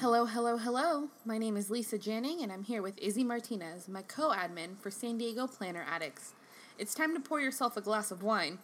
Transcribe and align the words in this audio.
Hello, 0.00 0.26
hello, 0.26 0.56
hello. 0.58 1.08
My 1.24 1.38
name 1.38 1.56
is 1.56 1.70
Lisa 1.70 1.98
Janning, 1.98 2.40
and 2.40 2.52
I'm 2.52 2.62
here 2.62 2.82
with 2.82 2.96
Izzy 2.98 3.24
Martinez, 3.24 3.88
my 3.88 4.02
co 4.02 4.30
admin 4.30 4.78
for 4.78 4.92
San 4.92 5.18
Diego 5.18 5.48
Planner 5.48 5.84
Addicts. 5.90 6.34
It's 6.78 6.94
time 6.94 7.14
to 7.14 7.20
pour 7.20 7.40
yourself 7.40 7.76
a 7.76 7.80
glass 7.80 8.12
of 8.12 8.22
wine, 8.22 8.60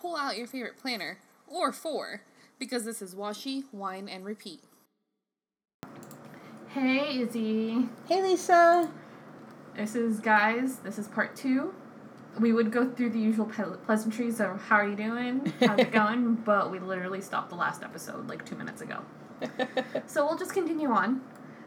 pull 0.00 0.16
out 0.16 0.36
your 0.36 0.48
favorite 0.48 0.76
planner, 0.76 1.18
or 1.46 1.70
four, 1.70 2.22
because 2.58 2.84
this 2.84 3.00
is 3.00 3.14
Washi, 3.14 3.62
Wine, 3.70 4.08
and 4.08 4.24
Repeat. 4.24 4.62
Hey, 6.70 7.20
Izzy. 7.20 7.88
Hey, 8.08 8.20
Lisa. 8.20 8.90
This 9.76 9.94
is, 9.94 10.18
guys, 10.18 10.78
this 10.78 10.98
is 10.98 11.06
part 11.06 11.36
two. 11.36 11.72
We 12.40 12.52
would 12.52 12.72
go 12.72 12.90
through 12.90 13.10
the 13.10 13.20
usual 13.20 13.46
pleasantries 13.46 14.40
of 14.40 14.60
how 14.60 14.78
are 14.78 14.88
you 14.88 14.96
doing, 14.96 15.52
how's 15.60 15.78
it 15.78 15.92
going, 15.92 16.34
but 16.34 16.72
we 16.72 16.80
literally 16.80 17.20
stopped 17.20 17.50
the 17.50 17.54
last 17.54 17.84
episode 17.84 18.28
like 18.28 18.44
two 18.44 18.56
minutes 18.56 18.82
ago. 18.82 19.04
so 20.06 20.24
we'll 20.24 20.38
just 20.38 20.52
continue 20.52 20.90
on. 20.90 21.20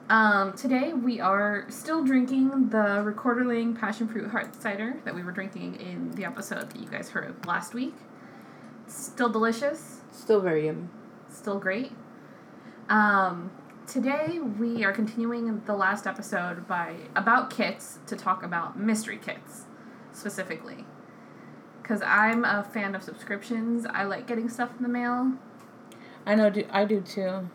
Um, 0.09 0.53
today 0.53 0.93
we 0.93 1.19
are 1.19 1.65
still 1.69 2.03
drinking 2.03 2.69
the 2.69 3.03
Rekorderlig 3.03 3.77
Passion 3.77 4.07
Fruit 4.07 4.29
Hard 4.29 4.55
Cider 4.61 4.95
that 5.03 5.13
we 5.13 5.21
were 5.21 5.33
drinking 5.33 5.75
in 5.81 6.11
the 6.11 6.23
episode 6.23 6.69
that 6.69 6.79
you 6.79 6.87
guys 6.87 7.09
heard 7.09 7.45
last 7.45 7.73
week. 7.73 7.93
Still 8.87 9.29
delicious. 9.29 9.99
Still 10.11 10.39
very 10.39 10.65
yummy. 10.67 10.87
Still 11.29 11.59
great. 11.59 11.91
Um, 12.89 13.51
today 13.85 14.39
we 14.39 14.85
are 14.85 14.93
continuing 14.93 15.61
the 15.65 15.75
last 15.75 16.07
episode 16.07 16.67
by 16.69 16.95
about 17.15 17.49
kits 17.49 17.99
to 18.07 18.15
talk 18.15 18.43
about 18.43 18.79
mystery 18.79 19.17
kits 19.17 19.65
specifically. 20.13 20.85
Because 21.81 22.01
I'm 22.01 22.45
a 22.45 22.63
fan 22.63 22.95
of 22.95 23.03
subscriptions. 23.03 23.85
I 23.85 24.05
like 24.05 24.25
getting 24.25 24.47
stuff 24.47 24.71
in 24.77 24.83
the 24.83 24.89
mail. 24.89 25.33
I 26.27 26.35
know. 26.35 26.49
Do 26.49 26.63
I 26.71 26.85
do 26.85 27.01
too. 27.01 27.49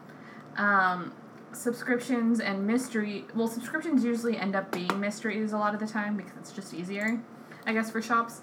Um, 0.56 1.12
subscriptions 1.52 2.40
and 2.40 2.66
mystery. 2.66 3.26
Well, 3.34 3.46
subscriptions 3.48 4.04
usually 4.04 4.36
end 4.36 4.56
up 4.56 4.72
being 4.72 4.98
mysteries 4.98 5.52
a 5.52 5.58
lot 5.58 5.74
of 5.74 5.80
the 5.80 5.86
time 5.86 6.16
because 6.16 6.32
it's 6.38 6.52
just 6.52 6.74
easier, 6.74 7.20
I 7.66 7.72
guess, 7.72 7.90
for 7.90 8.00
shops. 8.02 8.40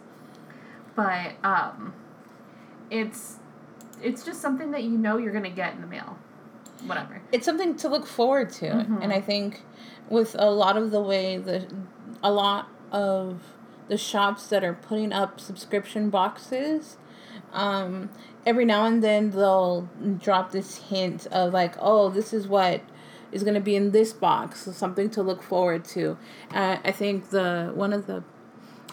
But 0.95 1.33
um, 1.43 1.93
it's 2.89 3.37
it's 4.01 4.23
just 4.23 4.41
something 4.41 4.71
that 4.71 4.83
you 4.83 4.91
know 4.91 5.17
you're 5.17 5.33
gonna 5.33 5.49
get 5.49 5.73
in 5.73 5.81
the 5.81 5.87
mail. 5.87 6.17
Whatever. 6.85 7.21
It's 7.31 7.45
something 7.45 7.75
to 7.77 7.89
look 7.89 8.05
forward 8.05 8.51
to, 8.53 8.65
Mhm. 8.67 9.03
and 9.03 9.11
I 9.11 9.19
think 9.19 9.63
with 10.09 10.35
a 10.39 10.49
lot 10.49 10.77
of 10.77 10.91
the 10.91 11.01
way 11.01 11.37
the 11.37 11.67
a 12.23 12.31
lot 12.31 12.69
of 12.91 13.41
the 13.89 13.97
shops 13.97 14.47
that 14.47 14.63
are 14.63 14.73
putting 14.73 15.11
up 15.11 15.39
subscription 15.39 16.09
boxes, 16.09 16.97
um, 17.53 18.09
every 18.45 18.65
now 18.65 18.85
and 18.85 19.03
then 19.03 19.31
they'll 19.31 19.89
drop 20.19 20.51
this 20.51 20.77
hint 20.89 21.25
of 21.27 21.53
like, 21.53 21.75
oh, 21.79 22.09
this 22.09 22.33
is 22.33 22.47
what 22.47 22.81
is 23.31 23.43
going 23.43 23.53
to 23.53 23.59
be 23.61 23.75
in 23.75 23.91
this 23.91 24.11
box, 24.13 24.61
so 24.65 24.71
something 24.71 25.09
to 25.11 25.21
look 25.21 25.43
forward 25.43 25.85
to. 25.85 26.17
Uh, 26.51 26.77
I 26.83 26.91
think 26.91 27.29
the 27.29 27.71
one 27.73 27.93
of 27.93 28.07
the 28.07 28.23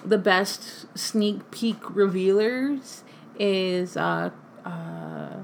the 0.04 0.18
best 0.18 0.86
sneak 0.96 1.50
peek 1.50 1.78
revealers 1.96 3.02
is 3.38 3.96
uh, 3.96 4.30
uh, 4.64 5.36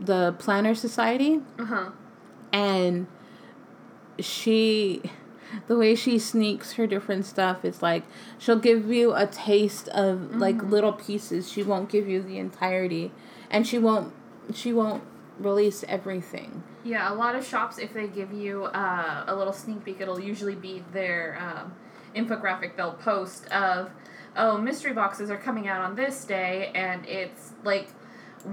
the 0.00 0.34
Planner 0.38 0.74
Society 0.74 1.40
Uh 1.58 1.64
huh. 1.64 1.90
and 2.52 3.06
she 4.18 5.02
the 5.66 5.76
way 5.76 5.94
she 5.94 6.18
sneaks 6.18 6.72
her 6.72 6.86
different 6.86 7.26
stuff 7.26 7.64
is 7.64 7.82
like 7.82 8.04
she'll 8.38 8.58
give 8.58 8.90
you 8.90 9.14
a 9.14 9.26
taste 9.26 9.88
of 9.88 10.36
like 10.36 10.62
little 10.62 10.92
pieces. 10.92 11.50
She 11.50 11.62
won't 11.62 11.88
give 11.88 12.08
you 12.08 12.22
the 12.22 12.38
entirety. 12.38 13.12
And 13.50 13.66
she 13.66 13.78
won't 13.78 14.12
she 14.54 14.72
won't 14.72 15.02
release 15.38 15.84
everything. 15.88 16.62
Yeah, 16.84 17.12
a 17.12 17.14
lot 17.14 17.34
of 17.34 17.46
shops, 17.46 17.78
if 17.78 17.92
they 17.92 18.08
give 18.08 18.32
you 18.32 18.64
uh, 18.64 19.24
a 19.26 19.34
little 19.34 19.52
sneak 19.52 19.84
peek, 19.84 20.00
it'll 20.00 20.20
usually 20.20 20.54
be 20.54 20.84
their 20.92 21.38
um, 21.40 21.74
infographic 22.14 22.76
they'll 22.76 22.94
post 22.94 23.46
of, 23.48 23.90
oh, 24.36 24.58
mystery 24.58 24.92
boxes 24.92 25.30
are 25.30 25.36
coming 25.36 25.68
out 25.68 25.82
on 25.82 25.96
this 25.96 26.24
day, 26.24 26.70
and 26.74 27.04
it's 27.06 27.52
like 27.64 27.88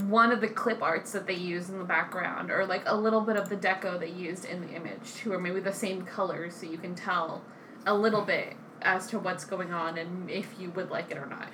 one 0.10 0.32
of 0.32 0.42
the 0.42 0.48
clip 0.48 0.82
arts 0.82 1.12
that 1.14 1.28
they 1.28 1.34
use 1.36 1.70
in 1.70 1.78
the 1.80 1.84
background, 1.86 2.52
or 2.52 2.66
like 2.66 2.84
a 2.86 2.96
little 2.96 3.22
bit 3.22 3.36
of 3.38 3.50
the 3.50 3.56
deco 3.56 4.00
they 4.00 4.10
used 4.10 4.46
in 4.46 4.62
the 4.62 4.70
image, 4.74 5.14
too, 5.16 5.32
or 5.34 5.40
maybe 5.40 5.60
the 5.60 5.74
same 5.74 6.04
colors 6.04 6.56
so 6.56 6.66
you 6.66 6.78
can 6.78 6.96
tell 6.96 7.42
a 7.86 7.94
little 7.94 8.22
bit 8.22 8.56
as 8.82 9.08
to 9.08 9.18
what's 9.20 9.46
going 9.46 9.72
on 9.74 9.98
and 9.98 10.30
if 10.30 10.56
you 10.60 10.70
would 10.72 10.90
like 10.92 11.10
it 11.10 11.18
or 11.18 11.26
not. 11.26 11.48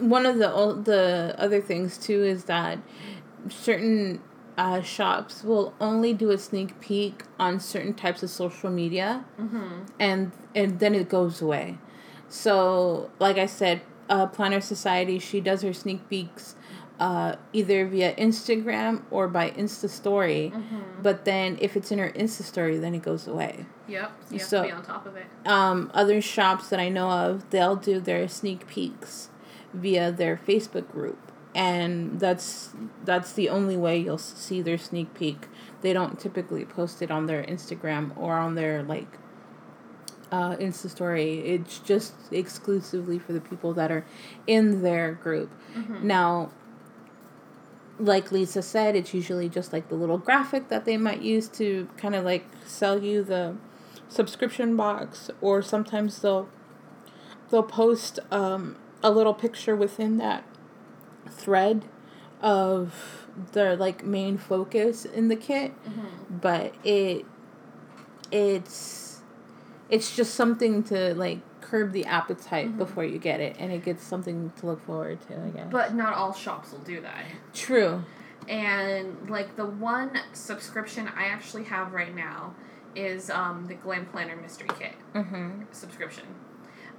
one 0.00 0.24
of 0.24 0.36
the 0.38 0.48
the 0.84 1.34
other 1.38 1.60
things 1.60 1.98
too 1.98 2.22
is 2.22 2.44
that 2.44 2.78
certain 3.48 4.20
uh, 4.56 4.80
shops 4.82 5.42
will 5.42 5.74
only 5.80 6.12
do 6.12 6.30
a 6.30 6.38
sneak 6.38 6.78
peek 6.80 7.24
on 7.38 7.58
certain 7.58 7.94
types 7.94 8.22
of 8.22 8.30
social 8.30 8.70
media 8.70 9.24
Mm-hmm. 9.40 9.84
and 9.98 10.32
and 10.54 10.78
then 10.78 10.94
it 10.94 11.08
goes 11.08 11.40
away 11.42 11.78
so 12.28 13.10
like 13.18 13.38
i 13.38 13.46
said 13.46 13.80
uh, 14.08 14.26
planner 14.26 14.60
society 14.60 15.18
she 15.18 15.40
does 15.40 15.62
her 15.62 15.72
sneak 15.72 16.08
peeks 16.08 16.54
uh, 17.06 17.34
either 17.52 17.78
via 17.94 18.10
instagram 18.26 18.92
or 19.10 19.24
by 19.38 19.46
insta 19.62 19.88
story 20.00 20.52
Mm-hmm. 20.54 21.02
but 21.06 21.16
then 21.30 21.48
if 21.60 21.70
it's 21.78 21.90
in 21.94 21.98
her 22.04 22.10
insta 22.22 22.42
story 22.52 22.76
then 22.84 22.94
it 22.94 23.02
goes 23.10 23.24
away 23.34 23.54
Yep, 23.88 24.10
so 24.28 24.32
you 24.34 24.38
have 24.38 24.48
So- 24.48 24.62
to 24.62 24.68
be 24.68 24.72
on 24.80 24.84
top 24.94 25.04
of 25.10 25.14
it. 25.22 25.26
um, 25.56 25.78
other 26.02 26.20
shops 26.22 26.64
that 26.70 26.78
I 26.86 26.88
know 26.88 27.10
of, 27.10 27.32
they'll 27.50 27.76
do 27.90 27.98
their 28.00 28.28
sneak 28.28 28.60
peeks 28.74 29.28
via 29.74 30.06
their 30.12 30.36
Facebook 30.48 30.86
group, 30.96 31.20
and 31.54 32.20
that's 32.24 32.70
that's 33.04 33.32
the 33.32 33.48
only 33.56 33.76
way 33.76 33.94
you'll 34.04 34.18
see 34.46 34.62
their 34.62 34.78
sneak 34.78 35.08
peek. 35.14 35.40
They 35.82 35.92
don't 35.92 36.16
typically 36.26 36.64
post 36.64 37.02
it 37.02 37.10
on 37.10 37.26
their 37.26 37.42
Instagram 37.54 38.04
or 38.16 38.32
on 38.46 38.54
their 38.54 38.82
like 38.94 39.12
uh, 40.30 40.56
Insta 40.56 40.88
story. 40.88 41.40
It's 41.40 41.78
just 41.80 42.14
exclusively 42.30 43.18
for 43.18 43.32
the 43.32 43.40
people 43.40 43.74
that 43.74 43.90
are 43.90 44.04
in 44.46 44.82
their 44.82 45.12
group. 45.12 45.50
Mm-hmm. 45.76 46.06
Now, 46.06 46.50
like 48.02 48.32
Lisa 48.32 48.62
said, 48.62 48.96
it's 48.96 49.14
usually 49.14 49.48
just 49.48 49.72
like 49.72 49.88
the 49.88 49.94
little 49.94 50.18
graphic 50.18 50.68
that 50.68 50.84
they 50.84 50.96
might 50.96 51.22
use 51.22 51.48
to 51.50 51.88
kind 51.96 52.14
of 52.14 52.24
like 52.24 52.44
sell 52.66 53.02
you 53.02 53.22
the 53.22 53.54
subscription 54.08 54.76
box, 54.76 55.30
or 55.40 55.62
sometimes 55.62 56.20
they'll 56.20 56.48
they'll 57.50 57.62
post 57.62 58.18
um, 58.30 58.76
a 59.02 59.10
little 59.10 59.34
picture 59.34 59.76
within 59.76 60.16
that 60.18 60.44
thread 61.30 61.84
of 62.40 63.26
their 63.52 63.76
like 63.76 64.04
main 64.04 64.36
focus 64.36 65.04
in 65.04 65.28
the 65.28 65.36
kit, 65.36 65.72
Mm-hmm. 65.84 66.38
but 66.38 66.74
it 66.84 67.24
it's 68.30 69.22
it's 69.88 70.14
just 70.16 70.34
something 70.34 70.82
to 70.84 71.14
like 71.14 71.40
curb 71.72 71.92
the 71.92 72.04
appetite 72.04 72.68
Mhm. 72.68 72.76
before 72.76 73.02
you 73.04 73.18
get 73.18 73.40
it 73.40 73.56
and 73.58 73.72
it 73.72 73.82
gets 73.82 74.04
something 74.04 74.52
to 74.58 74.66
look 74.66 74.84
forward 74.84 75.18
to 75.22 75.42
i 75.42 75.48
guess 75.48 75.68
But 75.70 75.94
not 75.94 76.12
all 76.12 76.34
shops 76.34 76.70
will 76.72 76.80
do 76.80 77.00
that. 77.00 77.24
true 77.54 78.04
And 78.48 79.30
like 79.30 79.56
the 79.56 79.64
one 79.64 80.10
subscription 80.32 81.08
I 81.16 81.24
actually 81.26 81.64
have 81.64 81.92
right 81.94 82.14
now 82.14 82.54
is 82.94 83.30
um, 83.30 83.66
the 83.68 83.74
Glam 83.74 84.04
Planner 84.06 84.36
Mystery 84.36 84.68
Kit 84.78 84.94
mm-hmm. 85.14 85.62
subscription. 85.70 86.24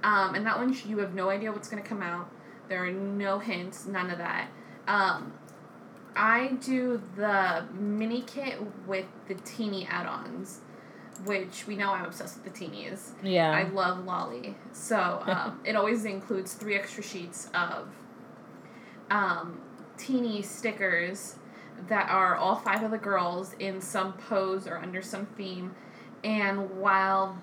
Um, 0.02 0.34
and 0.34 0.44
that 0.46 0.58
one 0.58 0.74
you 0.86 0.98
have 0.98 1.14
no 1.14 1.28
idea 1.28 1.52
what's 1.52 1.68
going 1.68 1.82
to 1.82 1.88
come 1.88 2.02
out. 2.02 2.28
There 2.68 2.82
are 2.84 2.90
no 2.90 3.38
hints, 3.38 3.86
none 3.86 4.10
of 4.10 4.18
that. 4.18 4.48
Um, 4.88 5.34
I 6.16 6.56
do 6.60 7.00
the 7.16 7.66
mini 7.78 8.22
kit 8.22 8.58
with 8.86 9.06
the 9.28 9.34
teeny 9.34 9.86
add-ons, 9.86 10.60
which 11.24 11.66
we 11.66 11.76
know 11.76 11.90
I'm 11.90 12.04
obsessed 12.04 12.42
with 12.42 12.52
the 12.52 12.64
teenies. 12.66 13.10
yeah 13.22 13.50
I 13.50 13.64
love 13.64 14.04
Lolly. 14.04 14.56
So 14.72 15.22
um, 15.26 15.60
it 15.64 15.76
always 15.76 16.04
includes 16.04 16.54
three 16.54 16.74
extra 16.74 17.02
sheets 17.02 17.50
of 17.54 17.88
um, 19.10 19.60
teeny 19.96 20.42
stickers 20.42 21.36
that 21.88 22.08
are 22.08 22.36
all 22.36 22.56
five 22.56 22.82
of 22.82 22.90
the 22.90 22.98
girls 22.98 23.54
in 23.58 23.80
some 23.80 24.12
pose 24.14 24.66
or 24.66 24.78
under 24.78 25.02
some 25.02 25.26
theme. 25.26 25.74
And 26.22 26.80
while 26.80 27.42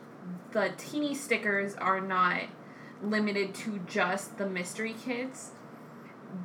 the 0.52 0.72
teeny 0.78 1.14
stickers 1.14 1.76
are 1.76 2.02
not 2.02 2.42
limited 3.04 3.54
to 3.54 3.80
just 3.88 4.38
the 4.38 4.48
mystery 4.48 4.96
kits, 5.04 5.52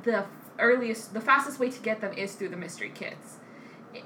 the 0.03 0.25
earliest, 0.59 1.13
the 1.13 1.21
fastest 1.21 1.59
way 1.59 1.69
to 1.69 1.79
get 1.79 2.01
them 2.01 2.13
is 2.13 2.33
through 2.35 2.49
the 2.49 2.57
mystery 2.57 2.91
kits. 2.93 3.37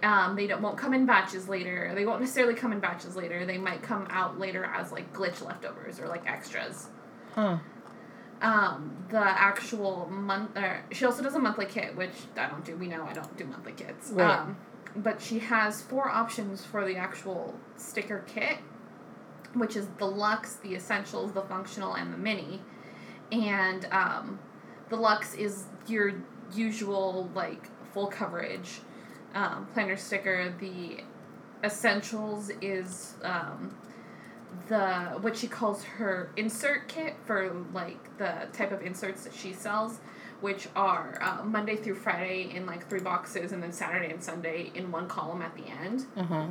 Um, 0.04 0.36
they 0.36 0.48
don't 0.48 0.62
won't 0.62 0.78
come 0.78 0.94
in 0.94 1.06
batches 1.06 1.48
later. 1.48 1.92
They 1.96 2.06
won't 2.06 2.22
necessarily 2.22 2.54
come 2.56 2.72
in 2.72 2.80
batches 2.80 3.16
later. 3.16 3.46
They 3.46 3.58
might 3.58 3.82
come 3.84 4.08
out 4.10 4.40
later 4.40 4.66
as 4.66 4.92
like 4.92 5.14
glitch 5.14 5.46
leftovers 5.46 6.00
or 6.00 6.08
like 6.08 6.30
extras. 6.30 6.88
huh 7.34 7.58
Um, 8.42 9.06
the 9.10 9.20
actual 9.20 10.08
month. 10.10 10.58
Or 10.58 10.84
she 10.92 11.06
also 11.06 11.24
does 11.24 11.36
a 11.36 11.40
monthly 11.40 11.66
kit, 11.66 11.96
which 11.96 12.14
I 12.38 12.48
don't 12.48 12.66
do. 12.66 12.76
We 12.76 12.88
know 12.88 13.04
I 13.04 13.14
don't 13.14 13.36
do 13.38 13.46
monthly 13.46 13.74
kits. 13.74 14.12
Right. 14.12 14.40
Um, 14.40 14.58
but 14.96 15.22
she 15.22 15.40
has 15.40 15.82
four 15.82 16.10
options 16.10 16.66
for 16.66 16.86
the 16.86 16.98
actual 16.98 17.54
sticker 17.78 18.24
kit, 18.28 18.58
which 19.54 19.76
is 19.76 19.88
the 19.98 20.06
Lux, 20.06 20.56
the 20.56 20.76
Essentials, 20.76 21.32
the 21.32 21.44
Functional, 21.44 21.94
and 21.94 22.14
the 22.14 22.18
Mini. 22.18 22.62
And 23.32 23.88
um, 23.92 24.40
the 24.90 24.98
Lux 24.98 25.34
is 25.36 25.66
your 25.88 26.14
usual 26.54 27.30
like 27.34 27.70
full 27.94 28.08
coverage 28.08 28.82
um, 29.34 29.68
planner 29.74 29.98
sticker. 29.98 30.54
The 30.60 31.04
essentials 31.64 32.52
is 32.62 33.16
um, 33.24 33.76
the 34.68 35.18
what 35.22 35.38
she 35.38 35.48
calls 35.48 35.84
her 35.84 36.32
insert 36.36 36.88
kit 36.88 37.16
for 37.26 37.54
like 37.74 38.18
the 38.18 38.48
type 38.54 38.72
of 38.72 38.82
inserts 38.82 39.24
that 39.24 39.34
she 39.34 39.54
sells, 39.54 40.00
which 40.42 40.68
are 40.76 41.18
uh, 41.22 41.44
Monday 41.44 41.76
through 41.76 41.96
Friday 41.96 42.52
in 42.54 42.66
like 42.66 42.88
three 42.90 43.00
boxes, 43.00 43.52
and 43.52 43.62
then 43.62 43.72
Saturday 43.72 44.12
and 44.12 44.24
Sunday 44.24 44.72
in 44.76 44.92
one 44.92 45.08
column 45.08 45.42
at 45.42 45.56
the 45.56 45.66
end. 45.68 46.06
Uh 46.16 46.24
huh. 46.24 46.48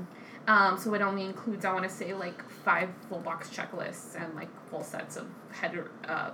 Um, 0.47 0.79
so 0.79 0.95
it 0.95 1.03
only 1.03 1.27
includes, 1.27 1.65
I 1.65 1.73
want 1.73 1.85
to 1.85 1.91
say, 1.91 2.15
like 2.15 2.43
five 2.49 2.89
full 3.09 3.21
box 3.21 3.51
checklists 3.51 4.21
and 4.21 4.35
like 4.35 4.49
full 4.71 4.83
sets 4.83 5.17
of 5.17 5.27
header, 5.53 5.91
uh, 6.09 6.31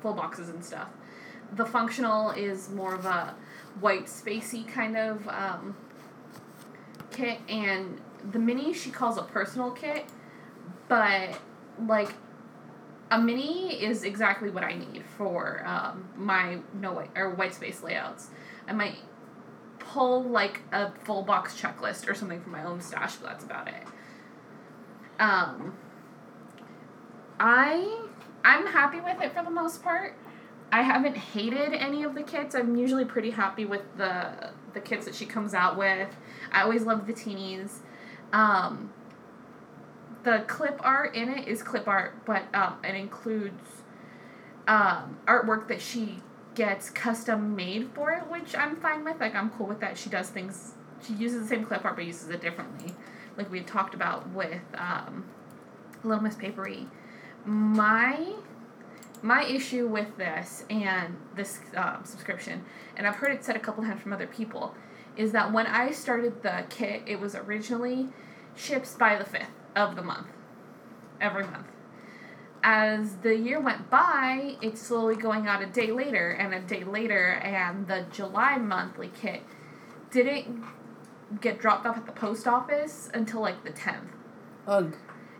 full 0.00 0.14
boxes 0.14 0.48
and 0.48 0.64
stuff. 0.64 0.88
The 1.54 1.64
functional 1.64 2.30
is 2.30 2.70
more 2.70 2.94
of 2.94 3.06
a 3.06 3.34
white 3.80 4.06
spacey 4.06 4.66
kind 4.66 4.96
of 4.96 5.26
um, 5.28 5.76
kit, 7.10 7.38
and 7.48 8.00
the 8.32 8.38
mini 8.38 8.72
she 8.72 8.90
calls 8.90 9.16
a 9.16 9.22
personal 9.22 9.70
kit, 9.70 10.06
but 10.88 11.38
like 11.86 12.12
a 13.10 13.20
mini 13.20 13.82
is 13.82 14.02
exactly 14.02 14.50
what 14.50 14.64
I 14.64 14.74
need 14.74 15.04
for 15.16 15.64
um, 15.66 16.08
my 16.16 16.58
no 16.74 16.92
white 16.92 17.10
or 17.14 17.30
white 17.30 17.54
space 17.54 17.82
layouts. 17.82 18.28
I 18.66 18.72
might 18.72 18.96
pull 19.78 20.24
like 20.24 20.62
a 20.72 20.90
full 21.04 21.22
box 21.22 21.60
checklist 21.60 22.08
or 22.08 22.14
something 22.14 22.40
from 22.40 22.52
my 22.52 22.64
own 22.64 22.80
stash, 22.80 23.16
but 23.16 23.30
that's 23.30 23.44
about 23.44 23.68
it. 23.68 23.82
Um, 25.18 25.74
I 27.38 28.06
I'm 28.44 28.66
happy 28.66 29.00
with 29.00 29.20
it 29.20 29.34
for 29.34 29.44
the 29.44 29.50
most 29.50 29.82
part. 29.82 30.14
I 30.72 30.82
haven't 30.82 31.16
hated 31.16 31.72
any 31.72 32.02
of 32.02 32.14
the 32.14 32.22
kits. 32.22 32.54
I'm 32.54 32.76
usually 32.76 33.04
pretty 33.04 33.30
happy 33.30 33.64
with 33.64 33.82
the 33.96 34.50
the 34.74 34.80
kits 34.80 35.06
that 35.06 35.14
she 35.14 35.26
comes 35.26 35.54
out 35.54 35.78
with. 35.78 36.08
I 36.52 36.62
always 36.62 36.82
love 36.82 37.06
the 37.06 37.12
teenies. 37.12 37.78
Um, 38.32 38.92
the 40.22 40.44
clip 40.48 40.80
art 40.82 41.14
in 41.14 41.28
it 41.28 41.48
is 41.48 41.62
clip 41.62 41.86
art, 41.86 42.24
but 42.26 42.42
um, 42.54 42.78
it 42.84 42.94
includes 42.94 43.62
um, 44.66 45.18
artwork 45.26 45.68
that 45.68 45.80
she 45.80 46.20
gets 46.54 46.90
custom 46.90 47.54
made 47.54 47.88
for 47.94 48.10
it, 48.10 48.28
which 48.28 48.56
I'm 48.56 48.76
fine 48.76 49.04
with. 49.04 49.20
Like 49.20 49.34
I'm 49.34 49.50
cool 49.50 49.66
with 49.66 49.80
that. 49.80 49.96
She 49.96 50.10
does 50.10 50.28
things. 50.30 50.74
She 51.06 51.12
uses 51.14 51.42
the 51.42 51.48
same 51.48 51.64
clip 51.64 51.84
art, 51.84 51.96
but 51.96 52.04
uses 52.04 52.28
it 52.30 52.40
differently, 52.40 52.94
like 53.36 53.50
we 53.50 53.60
talked 53.60 53.94
about 53.94 54.28
with 54.30 54.62
um, 54.76 55.24
Little 56.02 56.22
Miss 56.22 56.34
Paperie. 56.34 56.88
My 57.44 58.34
my 59.22 59.44
issue 59.44 59.86
with 59.86 60.16
this 60.16 60.64
and 60.70 61.16
this 61.34 61.60
um, 61.76 62.00
subscription, 62.04 62.64
and 62.96 63.06
I've 63.06 63.16
heard 63.16 63.32
it 63.32 63.44
said 63.44 63.56
a 63.56 63.60
couple 63.60 63.82
times 63.84 64.02
from 64.02 64.12
other 64.12 64.26
people, 64.26 64.74
is 65.16 65.32
that 65.32 65.52
when 65.52 65.66
I 65.66 65.90
started 65.92 66.42
the 66.42 66.64
kit, 66.68 67.02
it 67.06 67.18
was 67.18 67.34
originally 67.34 68.08
ships 68.54 68.94
by 68.94 69.16
the 69.16 69.24
fifth 69.24 69.50
of 69.74 69.96
the 69.96 70.02
month, 70.02 70.28
every 71.20 71.44
month 71.44 71.66
as 72.66 73.14
the 73.18 73.36
year 73.36 73.60
went 73.60 73.88
by, 73.90 74.56
it's 74.60 74.82
slowly 74.82 75.14
going 75.14 75.46
out 75.46 75.62
a 75.62 75.66
day 75.66 75.92
later 75.92 76.32
and 76.32 76.52
a 76.52 76.60
day 76.60 76.82
later, 76.82 77.34
and 77.34 77.86
the 77.86 78.04
July 78.10 78.58
monthly 78.58 79.08
kit 79.20 79.44
didn't 80.10 80.64
get 81.40 81.60
dropped 81.60 81.86
off 81.86 81.96
at 81.96 82.06
the 82.06 82.12
post 82.12 82.48
office 82.48 83.08
until 83.14 83.40
like 83.40 83.62
the 83.62 83.70
10th. 83.70 84.08
Ugh. 84.66 84.96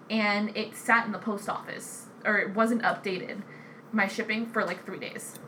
And 0.09 0.57
it 0.57 0.77
sat 0.77 1.05
in 1.05 1.11
the 1.11 1.19
post 1.19 1.49
office, 1.49 2.07
or 2.25 2.39
it 2.39 2.55
wasn't 2.55 2.83
updated, 2.83 3.43
my 3.93 4.07
shipping 4.07 4.47
for 4.47 4.65
like 4.65 4.85
three 4.87 4.99
days. 4.99 5.39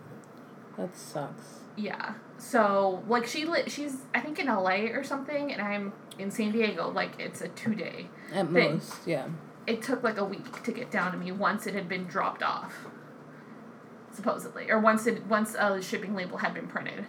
That 0.76 0.96
sucks. 0.96 1.60
Yeah. 1.76 2.14
So, 2.38 3.02
like, 3.08 3.26
she 3.26 3.44
li- 3.44 3.68
she's, 3.68 3.96
I 4.14 4.20
think, 4.20 4.38
in 4.38 4.46
LA 4.46 4.86
or 4.92 5.02
something, 5.04 5.52
and 5.52 5.60
I'm 5.60 5.92
in 6.18 6.30
San 6.30 6.52
Diego. 6.52 6.88
Like, 6.90 7.18
it's 7.18 7.40
a 7.40 7.48
two 7.48 7.74
day. 7.74 8.08
At 8.32 8.50
Thing. 8.50 8.74
most, 8.76 8.94
yeah. 9.06 9.26
it 9.66 9.82
took 9.82 10.02
like 10.02 10.18
a 10.18 10.24
week 10.24 10.62
to 10.64 10.72
get 10.72 10.90
down 10.90 11.12
to 11.12 11.18
me 11.18 11.30
once 11.32 11.66
it 11.66 11.74
had 11.74 11.88
been 11.88 12.04
dropped 12.04 12.42
off 12.42 12.86
supposedly 14.12 14.70
or 14.70 14.78
once 14.80 15.06
it 15.06 15.24
once 15.26 15.54
a 15.54 15.80
shipping 15.80 16.14
label 16.14 16.38
had 16.38 16.52
been 16.54 16.66
printed 16.66 17.06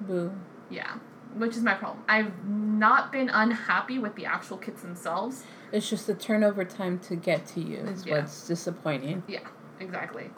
Boo. 0.00 0.32
yeah 0.68 0.94
which 1.34 1.56
is 1.56 1.62
my 1.62 1.74
problem 1.74 2.04
i've 2.08 2.44
not 2.46 3.10
been 3.12 3.28
unhappy 3.30 3.98
with 3.98 4.14
the 4.14 4.26
actual 4.26 4.58
kits 4.58 4.82
themselves 4.82 5.44
It's 5.72 5.88
just 5.88 6.06
the 6.06 6.14
turnover 6.14 6.64
time 6.64 6.98
to 7.00 7.16
get 7.16 7.46
to 7.48 7.60
you 7.60 7.78
is 7.78 8.04
Yeah. 8.04 8.16
what's 8.20 8.46
disappointing. 8.46 9.22
yeah 9.26 9.46
exactly. 9.80 10.30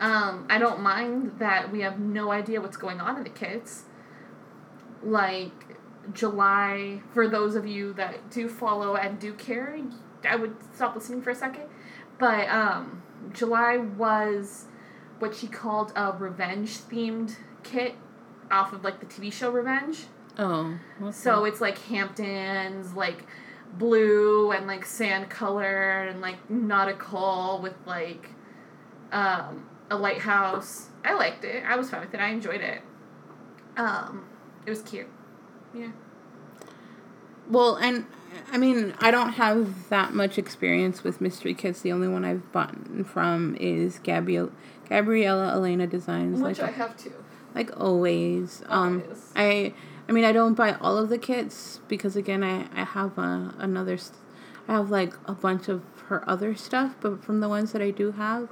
Um, 0.00 0.46
i 0.50 0.58
don't 0.58 0.80
mind 0.80 1.38
that 1.38 1.70
we 1.70 1.80
have 1.80 2.00
no 2.00 2.32
idea 2.32 2.60
what's 2.60 2.76
going 2.76 3.00
on 3.00 3.16
in 3.18 3.22
the 3.22 3.30
kits 3.30 3.84
like 5.02 5.52
july 6.12 7.00
for 7.12 7.28
those 7.28 7.54
of 7.54 7.66
you 7.66 7.92
that 7.92 8.30
do 8.30 8.48
follow 8.48 8.96
and 8.96 9.20
do 9.20 9.32
care 9.34 9.78
i 10.28 10.36
would 10.36 10.54
stop 10.74 10.94
listening 10.94 11.22
for 11.22 11.30
a 11.30 11.34
second. 11.34 11.64
But 12.18 12.48
um, 12.48 13.02
july 13.32 13.78
was 13.78 14.66
what 15.18 15.34
she 15.34 15.46
called 15.46 15.92
a 15.96 16.12
revenge 16.12 16.78
themed 16.78 17.36
kit 17.62 17.94
off 18.50 18.72
of 18.72 18.84
like 18.84 19.00
the 19.00 19.06
tv 19.06 19.32
show 19.32 19.50
revenge. 19.50 20.04
Oh. 20.38 20.78
so 21.10 21.44
it's 21.44 21.60
like 21.60 21.76
Hamptons, 21.78 22.94
like 22.94 23.26
blue 23.74 24.50
and 24.50 24.66
like 24.66 24.86
sand 24.86 25.28
color 25.28 26.04
and 26.04 26.22
like 26.22 26.48
nautical 26.48 27.60
with 27.62 27.74
like 27.86 28.30
um, 29.12 29.66
a 29.90 29.96
lighthouse. 29.96 30.88
I 31.04 31.14
liked 31.14 31.44
it. 31.44 31.62
I 31.66 31.76
was 31.76 31.90
fine 31.90 32.00
with 32.00 32.14
it. 32.14 32.20
I 32.20 32.28
enjoyed 32.28 32.60
it. 32.60 32.80
Um, 33.76 34.24
it 34.66 34.70
was 34.70 34.82
cute. 34.82 35.08
Yeah. 35.74 35.88
Well, 37.48 37.76
and 37.76 38.06
I 38.52 38.58
mean, 38.58 38.94
I 39.00 39.10
don't 39.10 39.32
have 39.34 39.88
that 39.88 40.14
much 40.14 40.38
experience 40.38 41.04
with 41.04 41.20
mystery 41.20 41.54
kits. 41.54 41.80
The 41.82 41.92
only 41.92 42.08
one 42.08 42.24
I've 42.24 42.50
bought 42.52 42.74
from 43.06 43.56
is 43.60 43.98
Gabriel 43.98 44.50
Gabriella 44.88 45.52
Elena 45.52 45.86
Designs. 45.86 46.40
Which 46.40 46.60
I 46.60 46.70
have 46.70 46.96
too. 46.96 47.12
like 47.54 47.70
always. 47.78 48.62
Um, 48.68 49.02
Always. 49.02 49.32
I 49.36 49.74
I 50.08 50.12
mean, 50.12 50.24
I 50.24 50.32
don't 50.32 50.54
buy 50.54 50.74
all 50.74 50.96
of 50.96 51.08
the 51.08 51.18
kits 51.18 51.80
because 51.88 52.16
again, 52.16 52.42
I 52.44 52.68
I 52.74 52.84
have 52.84 53.18
a, 53.18 53.54
another. 53.58 53.96
St- 53.96 54.18
I 54.68 54.74
have 54.74 54.90
like 54.90 55.12
a 55.26 55.32
bunch 55.32 55.68
of 55.68 55.82
her 56.12 56.28
other 56.28 56.54
stuff, 56.54 56.94
but 57.00 57.24
from 57.24 57.40
the 57.40 57.48
ones 57.48 57.72
that 57.72 57.80
I 57.80 57.90
do 57.90 58.12
have, 58.12 58.50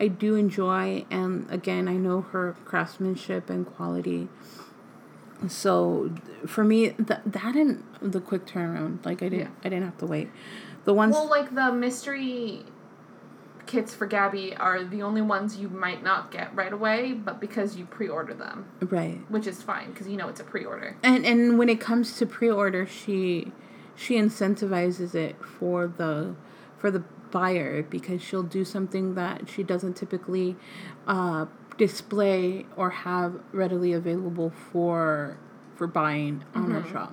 I 0.00 0.08
do 0.08 0.34
enjoy, 0.34 1.04
and 1.08 1.48
again, 1.50 1.86
I 1.86 1.92
know 1.94 2.22
her 2.32 2.56
craftsmanship 2.64 3.48
and 3.48 3.64
quality. 3.64 4.28
So 5.46 6.12
for 6.46 6.64
me, 6.64 6.88
that 6.98 7.22
that 7.32 7.54
and 7.54 7.84
the 8.00 8.20
quick 8.20 8.44
turnaround, 8.46 9.04
like 9.06 9.22
I 9.22 9.28
didn't, 9.28 9.38
Yeah. 9.52 9.64
I 9.64 9.68
didn't 9.68 9.84
have 9.84 9.98
to 9.98 10.06
wait. 10.06 10.30
The 10.84 10.94
ones, 10.94 11.14
Well, 11.14 11.28
like 11.30 11.54
the 11.54 11.70
mystery 11.72 12.64
kits 13.66 13.94
for 13.94 14.06
Gabby 14.06 14.56
are 14.56 14.82
the 14.82 15.02
only 15.02 15.22
ones 15.22 15.56
you 15.56 15.68
might 15.68 16.02
not 16.02 16.30
get 16.30 16.54
right 16.54 16.72
away, 16.72 17.12
but 17.12 17.40
because 17.40 17.76
you 17.76 17.84
pre-order 17.84 18.34
them, 18.34 18.66
right, 18.80 19.20
which 19.28 19.46
is 19.46 19.62
fine 19.62 19.90
because 19.92 20.08
you 20.08 20.16
know 20.16 20.28
it's 20.28 20.40
a 20.40 20.44
pre-order. 20.44 20.96
and 21.04 21.24
and 21.24 21.56
when 21.58 21.68
it 21.68 21.78
comes 21.80 22.16
to 22.18 22.26
pre-order, 22.26 22.84
she 22.86 23.52
she 23.94 24.16
incentivizes 24.16 25.14
it 25.14 25.36
for 25.44 25.86
the 25.86 26.34
for 26.86 26.92
the 26.92 27.02
buyer 27.32 27.82
because 27.82 28.22
she'll 28.22 28.44
do 28.44 28.64
something 28.64 29.16
that 29.16 29.48
she 29.48 29.64
doesn't 29.64 29.94
typically 29.94 30.54
uh, 31.08 31.46
display 31.76 32.64
or 32.76 32.90
have 32.90 33.40
readily 33.52 33.92
available 33.92 34.50
for 34.50 35.36
for 35.74 35.88
buying 35.88 36.44
on 36.54 36.70
her 36.70 36.88
shop. 36.88 37.12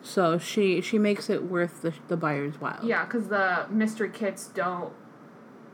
So 0.00 0.38
she 0.38 0.80
she 0.80 0.98
makes 0.98 1.28
it 1.28 1.44
worth 1.44 1.82
the 1.82 1.92
the 2.08 2.16
buyer's 2.16 2.58
while. 2.58 2.80
Yeah, 2.82 3.04
because 3.04 3.28
the 3.28 3.66
mystery 3.68 4.08
kits 4.08 4.48
don't 4.48 4.94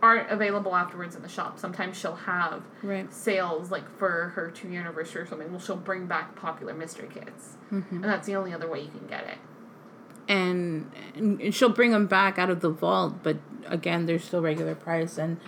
aren't 0.02 0.28
available 0.30 0.74
afterwards 0.74 1.14
in 1.14 1.22
the 1.22 1.28
shop. 1.28 1.58
Sometimes 1.60 1.96
she'll 1.96 2.14
have 2.16 2.62
Right. 2.82 3.12
sales 3.12 3.70
like 3.70 3.88
for 3.98 4.32
her 4.34 4.50
two 4.50 4.68
year 4.68 4.80
anniversary 4.80 5.22
or 5.22 5.26
something. 5.26 5.50
Well, 5.52 5.60
she'll 5.60 5.76
bring 5.76 6.06
back 6.06 6.34
popular 6.34 6.74
mystery 6.74 7.08
kits, 7.14 7.56
and 7.70 8.02
that's 8.02 8.26
the 8.26 8.34
only 8.34 8.52
other 8.52 8.68
way 8.68 8.80
you 8.80 8.90
can 8.90 9.06
get 9.06 9.24
it. 9.28 9.38
And, 10.28 10.90
and 11.16 11.54
she'll 11.54 11.68
bring 11.70 11.90
them 11.92 12.06
back 12.06 12.38
out 12.38 12.50
of 12.50 12.60
the 12.60 12.68
vault 12.70 13.22
but 13.22 13.38
again 13.66 14.06
they're 14.06 14.18
still 14.18 14.42
regular 14.42 14.74
price 14.74 15.16
and 15.18 15.38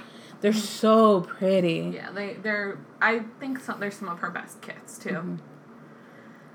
they're 0.41 0.53
so 0.53 1.21
pretty 1.21 1.93
Yeah, 1.95 2.11
they 2.13 2.35
they're. 2.35 2.79
I 3.01 3.21
think 3.39 3.61
some 3.61 3.79
they're 3.79 3.91
some 3.91 4.09
of 4.09 4.21
her 4.21 4.31
best 4.31 4.63
kits 4.63 4.97
too. 4.99 5.39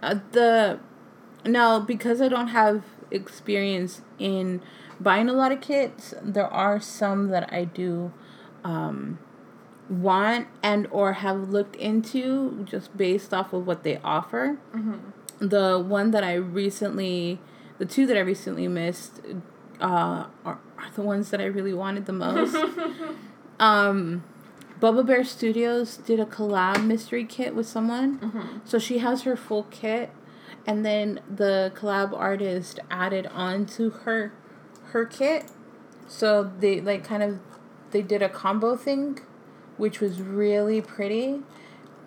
uh, 0.02 0.16
the 0.32 0.80
now 1.46 1.80
because 1.80 2.20
i 2.22 2.28
don't 2.28 2.48
have 2.48 2.84
experience 3.12 4.02
in 4.18 4.60
buying 5.00 5.30
a 5.30 5.34
lot 5.34 5.52
of 5.52 5.62
kits 5.62 6.16
there 6.24 6.48
are 6.48 6.80
some 6.80 7.28
that 7.28 7.52
i 7.54 7.64
do 7.64 8.12
um, 8.64 9.20
want 9.88 10.48
and 10.64 10.88
or 10.90 11.14
have 11.14 11.50
looked 11.50 11.76
into 11.76 12.64
just 12.66 12.98
based 12.98 13.32
off 13.34 13.54
of 13.54 13.68
what 13.68 13.84
they 13.84 13.98
offer 14.04 14.58
the 15.38 15.78
one 15.80 16.10
that 16.10 16.24
i 16.24 16.34
recently 16.34 17.40
the 17.78 17.86
two 17.86 18.06
that 18.06 18.18
i 18.18 18.20
recently 18.20 18.68
missed 18.68 19.22
uh, 19.80 20.26
are, 20.46 20.60
are 20.78 20.92
the 20.96 21.02
ones 21.02 21.32
that 21.32 21.42
i 21.42 21.46
really 21.46 21.74
wanted 21.74 22.06
the 22.06 22.14
most 22.14 22.56
um 23.60 24.24
Bubba 24.80 25.06
Bear 25.06 25.24
Studios 25.24 25.96
did 25.96 26.20
a 26.20 26.26
collab 26.26 26.86
mystery 26.86 27.24
kit 27.24 27.56
with 27.56 27.66
someone. 27.66 28.20
So 28.66 28.78
she 28.78 28.98
has 28.98 29.22
her 29.22 29.38
full 29.38 29.64
kit 29.64 30.12
and 30.68 30.86
then 30.86 31.20
the 31.34 31.72
collab 31.76 32.14
artist 32.14 32.80
added 32.90 33.28
on 33.28 33.66
to 33.68 33.90
her 33.90 34.34
her 34.88 35.06
kit. 35.06 35.46
So 36.08 36.52
they 36.60 36.82
like 36.82 37.04
kind 37.04 37.24
of 37.24 37.40
they 37.92 38.02
did 38.02 38.22
a 38.22 38.30
combo 38.30 38.76
thing, 38.76 39.20
which 39.78 40.00
was 40.00 40.22
really 40.22 40.82
pretty. 40.82 41.42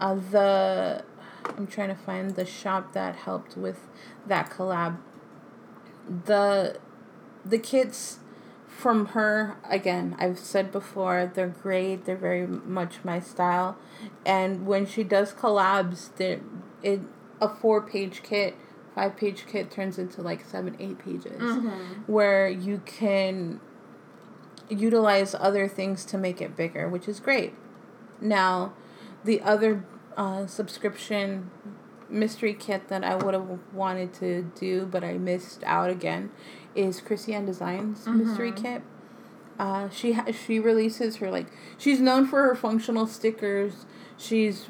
Uh, 0.01 0.17
the 0.17 1.05
I'm 1.45 1.67
trying 1.67 1.89
to 1.89 1.95
find 1.95 2.35
the 2.35 2.45
shop 2.45 2.93
that 2.93 3.17
helped 3.17 3.57
with 3.57 3.89
that 4.27 4.51
collab. 4.51 4.99
The 6.27 6.79
the 7.45 7.59
kids 7.59 8.19
from 8.67 9.07
her 9.07 9.57
again 9.69 10.15
i've 10.21 10.39
said 10.39 10.71
before 10.71 11.29
they're 11.35 11.49
great 11.49 12.05
they're 12.05 12.17
very 12.17 12.47
much 12.47 12.99
my 13.03 13.19
style. 13.19 13.77
And 14.25 14.67
when 14.67 14.87
she 14.87 15.03
does 15.03 15.33
collabs 15.33 16.11
it 16.83 17.01
a 17.41 17.49
four 17.49 17.81
page 17.83 18.23
kit 18.23 18.55
five 18.95 19.17
page 19.17 19.47
kit 19.47 19.71
turns 19.71 19.99
into 19.99 20.23
like 20.23 20.45
seven 20.45 20.77
eight 20.79 20.99
pages. 20.99 21.41
Mm-hmm. 21.41 22.13
where 22.13 22.49
you 22.49 22.83
can 22.85 23.61
utilize 24.69 25.35
other 25.35 25.67
things 25.67 26.05
to 26.05 26.19
make 26.19 26.41
it 26.41 26.55
bigger 26.57 26.89
which 26.89 27.09
is 27.09 27.19
great. 27.21 27.55
Now 28.21 28.75
the 29.25 29.41
other 29.41 29.85
uh, 30.17 30.47
subscription 30.47 31.51
mystery 32.09 32.55
kit 32.55 32.89
that 32.89 33.05
i 33.05 33.15
would 33.15 33.35
have 33.35 33.47
wanted 33.73 34.13
to 34.13 34.51
do 34.59 34.87
but 34.87 35.05
i 35.05 35.15
missed 35.15 35.63
out 35.65 35.91
again 35.91 36.31
is 36.79 37.01
Chrissy 37.01 37.35
Ann 37.35 37.45
Designs 37.45 38.01
mm-hmm. 38.01 38.19
mystery 38.19 38.53
kit. 38.53 38.83
Uh, 39.59 39.89
she 39.91 40.13
ha- 40.13 40.31
she 40.31 40.61
releases 40.61 41.17
her 41.17 41.31
like 41.31 41.49
she's 41.77 42.01
known 42.01 42.27
for 42.27 42.43
her 42.43 42.55
functional 42.55 43.07
stickers. 43.07 43.87
She's 44.17 44.69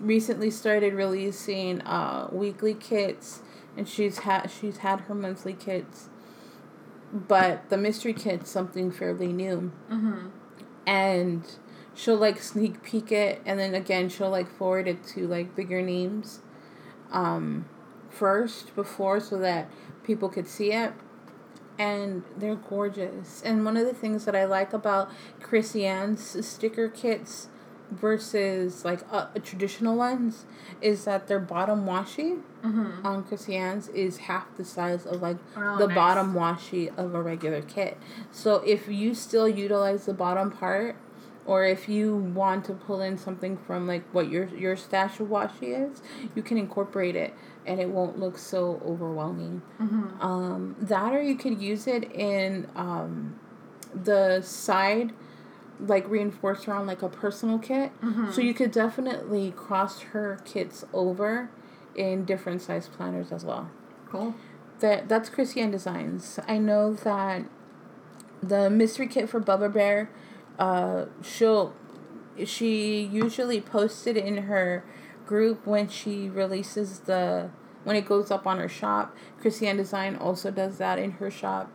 recently 0.00 0.50
started 0.50 0.94
releasing 0.94 1.80
uh, 1.82 2.28
weekly 2.30 2.74
kits, 2.74 3.42
and 3.76 3.88
she's 3.88 4.20
had 4.20 4.46
she's 4.50 4.78
had 4.78 5.00
her 5.02 5.14
monthly 5.14 5.52
kits. 5.52 6.08
But 7.12 7.68
the 7.70 7.76
mystery 7.76 8.12
kit's 8.12 8.48
something 8.48 8.92
fairly 8.92 9.32
new, 9.32 9.72
mm-hmm. 9.90 10.28
and 10.86 11.44
she'll 11.92 12.16
like 12.16 12.40
sneak 12.40 12.84
peek 12.84 13.10
it, 13.10 13.42
and 13.44 13.58
then 13.58 13.74
again 13.74 14.08
she'll 14.08 14.30
like 14.30 14.48
forward 14.48 14.86
it 14.86 15.02
to 15.08 15.26
like 15.26 15.56
bigger 15.56 15.82
names, 15.82 16.38
um, 17.12 17.66
first 18.08 18.74
before 18.74 19.20
so 19.20 19.38
that 19.38 19.70
people 20.04 20.28
could 20.28 20.46
see 20.46 20.72
it 20.72 20.92
and 21.78 22.22
they're 22.36 22.56
gorgeous. 22.56 23.42
And 23.42 23.64
one 23.64 23.76
of 23.76 23.86
the 23.86 23.94
things 23.94 24.26
that 24.26 24.36
I 24.36 24.44
like 24.44 24.72
about 24.72 25.10
Chrissy 25.40 25.86
Ann's 25.86 26.46
sticker 26.46 26.88
kits 26.88 27.48
versus 27.90 28.84
like 28.84 29.00
uh, 29.10 29.26
traditional 29.42 29.96
ones 29.96 30.44
is 30.80 31.04
that 31.06 31.26
their 31.26 31.40
bottom 31.40 31.86
washi 31.86 32.40
mm-hmm. 32.62 33.04
on 33.04 33.24
Chrissy 33.24 33.56
Ann's 33.56 33.88
is 33.88 34.18
half 34.18 34.54
the 34.56 34.64
size 34.64 35.06
of 35.06 35.22
like 35.22 35.38
oh, 35.56 35.78
the 35.78 35.86
nice. 35.86 35.94
bottom 35.94 36.34
washi 36.34 36.96
of 36.96 37.14
a 37.14 37.22
regular 37.22 37.62
kit. 37.62 37.96
So 38.30 38.56
if 38.56 38.88
you 38.88 39.14
still 39.14 39.48
utilize 39.48 40.06
the 40.06 40.14
bottom 40.14 40.50
part 40.50 40.96
or 41.46 41.64
if 41.64 41.88
you 41.88 42.16
want 42.16 42.64
to 42.66 42.74
pull 42.74 43.00
in 43.00 43.18
something 43.18 43.56
from 43.56 43.86
like 43.86 44.04
what 44.12 44.30
your 44.30 44.48
your 44.56 44.76
stash 44.76 45.20
of 45.20 45.28
washi 45.28 45.90
is, 45.90 46.02
you 46.34 46.42
can 46.42 46.58
incorporate 46.58 47.16
it 47.16 47.34
and 47.66 47.80
it 47.80 47.88
won't 47.88 48.18
look 48.18 48.38
so 48.38 48.80
overwhelming. 48.84 49.62
Mm-hmm. 49.80 50.20
Um, 50.20 50.76
that 50.80 51.12
or 51.12 51.22
you 51.22 51.34
could 51.34 51.60
use 51.60 51.86
it 51.86 52.10
in 52.12 52.68
um, 52.74 53.38
the 53.94 54.40
side, 54.42 55.12
like 55.78 56.06
reinforcer 56.08 56.68
on 56.68 56.86
like 56.86 57.02
a 57.02 57.08
personal 57.08 57.58
kit. 57.58 57.92
Mm-hmm. 58.00 58.30
So 58.32 58.40
you 58.40 58.54
could 58.54 58.70
definitely 58.70 59.52
cross 59.52 60.00
her 60.00 60.40
kits 60.44 60.84
over 60.92 61.50
in 61.94 62.24
different 62.24 62.62
size 62.62 62.88
planners 62.88 63.32
as 63.32 63.44
well. 63.44 63.70
Cool. 64.08 64.34
That 64.80 65.08
that's 65.08 65.28
Chrissy 65.28 65.60
Ann 65.60 65.70
Designs. 65.70 66.38
I 66.48 66.58
know 66.58 66.94
that 66.94 67.44
the 68.42 68.70
mystery 68.70 69.06
kit 69.06 69.28
for 69.28 69.40
Bubba 69.40 69.72
Bear, 69.72 70.10
uh, 70.60 71.06
she'll 71.22 71.74
she 72.44 73.00
usually 73.00 73.60
posted 73.60 74.16
in 74.16 74.44
her 74.44 74.84
group 75.26 75.66
when 75.66 75.88
she 75.88 76.28
releases 76.28 77.00
the 77.00 77.50
when 77.82 77.96
it 77.96 78.06
goes 78.06 78.30
up 78.30 78.46
on 78.46 78.58
her 78.58 78.68
shop. 78.68 79.16
Chrissy 79.40 79.66
Ann 79.66 79.78
Design 79.78 80.14
also 80.16 80.50
does 80.50 80.78
that 80.78 80.98
in 80.98 81.12
her 81.12 81.30
shop. 81.30 81.72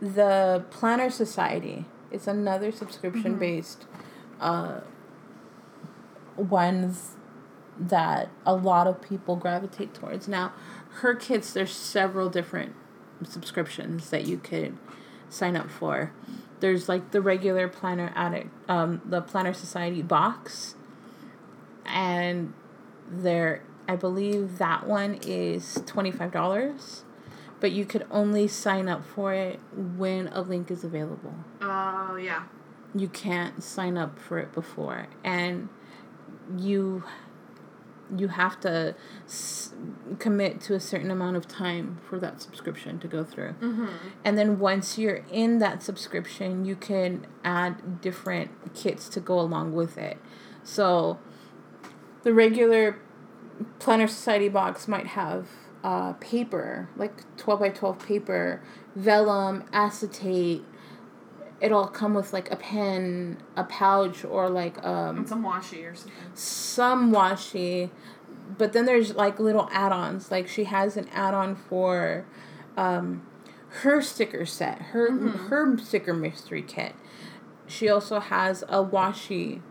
The 0.00 0.64
Planner 0.70 1.10
Society 1.10 1.84
is 2.10 2.26
another 2.26 2.72
subscription 2.72 3.38
based 3.38 3.86
mm-hmm. 4.40 4.80
uh, 6.40 6.42
ones 6.42 7.16
that 7.78 8.30
a 8.46 8.54
lot 8.54 8.86
of 8.86 9.02
people 9.02 9.36
gravitate 9.36 9.94
towards. 9.94 10.26
Now, 10.28 10.52
her 11.00 11.14
kits, 11.14 11.52
there's 11.52 11.72
several 11.72 12.28
different 12.28 12.74
subscriptions 13.24 14.10
that 14.10 14.26
you 14.26 14.38
could 14.38 14.78
sign 15.28 15.56
up 15.56 15.70
for. 15.70 16.12
There's 16.62 16.88
like 16.88 17.10
the 17.10 17.20
regular 17.20 17.66
Planner 17.66 18.12
Addict, 18.14 18.48
um, 18.70 19.02
the 19.04 19.20
Planner 19.20 19.52
Society 19.52 20.00
box, 20.00 20.76
and 21.84 22.54
there 23.10 23.62
I 23.88 23.96
believe 23.96 24.58
that 24.58 24.86
one 24.86 25.18
is 25.26 25.82
$25, 25.86 27.02
but 27.60 27.72
you 27.72 27.84
could 27.84 28.06
only 28.10 28.46
sign 28.46 28.88
up 28.88 29.04
for 29.04 29.34
it 29.34 29.58
when 29.74 30.28
a 30.28 30.40
link 30.40 30.70
is 30.70 30.84
available. 30.84 31.34
Oh, 31.60 31.66
uh, 31.66 32.16
yeah. 32.16 32.44
You 32.94 33.08
can't 33.08 33.62
sign 33.62 33.98
up 33.98 34.18
for 34.18 34.38
it 34.38 34.52
before 34.52 35.08
and 35.24 35.68
you 36.56 37.02
you 38.16 38.28
have 38.28 38.60
to 38.60 38.94
s- 39.26 39.72
commit 40.18 40.60
to 40.62 40.74
a 40.74 40.80
certain 40.80 41.10
amount 41.10 41.36
of 41.36 41.48
time 41.48 41.98
for 42.08 42.18
that 42.18 42.40
subscription 42.40 42.98
to 43.00 43.08
go 43.08 43.24
through. 43.24 43.52
Mm-hmm. 43.54 43.86
And 44.24 44.38
then 44.38 44.58
once 44.58 44.98
you're 44.98 45.24
in 45.30 45.58
that 45.58 45.82
subscription, 45.82 46.64
you 46.64 46.76
can 46.76 47.26
add 47.44 48.00
different 48.00 48.74
kits 48.74 49.08
to 49.10 49.20
go 49.20 49.40
along 49.40 49.72
with 49.72 49.96
it. 49.96 50.18
So 50.64 51.18
the 52.22 52.32
regular 52.32 52.98
Planner 53.78 54.06
Society 54.08 54.48
box 54.48 54.88
might 54.88 55.08
have 55.08 55.48
uh, 55.84 56.12
paper, 56.14 56.88
like 56.96 57.36
12 57.36 57.60
by 57.60 57.68
12 57.70 58.06
paper, 58.06 58.62
vellum, 58.94 59.64
acetate. 59.72 60.64
It'll 61.62 61.86
come 61.86 62.12
with 62.12 62.32
like 62.32 62.50
a 62.50 62.56
pen, 62.56 63.38
a 63.56 63.62
pouch, 63.62 64.24
or 64.24 64.50
like 64.50 64.84
um, 64.84 65.18
and 65.18 65.28
some 65.28 65.44
washi 65.44 65.90
or 65.90 65.94
something. 65.94 66.12
Some 66.34 67.12
washi, 67.12 67.90
but 68.58 68.72
then 68.72 68.84
there's 68.84 69.14
like 69.14 69.38
little 69.38 69.68
add-ons. 69.70 70.30
Like 70.30 70.48
she 70.48 70.64
has 70.64 70.96
an 70.96 71.08
add-on 71.12 71.54
for 71.54 72.26
um, 72.76 73.24
her 73.68 74.02
sticker 74.02 74.44
set, 74.44 74.82
her 74.82 75.08
mm-hmm. 75.08 75.48
her 75.48 75.78
sticker 75.78 76.12
mystery 76.12 76.62
kit. 76.62 76.96
She 77.68 77.88
also 77.88 78.18
has 78.18 78.62
a 78.64 78.84
washi 78.84 79.62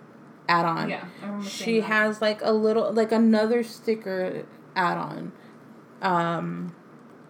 add 0.47 0.65
on. 0.65 0.89
Yeah, 0.89 1.43
she 1.43 1.81
has 1.81 2.21
like 2.21 2.39
a 2.41 2.53
little 2.53 2.93
like 2.93 3.11
another 3.11 3.63
sticker 3.63 4.45
add 4.77 4.97
on. 4.97 5.33
Um, 6.01 6.73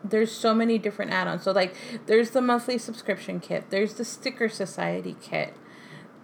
there's 0.04 0.32
so 0.32 0.54
many 0.54 0.78
different 0.78 1.12
add-ons. 1.12 1.44
So 1.44 1.52
like 1.52 1.76
there's 2.06 2.32
the 2.32 2.42
monthly 2.42 2.78
subscription 2.78 3.40
kit. 3.40 3.70
There's 3.70 3.96
the 3.96 4.06
sticker 4.06 4.50
society 4.50 5.16
kit. 5.22 5.54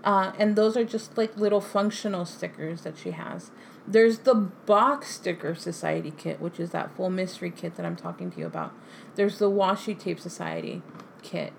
Uh, 0.04 0.32
and 0.38 0.56
those 0.56 0.78
are 0.78 0.86
just 0.86 1.18
like 1.18 1.36
little 1.38 1.62
functional 1.62 2.26
stickers 2.26 2.82
that 2.82 2.98
she 2.98 3.12
has. 3.12 3.52
There's 3.88 4.20
the 4.20 4.36
box 4.36 5.16
sticker 5.16 5.56
society 5.56 6.14
kit, 6.16 6.42
which 6.42 6.60
is 6.60 6.72
that 6.72 6.96
full 6.96 7.10
mystery 7.10 7.52
kit 7.52 7.76
that 7.76 7.86
I'm 7.86 7.96
talking 7.96 8.32
to 8.32 8.40
you 8.40 8.46
about. 8.46 8.74
There's 9.16 9.40
the 9.40 9.50
washi 9.50 9.98
tape 9.98 10.20
society 10.20 10.82
kit 11.24 11.54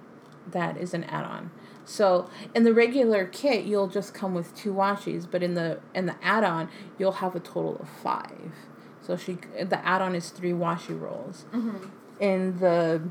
that 0.47 0.77
is 0.77 0.95
an 0.95 1.05
add-on. 1.05 1.51
So 1.85 2.29
in 2.55 2.65
the 2.65 2.75
regular 2.75 3.27
kit, 3.27 3.65
you'll 3.65 3.89
just 3.89 4.13
come 4.13 4.35
with 4.35 4.55
two 4.55 4.75
washies, 4.75 5.27
but 5.31 5.43
in 5.43 5.55
the 5.55 5.81
in 5.95 6.07
the 6.07 6.17
add-on, 6.23 6.69
you'll 6.99 7.13
have 7.13 7.35
a 7.35 7.41
total 7.41 7.77
of 7.81 7.89
five. 7.89 8.53
So 9.01 9.17
she 9.17 9.39
the 9.59 9.85
add-on 9.87 10.15
is 10.15 10.29
three 10.29 10.53
washi 10.53 10.99
rolls. 10.99 11.47
Mm-hmm. 11.53 11.87
In 12.21 12.59
the 12.59 13.03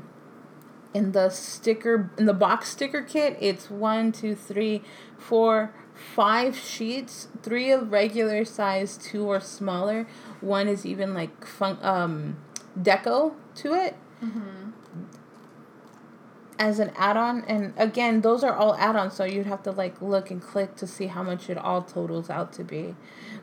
in 0.94 1.12
the 1.12 1.28
sticker 1.30 2.10
in 2.18 2.26
the 2.26 2.34
box 2.34 2.68
sticker 2.68 3.02
kit, 3.02 3.36
it's 3.40 3.70
one, 3.70 4.12
two, 4.12 4.34
three, 4.34 4.82
four, 5.16 5.72
five 5.94 6.56
sheets. 6.56 7.28
Three 7.42 7.70
of 7.70 7.92
regular 7.92 8.44
size, 8.44 8.96
two 8.96 9.28
are 9.30 9.40
smaller. 9.40 10.06
One 10.40 10.68
is 10.68 10.84
even 10.84 11.14
like 11.14 11.46
fun 11.46 11.78
um 11.82 12.36
deco 12.78 13.34
to 13.56 13.74
it. 13.74 13.96
Mm-hmm 14.22 14.57
as 16.58 16.80
an 16.80 16.90
add-on 16.96 17.44
and 17.44 17.72
again 17.76 18.20
those 18.22 18.42
are 18.42 18.52
all 18.52 18.74
add-ons 18.74 19.14
so 19.14 19.24
you'd 19.24 19.46
have 19.46 19.62
to 19.62 19.70
like 19.70 20.00
look 20.02 20.30
and 20.30 20.42
click 20.42 20.74
to 20.74 20.86
see 20.86 21.06
how 21.06 21.22
much 21.22 21.48
it 21.48 21.56
all 21.56 21.82
totals 21.82 22.28
out 22.28 22.52
to 22.52 22.64
be. 22.64 22.96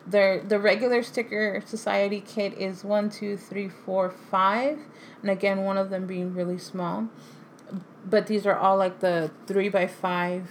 The 0.05 0.43
the 0.45 0.59
regular 0.59 1.01
sticker 1.01 1.63
society 1.65 2.21
kit 2.21 2.53
is 2.57 2.83
one 2.83 3.09
two 3.09 3.37
three 3.37 3.69
four 3.69 4.09
five 4.09 4.79
and 5.21 5.31
again 5.31 5.63
one 5.63 5.77
of 5.77 5.89
them 5.89 6.05
being 6.05 6.33
really 6.33 6.57
small. 6.57 7.07
But 8.05 8.27
these 8.27 8.45
are 8.45 8.55
all 8.55 8.77
like 8.77 8.99
the 8.99 9.31
three 9.47 9.69
by 9.69 9.87
five 9.87 10.49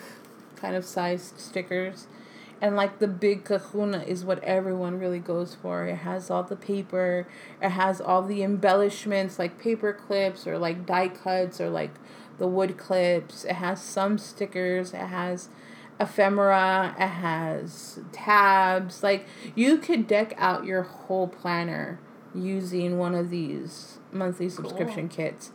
kind 0.56 0.74
of 0.74 0.84
sized 0.84 1.38
stickers. 1.38 2.06
And 2.60 2.76
like 2.76 2.98
the 2.98 3.08
big 3.08 3.44
kahuna 3.44 4.04
is 4.04 4.24
what 4.24 4.42
everyone 4.42 4.98
really 4.98 5.18
goes 5.18 5.54
for. 5.54 5.84
It 5.84 5.96
has 5.96 6.30
all 6.30 6.44
the 6.44 6.56
paper, 6.56 7.26
it 7.60 7.70
has 7.70 8.00
all 8.00 8.22
the 8.22 8.42
embellishments 8.42 9.38
like 9.38 9.58
paper 9.58 9.92
clips 9.92 10.46
or 10.46 10.56
like 10.56 10.86
die 10.86 11.08
cuts 11.08 11.60
or 11.60 11.68
like 11.68 11.90
the 12.38 12.46
wood 12.46 12.76
clips. 12.76 13.44
It 13.44 13.54
has 13.54 13.82
some 13.82 14.18
stickers, 14.18 14.92
it 14.92 14.98
has 14.98 15.48
ephemera, 16.00 16.94
it 16.98 17.06
has 17.06 18.00
tabs. 18.12 19.02
Like 19.02 19.26
you 19.54 19.78
could 19.78 20.06
deck 20.06 20.34
out 20.36 20.64
your 20.64 20.82
whole 20.82 21.28
planner 21.28 21.98
using 22.34 22.98
one 22.98 23.14
of 23.14 23.30
these 23.30 23.98
monthly 24.12 24.48
subscription 24.48 25.08
cool. 25.08 25.16
kits. 25.16 25.50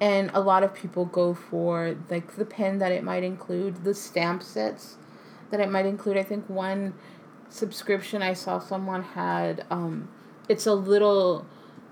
And 0.00 0.30
a 0.34 0.40
lot 0.40 0.62
of 0.62 0.74
people 0.74 1.04
go 1.04 1.34
for 1.34 1.96
like 2.10 2.36
the 2.36 2.44
pen 2.44 2.78
that 2.78 2.92
it 2.92 3.04
might 3.04 3.22
include, 3.22 3.84
the 3.84 3.94
stamp 3.94 4.42
sets 4.42 4.96
that 5.50 5.60
it 5.60 5.70
might 5.70 5.86
include. 5.86 6.16
I 6.16 6.22
think 6.22 6.48
one 6.48 6.94
subscription 7.48 8.20
I 8.20 8.32
saw 8.32 8.58
someone 8.58 9.02
had 9.02 9.64
um 9.70 10.08
it's 10.48 10.66
a 10.66 10.74
little 10.74 11.46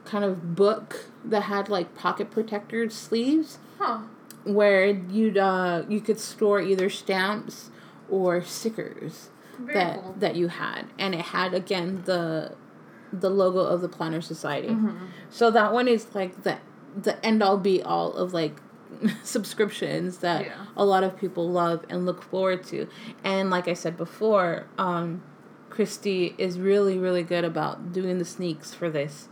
kind 0.05 0.25
of 0.25 0.57
book 0.57 1.05
that 1.25 1.45
had 1.45 1.69
like 1.69 1.95
pocket 1.95 2.31
protector 2.31 2.91
sleeves. 2.91 3.59
Huh. 3.79 4.01
Where 4.45 4.87
you'd 4.87 5.39
uh 5.39 5.85
you 5.89 6.01
could 6.01 6.19
store 6.19 6.61
either 6.61 6.91
stamps 6.91 7.71
or 8.09 8.43
stickers 8.43 9.31
Very 9.59 9.75
that 9.75 10.03
cool. 10.03 10.15
that 10.19 10.37
you 10.37 10.49
had, 10.49 10.87
and 10.99 11.15
it 11.15 11.21
had 11.27 11.55
again 11.55 12.03
the 12.05 12.55
the 13.13 13.31
logo 13.31 13.61
of 13.61 13.81
the 13.81 13.89
Planner 13.89 14.21
Society. 14.21 14.69
Mm-hmm. 14.69 15.07
So 15.31 15.51
that 15.51 15.73
one 15.73 15.89
is 15.89 16.15
like 16.15 16.43
the 16.43 16.59
the 16.97 17.25
end 17.25 17.43
all 17.43 17.59
be 17.59 17.83
all 17.83 18.13
of 18.15 18.33
like 18.33 18.61
subscriptions 19.23 20.19
that 20.19 20.47
yeah. 20.47 20.67
a 20.77 20.85
lot 20.85 21.05
of 21.05 21.17
people 21.17 21.49
love 21.49 21.85
and 21.89 22.07
look 22.07 22.23
forward 22.23 22.65
to. 22.65 22.89
And 23.23 23.51
like 23.51 23.69
I 23.69 23.75
said 23.75 23.97
before, 23.97 24.67
um, 24.79 25.23
Christy 25.71 26.35
is 26.39 26.59
really 26.59 26.99
really 26.99 27.23
good 27.23 27.45
about 27.45 27.93
doing 27.93 28.19
the 28.19 28.25
sneaks 28.25 28.75
for 28.75 28.91
this. 28.91 29.29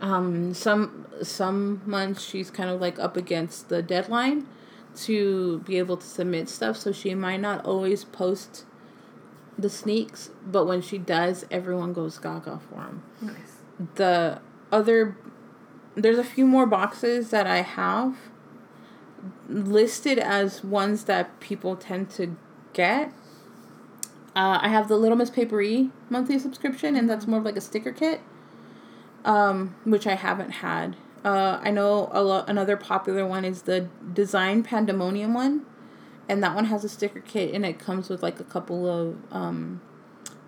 Um, 0.00 0.54
some 0.54 1.06
some 1.22 1.82
months 1.84 2.22
she's 2.22 2.50
kind 2.50 2.70
of 2.70 2.80
like 2.80 2.98
up 2.98 3.16
against 3.16 3.68
the 3.68 3.82
deadline, 3.82 4.46
to 4.96 5.60
be 5.60 5.78
able 5.78 5.96
to 5.96 6.06
submit 6.06 6.48
stuff, 6.48 6.76
so 6.76 6.92
she 6.92 7.14
might 7.14 7.40
not 7.40 7.64
always 7.64 8.04
post 8.04 8.64
the 9.58 9.70
sneaks, 9.70 10.30
but 10.46 10.64
when 10.64 10.80
she 10.80 10.98
does, 10.98 11.44
everyone 11.50 11.92
goes 11.92 12.18
gaga 12.18 12.60
for 12.68 12.76
them. 12.76 13.02
Nice. 13.20 13.58
The 13.96 14.40
other, 14.72 15.16
there's 15.94 16.18
a 16.18 16.24
few 16.24 16.46
more 16.46 16.66
boxes 16.66 17.30
that 17.30 17.46
I 17.46 17.62
have 17.62 18.16
listed 19.48 20.18
as 20.18 20.64
ones 20.64 21.04
that 21.04 21.40
people 21.40 21.76
tend 21.76 22.10
to 22.10 22.36
get. 22.72 23.12
Uh, 24.34 24.58
I 24.62 24.68
have 24.68 24.88
the 24.88 24.96
Little 24.96 25.16
Miss 25.16 25.30
Paperie 25.30 25.90
monthly 26.08 26.38
subscription, 26.38 26.96
and 26.96 27.08
that's 27.08 27.26
more 27.26 27.40
of 27.40 27.44
like 27.44 27.56
a 27.56 27.60
sticker 27.60 27.92
kit, 27.92 28.20
um, 29.24 29.74
which 29.84 30.06
I 30.06 30.14
haven't 30.14 30.50
had. 30.50 30.96
Uh, 31.24 31.60
I 31.62 31.70
know 31.70 32.08
a 32.12 32.22
lo- 32.22 32.44
another 32.46 32.76
popular 32.76 33.26
one 33.26 33.44
is 33.44 33.62
the 33.62 33.88
Design 34.12 34.62
Pandemonium 34.62 35.34
one, 35.34 35.66
and 36.28 36.42
that 36.42 36.54
one 36.54 36.66
has 36.66 36.84
a 36.84 36.88
sticker 36.88 37.20
kit 37.20 37.54
and 37.54 37.66
it 37.66 37.78
comes 37.78 38.08
with 38.08 38.22
like 38.22 38.40
a 38.40 38.44
couple 38.44 38.88
of 38.88 39.16
um, 39.30 39.80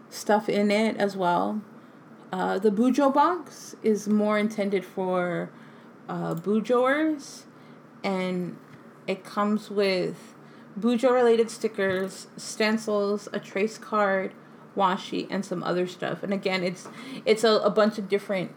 stuff 0.08 0.48
in 0.48 0.70
it 0.70 0.96
as 0.96 1.16
well. 1.16 1.60
Uh, 2.32 2.58
the 2.58 2.70
Bujo 2.70 3.12
box 3.12 3.76
is 3.82 4.08
more 4.08 4.38
intended 4.38 4.84
for 4.84 5.50
uh, 6.08 6.34
Bujoers, 6.34 7.42
and 8.02 8.56
it 9.06 9.22
comes 9.24 9.70
with 9.70 10.34
Bujo 10.78 11.10
related 11.10 11.50
stickers, 11.50 12.28
stencils, 12.38 13.28
a 13.34 13.38
trace 13.38 13.76
card, 13.76 14.32
washi, 14.74 15.26
and 15.28 15.44
some 15.44 15.62
other 15.62 15.86
stuff. 15.86 16.22
And 16.22 16.32
again, 16.32 16.64
it's 16.64 16.88
it's 17.26 17.44
a, 17.44 17.52
a 17.56 17.70
bunch 17.70 17.98
of 17.98 18.08
different 18.08 18.52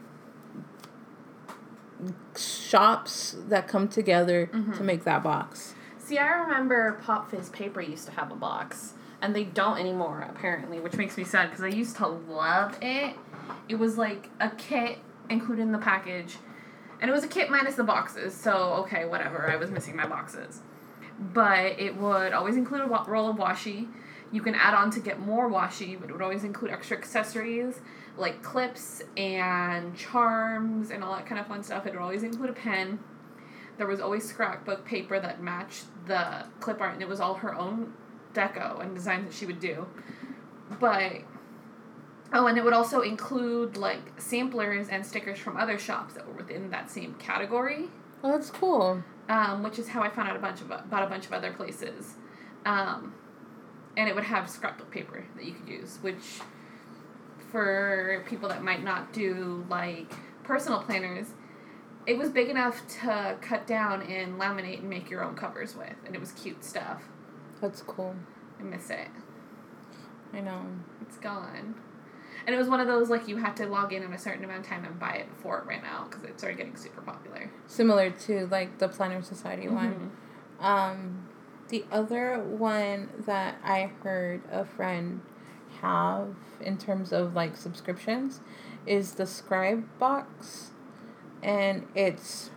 shops 2.38 3.36
that 3.48 3.68
come 3.68 3.88
together 3.88 4.48
mm-hmm. 4.48 4.74
to 4.74 4.84
make 4.84 5.04
that 5.04 5.24
box. 5.24 5.76
See, 6.00 6.18
I 6.18 6.28
remember 6.28 7.00
Pop 7.04 7.32
Fizz 7.32 7.50
Paper 7.50 7.82
used 7.82 8.06
to 8.06 8.12
have 8.12 8.32
a 8.32 8.36
box, 8.36 8.94
and 9.22 9.36
they 9.36 9.44
don't 9.44 9.80
anymore 9.80 10.26
apparently, 10.30 10.80
which 10.80 10.94
makes 10.94 11.18
me 11.18 11.24
sad 11.24 11.50
because 11.50 11.64
I 11.64 11.70
used 11.70 11.96
to 11.98 12.08
love 12.08 12.78
it. 12.82 13.16
It 13.68 13.76
was 13.76 13.98
like 13.98 14.30
a 14.40 14.50
kit 14.52 15.00
included 15.30 15.64
in 15.64 15.72
the 15.72 15.80
package, 15.80 16.38
and 17.02 17.10
it 17.10 17.14
was 17.14 17.24
a 17.24 17.28
kit 17.28 17.50
minus 17.50 17.76
the 17.76 17.84
boxes. 17.84 18.36
So 18.36 18.74
okay, 18.84 19.06
whatever. 19.06 19.50
I 19.50 19.56
was 19.56 19.72
missing 19.72 19.96
my 19.96 20.06
boxes, 20.06 20.62
but 21.34 21.80
it 21.80 21.98
would 21.98 22.34
always 22.34 22.56
include 22.56 22.82
a 22.82 23.04
roll 23.08 23.30
of 23.30 23.38
washi. 23.38 23.88
You 24.32 24.42
can 24.42 24.54
add 24.56 24.74
on 24.74 24.92
to 24.92 25.00
get 25.00 25.20
more 25.20 25.50
washi, 25.50 26.00
but 26.00 26.10
it 26.10 26.14
would 26.14 26.22
always 26.22 26.44
include 26.44 26.72
extra 26.72 26.98
accessories 26.98 27.80
like 28.18 28.42
clips 28.42 29.02
and 29.18 29.96
charms 29.96 30.92
and 30.92 31.04
all 31.04 31.16
that 31.16 31.26
kind 31.26 31.40
of 31.40 31.48
fun 31.48 31.64
stuff. 31.64 31.86
It 31.86 31.94
would 31.94 32.02
always 32.02 32.24
include 32.24 32.50
a 32.50 32.54
pen. 32.54 33.00
There 33.78 33.88
was 33.88 34.00
always 34.00 34.28
scrapbook 34.28 34.86
paper 34.86 35.20
that 35.20 35.42
matched 35.42 35.86
the 36.08 36.46
clip 36.60 36.80
art, 36.80 36.94
and 36.94 37.02
it 37.02 37.10
was 37.10 37.20
all 37.20 37.36
her 37.36 37.54
own 37.56 37.94
deco 38.34 38.82
and 38.82 38.96
designs 38.96 39.28
that 39.28 39.34
she 39.34 39.46
would 39.46 39.60
do. 39.60 39.88
But 40.80 41.22
oh, 42.34 42.48
and 42.48 42.58
it 42.58 42.64
would 42.64 42.74
also 42.74 43.02
include 43.02 43.78
like 43.78 44.20
samplers 44.20 44.90
and 44.90 45.06
stickers 45.06 45.40
from 45.40 45.58
other 45.58 45.78
shops 45.78 46.14
that 46.14 46.28
were 46.28 46.34
within 46.34 46.70
that 46.72 46.90
same 46.90 47.16
category. 47.16 47.90
Oh, 48.24 48.32
that's 48.32 48.50
cool. 48.50 49.04
Um, 49.28 49.64
which 49.64 49.80
is 49.80 49.88
how 49.88 50.02
I 50.04 50.10
found 50.10 50.30
out 50.30 50.36
a 50.36 50.40
bunch 50.40 50.62
of 50.62 50.72
about 50.72 51.04
a 51.04 51.08
bunch 51.08 51.26
of 51.26 51.34
other 51.34 51.52
places. 51.52 52.16
Um, 52.66 53.14
and 53.98 54.10
it 54.10 54.16
would 54.16 54.26
have 54.26 54.50
scrapbook 54.50 54.92
paper 54.92 55.24
that 55.36 55.46
you 55.46 55.54
could 55.54 55.68
use, 55.68 56.00
which 56.02 56.40
for 57.56 58.22
people 58.28 58.50
that 58.50 58.62
might 58.62 58.84
not 58.84 59.14
do 59.14 59.66
like 59.70 60.12
personal 60.44 60.82
planners, 60.82 61.28
it 62.06 62.18
was 62.18 62.30
big 62.30 62.50
enough 62.50 62.86
to 62.86 63.38
cut 63.40 63.66
down 63.66 64.02
and 64.02 64.38
laminate 64.38 64.80
and 64.80 64.90
make 64.90 65.10
your 65.10 65.24
own 65.24 65.36
covers 65.36 65.74
with, 65.74 65.96
and 66.06 66.14
it 66.14 66.20
was 66.20 66.34
cute 66.34 66.66
stuff. 66.66 67.04
That's 67.62 67.82
cool. 67.82 68.14
I 68.60 68.64
miss 68.64 68.90
it. 68.90 69.08
I 70.34 70.42
know. 70.42 70.64
It's 71.02 71.16
gone. 71.16 71.76
And 72.46 72.54
it 72.54 72.58
was 72.58 72.68
one 72.68 72.82
of 72.82 72.88
those 72.88 73.10
like 73.10 73.26
you 73.26 73.38
had 73.38 73.56
to 73.56 73.68
log 73.68 73.94
in 73.94 74.04
in 74.04 74.12
a 74.12 74.20
certain 74.20 74.44
amount 74.44 74.66
of 74.66 74.68
time 74.68 74.84
and 74.84 75.00
buy 75.00 75.14
it 75.14 75.30
before 75.34 75.60
it 75.60 75.66
ran 75.66 75.86
out 75.86 76.12
because 76.12 76.26
it 76.26 76.38
started 76.38 76.58
getting 76.58 76.76
super 76.76 77.00
popular. 77.00 77.50
Similar 77.68 78.10
to 78.10 78.48
like 78.48 78.80
the 78.80 78.90
Planner 78.90 79.22
Society 79.22 79.68
mm-hmm. 79.68 79.76
one. 79.76 80.12
Um, 80.60 81.30
the 81.70 81.86
other 81.90 82.38
one 82.38 83.12
that 83.26 83.56
I 83.64 83.92
heard 84.04 84.42
a 84.52 84.66
friend 84.66 85.22
have 85.86 86.36
in 86.60 86.78
terms 86.78 87.12
of 87.12 87.36
like 87.36 87.56
subscriptions 87.56 88.40
is 88.86 89.14
the 89.14 89.26
scribe 89.26 89.86
box 90.00 90.72
and 91.44 91.88
it's 91.96 92.50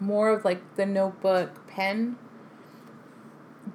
more 0.00 0.30
of 0.30 0.44
like 0.44 0.62
the 0.76 0.86
notebook 0.86 1.66
pen 1.66 2.16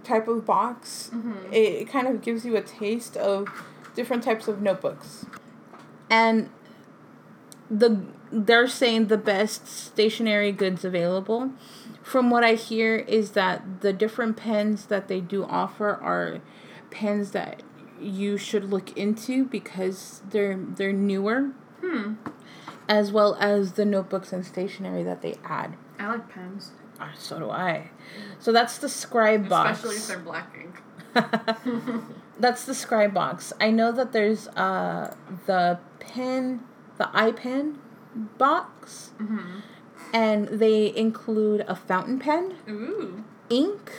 type 0.03 0.27
of 0.27 0.45
box. 0.45 1.11
Mm-hmm. 1.13 1.53
it, 1.53 1.57
it 1.57 1.89
kind 1.89 2.07
of 2.07 2.21
gives 2.21 2.45
you 2.45 2.55
a 2.55 2.61
taste 2.61 3.15
of 3.17 3.47
different 3.95 4.23
types 4.23 4.47
of 4.47 4.61
notebooks. 4.61 5.25
And 6.09 6.49
the 7.69 8.01
they're 8.31 8.67
saying 8.67 9.07
the 9.07 9.17
best 9.17 9.67
stationery 9.67 10.51
goods 10.51 10.83
available. 10.83 11.51
From 12.01 12.29
what 12.29 12.43
i 12.43 12.55
hear 12.55 12.97
is 12.97 13.31
that 13.31 13.81
the 13.81 13.93
different 13.93 14.37
pens 14.37 14.87
that 14.87 15.07
they 15.07 15.21
do 15.21 15.45
offer 15.45 15.89
are 15.89 16.41
pens 16.89 17.31
that 17.31 17.61
you 17.99 18.37
should 18.37 18.65
look 18.65 18.95
into 18.97 19.45
because 19.45 20.21
they're 20.29 20.57
they're 20.57 20.93
newer. 20.93 21.51
Hmm. 21.81 22.13
As 22.87 23.11
well 23.11 23.35
as 23.39 23.73
the 23.73 23.85
notebooks 23.85 24.33
and 24.33 24.45
stationery 24.45 25.03
that 25.03 25.21
they 25.21 25.37
add. 25.45 25.75
I 25.97 26.07
like 26.07 26.29
pens. 26.29 26.71
Uh, 26.99 27.07
so 27.17 27.39
do 27.39 27.49
I. 27.49 27.91
So 28.39 28.51
that's 28.51 28.77
the 28.77 28.89
scribe 28.89 29.47
box. 29.47 29.79
Especially 29.79 29.97
if 29.97 30.07
they're 30.07 30.19
black 30.19 30.55
ink. 30.59 30.81
that's 32.39 32.65
the 32.65 32.73
scribe 32.73 33.13
box. 33.13 33.53
I 33.59 33.71
know 33.71 33.91
that 33.91 34.11
there's 34.11 34.47
uh 34.49 35.15
the 35.45 35.79
pen, 35.99 36.61
the 36.97 37.05
iPen 37.05 37.77
box. 38.37 39.11
Mm-hmm. 39.19 39.59
And 40.13 40.47
they 40.47 40.95
include 40.95 41.61
a 41.67 41.75
fountain 41.75 42.19
pen. 42.19 42.55
Ooh. 42.69 43.23
Ink 43.49 43.91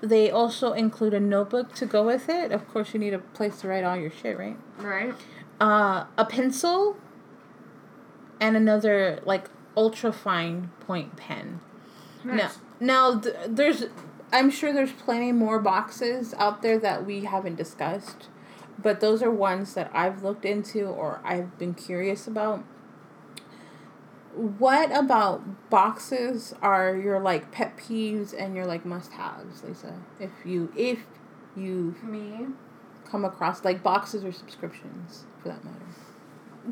they 0.00 0.30
also 0.30 0.72
include 0.72 1.14
a 1.14 1.20
notebook 1.20 1.74
to 1.74 1.86
go 1.86 2.04
with 2.04 2.28
it. 2.28 2.52
Of 2.52 2.68
course, 2.68 2.94
you 2.94 3.00
need 3.00 3.14
a 3.14 3.18
place 3.18 3.60
to 3.60 3.68
write 3.68 3.84
all 3.84 3.96
your 3.96 4.10
shit, 4.10 4.38
right? 4.38 4.56
Right. 4.78 5.14
Uh, 5.60 6.04
a 6.16 6.24
pencil 6.24 6.96
and 8.40 8.56
another 8.56 9.20
like 9.24 9.50
ultra 9.76 10.12
fine 10.12 10.70
point 10.80 11.16
pen. 11.16 11.60
Nice. 12.24 12.58
Now, 12.80 13.12
now 13.12 13.20
th- 13.20 13.36
there's, 13.48 13.84
I'm 14.32 14.50
sure 14.50 14.72
there's 14.72 14.92
plenty 14.92 15.32
more 15.32 15.58
boxes 15.58 16.34
out 16.38 16.62
there 16.62 16.78
that 16.78 17.04
we 17.04 17.24
haven't 17.24 17.56
discussed, 17.56 18.28
but 18.80 19.00
those 19.00 19.22
are 19.22 19.30
ones 19.30 19.74
that 19.74 19.90
I've 19.92 20.22
looked 20.22 20.44
into 20.44 20.86
or 20.86 21.20
I've 21.24 21.58
been 21.58 21.74
curious 21.74 22.26
about 22.26 22.64
what 24.38 24.96
about 24.96 25.68
boxes 25.68 26.54
are 26.62 26.94
your 26.96 27.20
like 27.20 27.50
pet 27.50 27.76
peeves 27.76 28.32
and 28.38 28.54
your 28.54 28.66
like 28.66 28.84
must 28.84 29.12
haves, 29.12 29.64
Lisa? 29.64 30.00
If 30.20 30.30
you 30.44 30.72
if 30.76 31.00
you 31.56 31.96
me 32.02 32.46
come 33.10 33.24
across 33.24 33.64
like 33.64 33.82
boxes 33.82 34.24
or 34.24 34.32
subscriptions 34.32 35.24
for 35.42 35.48
that 35.48 35.64
matter. 35.64 35.76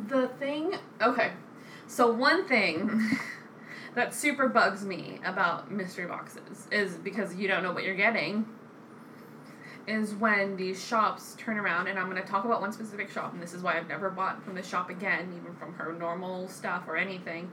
The 0.09 0.29
thing, 0.39 0.75
okay. 1.01 1.33
So 1.87 2.13
one 2.13 2.47
thing 2.47 3.19
that 3.95 4.15
super 4.15 4.49
bugs 4.49 4.85
me 4.85 5.21
about 5.25 5.71
mystery 5.71 6.07
boxes 6.07 6.69
is 6.71 6.95
because 6.97 7.35
you 7.35 7.49
don't 7.49 7.63
know 7.63 7.73
what 7.73 7.85
you're 7.85 7.95
getting. 7.95 8.47
Is 9.87 10.15
when 10.15 10.57
these 10.57 10.85
shops 10.85 11.37
turn 11.39 11.59
around, 11.59 11.87
and 11.87 11.97
I'm 11.97 12.11
going 12.11 12.21
to 12.21 12.29
talk 12.29 12.45
about 12.45 12.61
one 12.61 12.73
specific 12.73 13.09
shop, 13.09 13.33
and 13.33 13.41
this 13.41 13.55
is 13.55 13.63
why 13.63 13.79
I've 13.79 13.89
never 13.89 14.11
bought 14.11 14.43
from 14.45 14.57
this 14.57 14.67
shop 14.67 14.91
again, 14.91 15.33
even 15.41 15.55
from 15.55 15.75
her 15.75 15.93
normal 15.93 16.49
stuff 16.49 16.85
or 16.89 16.97
anything. 16.97 17.51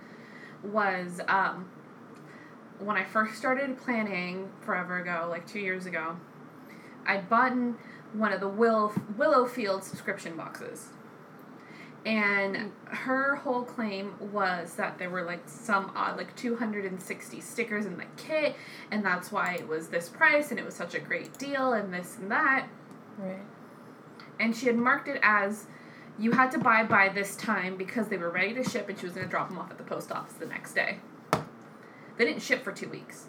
Was 0.63 1.21
um, 1.27 1.69
when 2.79 2.97
I 2.97 3.03
first 3.03 3.35
started 3.35 3.77
planning 3.77 4.49
forever 4.61 4.99
ago, 4.99 5.27
like 5.29 5.47
two 5.47 5.59
years 5.59 5.85
ago, 5.85 6.17
I'd 7.05 7.29
bought 7.29 7.53
one 8.13 8.33
of 8.33 8.39
the 8.39 8.47
Will 8.47 8.93
Willowfield 9.17 9.83
subscription 9.83 10.35
boxes 10.35 10.87
and 12.05 12.71
her 12.85 13.35
whole 13.37 13.63
claim 13.63 14.13
was 14.19 14.73
that 14.75 14.97
there 14.97 15.09
were 15.09 15.23
like 15.23 15.41
some 15.47 15.91
odd 15.95 16.17
like 16.17 16.35
260 16.35 17.39
stickers 17.39 17.85
in 17.85 17.97
the 17.97 18.05
kit 18.17 18.55
and 18.91 19.05
that's 19.05 19.31
why 19.31 19.53
it 19.53 19.67
was 19.67 19.87
this 19.87 20.09
price 20.09 20.51
and 20.51 20.59
it 20.59 20.65
was 20.65 20.75
such 20.75 20.95
a 20.95 20.99
great 20.99 21.37
deal 21.37 21.73
and 21.73 21.93
this 21.93 22.17
and 22.17 22.29
that. 22.29 22.67
Right. 23.17 23.39
And 24.39 24.55
she 24.55 24.65
had 24.65 24.75
marked 24.75 25.07
it 25.07 25.19
as 25.23 25.65
you 26.19 26.33
had 26.33 26.51
to 26.51 26.57
buy 26.57 26.83
by 26.83 27.07
this 27.07 27.37
time 27.37 27.77
because 27.77 28.09
they 28.09 28.17
were 28.17 28.29
ready 28.29 28.53
to 28.53 28.63
ship 28.63 28.89
and 28.89 28.99
she 28.99 29.05
was 29.05 29.15
going 29.15 29.25
to 29.25 29.31
drop 29.31 29.47
them 29.47 29.57
off 29.57 29.71
at 29.71 29.77
the 29.77 29.83
post 29.83 30.11
office 30.11 30.33
the 30.33 30.45
next 30.45 30.73
day. 30.73 30.97
They 32.17 32.25
didn't 32.25 32.41
ship 32.41 32.63
for 32.63 32.73
two 32.73 32.89
weeks. 32.89 33.27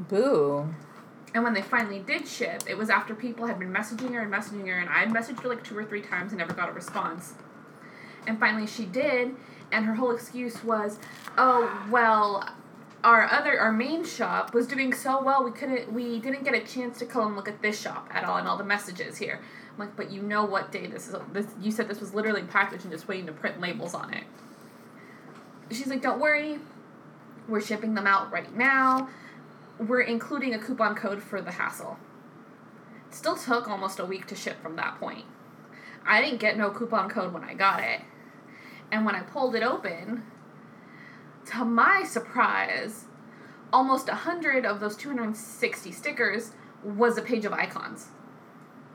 Boo. 0.00 0.74
And 1.32 1.44
when 1.44 1.54
they 1.54 1.62
finally 1.62 2.00
did 2.00 2.26
ship 2.26 2.64
it 2.68 2.76
was 2.76 2.90
after 2.90 3.14
people 3.14 3.46
had 3.46 3.60
been 3.60 3.72
messaging 3.72 4.14
her 4.14 4.22
and 4.22 4.32
messaging 4.32 4.66
her 4.66 4.78
and 4.78 4.88
i 4.88 5.00
had 5.00 5.10
messaged 5.10 5.40
her 5.42 5.48
like 5.50 5.62
two 5.62 5.76
or 5.76 5.84
three 5.84 6.00
times 6.00 6.32
and 6.32 6.38
never 6.38 6.54
got 6.54 6.70
a 6.70 6.72
response 6.72 7.34
and 8.26 8.38
finally 8.38 8.66
she 8.66 8.84
did, 8.84 9.34
and 9.72 9.84
her 9.84 9.94
whole 9.94 10.10
excuse 10.10 10.62
was, 10.64 10.98
"Oh, 11.36 11.86
well, 11.90 12.48
our 13.04 13.30
other 13.30 13.58
our 13.58 13.72
main 13.72 14.04
shop 14.04 14.52
was 14.54 14.66
doing 14.66 14.92
so 14.92 15.22
well 15.22 15.44
we 15.44 15.52
couldn't 15.52 15.92
we 15.92 16.18
didn't 16.18 16.44
get 16.44 16.54
a 16.54 16.60
chance 16.60 16.98
to 16.98 17.06
come 17.06 17.28
and 17.28 17.36
look 17.36 17.48
at 17.48 17.62
this 17.62 17.80
shop 17.80 18.08
at 18.12 18.24
all 18.24 18.36
and 18.36 18.48
all 18.48 18.56
the 18.56 18.64
messages 18.64 19.18
here." 19.18 19.40
I'm 19.72 19.78
like, 19.78 19.96
"But 19.96 20.10
you 20.10 20.22
know 20.22 20.44
what 20.44 20.72
day 20.72 20.86
this 20.86 21.08
is 21.08 21.14
this 21.32 21.46
you 21.60 21.70
said 21.70 21.88
this 21.88 22.00
was 22.00 22.14
literally 22.14 22.42
packaged 22.42 22.84
and 22.84 22.92
just 22.92 23.08
waiting 23.08 23.26
to 23.26 23.32
print 23.32 23.60
labels 23.60 23.94
on 23.94 24.12
it." 24.12 24.24
She's 25.70 25.88
like, 25.88 26.02
"Don't 26.02 26.20
worry. 26.20 26.60
We're 27.48 27.60
shipping 27.60 27.94
them 27.94 28.06
out 28.06 28.32
right 28.32 28.54
now. 28.56 29.08
We're 29.78 30.00
including 30.00 30.54
a 30.54 30.58
coupon 30.58 30.94
code 30.94 31.22
for 31.22 31.40
the 31.40 31.52
hassle." 31.52 31.98
Still 33.10 33.36
took 33.36 33.68
almost 33.68 33.98
a 33.98 34.04
week 34.04 34.26
to 34.26 34.34
ship 34.34 34.60
from 34.62 34.76
that 34.76 34.98
point. 34.98 35.24
I 36.06 36.20
didn't 36.22 36.38
get 36.38 36.56
no 36.56 36.70
coupon 36.70 37.08
code 37.08 37.32
when 37.32 37.44
I 37.44 37.54
got 37.54 37.80
it. 37.80 38.00
And 38.90 39.04
when 39.04 39.14
I 39.14 39.22
pulled 39.22 39.54
it 39.54 39.62
open, 39.62 40.22
to 41.46 41.64
my 41.64 42.04
surprise, 42.04 43.04
almost 43.72 44.08
100 44.08 44.64
of 44.64 44.80
those 44.80 44.96
260 44.96 45.92
stickers 45.92 46.52
was 46.84 47.18
a 47.18 47.22
page 47.22 47.44
of 47.44 47.52
icons. 47.52 48.08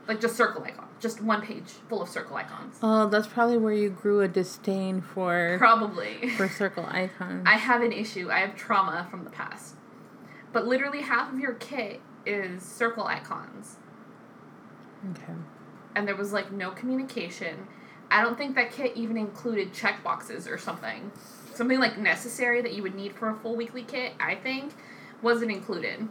Like 0.08 0.20
just 0.20 0.36
circle 0.36 0.62
icons. 0.64 0.88
Just 0.98 1.20
one 1.20 1.42
page 1.42 1.68
full 1.88 2.02
of 2.02 2.08
circle 2.08 2.36
icons. 2.36 2.76
Oh, 2.82 3.08
that's 3.08 3.26
probably 3.26 3.58
where 3.58 3.72
you 3.72 3.90
grew 3.90 4.20
a 4.20 4.28
disdain 4.28 5.00
for 5.00 5.56
probably 5.58 6.30
for 6.30 6.48
circle 6.48 6.86
icons. 6.86 7.44
I 7.46 7.56
have 7.56 7.82
an 7.82 7.92
issue. 7.92 8.30
I 8.30 8.40
have 8.40 8.56
trauma 8.56 9.06
from 9.10 9.24
the 9.24 9.30
past. 9.30 9.76
But 10.52 10.66
literally 10.66 11.02
half 11.02 11.32
of 11.32 11.38
your 11.38 11.54
kit 11.54 12.00
is 12.26 12.62
circle 12.62 13.04
icons. 13.04 13.76
Okay. 15.10 15.34
And 15.94 16.06
there 16.06 16.16
was 16.16 16.32
like 16.32 16.52
no 16.52 16.70
communication 16.70 17.68
I 18.12 18.22
don't 18.22 18.36
think 18.36 18.54
that 18.56 18.70
kit 18.70 18.92
even 18.94 19.16
included 19.16 19.72
check 19.72 20.04
boxes 20.04 20.46
or 20.46 20.58
something. 20.58 21.10
Something 21.54 21.80
like 21.80 21.96
necessary 21.98 22.60
that 22.60 22.74
you 22.74 22.82
would 22.82 22.94
need 22.94 23.14
for 23.14 23.30
a 23.30 23.34
full 23.34 23.56
weekly 23.56 23.82
kit, 23.82 24.12
I 24.20 24.34
think, 24.34 24.74
wasn't 25.22 25.50
included. 25.50 26.08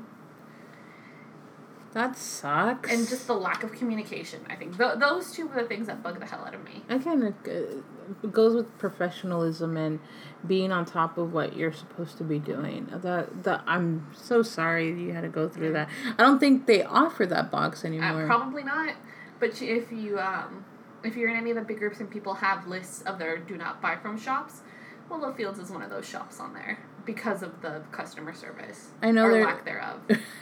That 1.94 2.18
sucks. 2.18 2.90
And 2.90 3.08
just 3.08 3.28
the 3.28 3.34
lack 3.34 3.64
of 3.64 3.74
communication, 3.74 4.40
I 4.50 4.56
think. 4.56 4.78
Th- 4.78 4.98
those 4.98 5.32
two 5.32 5.48
were 5.48 5.62
the 5.62 5.68
things 5.68 5.88
that 5.88 6.02
bug 6.02 6.20
the 6.20 6.26
hell 6.26 6.44
out 6.46 6.56
of 6.56 6.64
me. 6.64 6.84
Again, 6.90 7.22
it, 7.22 7.84
it 8.24 8.32
goes 8.32 8.56
with 8.56 8.78
professionalism 8.80 9.76
and 9.78 10.00
being 10.48 10.72
on 10.72 10.86
top 10.86 11.18
of 11.18 11.34
what 11.34 11.56
you're 11.56 11.74
supposed 11.74 12.18
to 12.18 12.24
be 12.24 12.40
doing. 12.40 12.90
That 12.94 13.44
that 13.44 13.62
I'm 13.68 14.08
so 14.14 14.42
sorry 14.42 14.88
you 14.88 15.12
had 15.12 15.22
to 15.22 15.30
go 15.30 15.50
through 15.50 15.74
that. 15.74 15.90
I 16.18 16.24
don't 16.24 16.40
think 16.40 16.66
they 16.66 16.82
offer 16.82 17.26
that 17.26 17.52
box 17.52 17.84
uh, 17.84 17.88
anymore. 17.88 18.24
Uh, 18.24 18.26
probably 18.26 18.64
not. 18.64 18.96
But 19.40 19.62
if 19.62 19.92
you 19.92 20.18
um, 20.18 20.64
if 21.04 21.16
you're 21.16 21.30
in 21.30 21.36
any 21.36 21.52
of 21.52 21.56
the 21.56 21.64
big 21.64 21.80
groups 21.80 22.00
and 22.00 22.10
people 22.10 22.36
have 22.36 22.68
lists 22.68 23.02
of 23.04 23.20
their 23.20 23.38
do 23.38 23.58
not 23.58 23.82
buy 23.82 23.96
from 23.96 24.20
shops, 24.20 24.62
Willow 25.10 25.34
Fields 25.34 25.60
is 25.60 25.70
one 25.70 25.82
of 25.82 25.90
those 25.90 26.08
shops 26.08 26.40
on 26.40 26.54
there 26.54 26.80
because 27.06 27.44
of 27.44 27.62
the 27.62 27.82
customer 27.92 28.34
service. 28.34 28.90
I 29.02 29.12
know 29.12 29.26
or 29.26 29.32
there, 29.32 29.46
lack 29.46 29.66
thereof. 29.66 30.00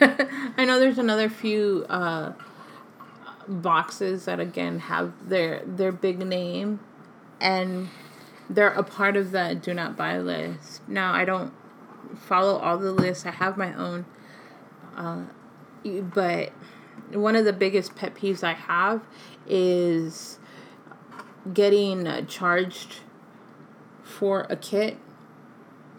I 0.56 0.64
know 0.64 0.78
there's 0.78 0.98
another 0.98 1.28
few 1.28 1.86
uh, 1.88 2.32
boxes 3.48 4.26
that 4.26 4.40
again 4.40 4.78
have 4.80 5.28
their 5.28 5.62
their 5.64 5.92
big 5.92 6.18
name, 6.18 6.80
and 7.40 7.88
they're 8.48 8.68
a 8.68 8.82
part 8.82 9.16
of 9.16 9.32
the 9.32 9.58
do 9.60 9.74
not 9.74 9.96
buy 9.96 10.18
list. 10.18 10.86
Now 10.88 11.12
I 11.12 11.24
don't 11.24 11.52
follow 12.16 12.58
all 12.58 12.78
the 12.78 12.92
lists. 12.92 13.26
I 13.26 13.30
have 13.30 13.56
my 13.56 13.74
own, 13.74 14.04
uh, 14.96 15.24
but 15.84 16.52
one 17.12 17.34
of 17.34 17.44
the 17.44 17.52
biggest 17.52 17.96
pet 17.96 18.14
peeves 18.14 18.44
I 18.44 18.52
have 18.52 19.02
is 19.48 20.38
getting 21.52 22.06
uh, 22.06 22.22
charged 22.22 23.00
for 24.02 24.46
a 24.50 24.56
kit, 24.56 24.96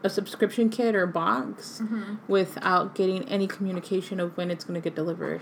a 0.03 0.09
subscription 0.09 0.69
kit 0.69 0.95
or 0.95 1.07
box, 1.07 1.79
mm-hmm. 1.81 2.15
without 2.27 2.95
getting 2.95 3.27
any 3.29 3.47
communication 3.47 4.19
of 4.19 4.35
when 4.37 4.51
it's 4.51 4.63
going 4.63 4.79
to 4.79 4.83
get 4.83 4.95
delivered, 4.95 5.41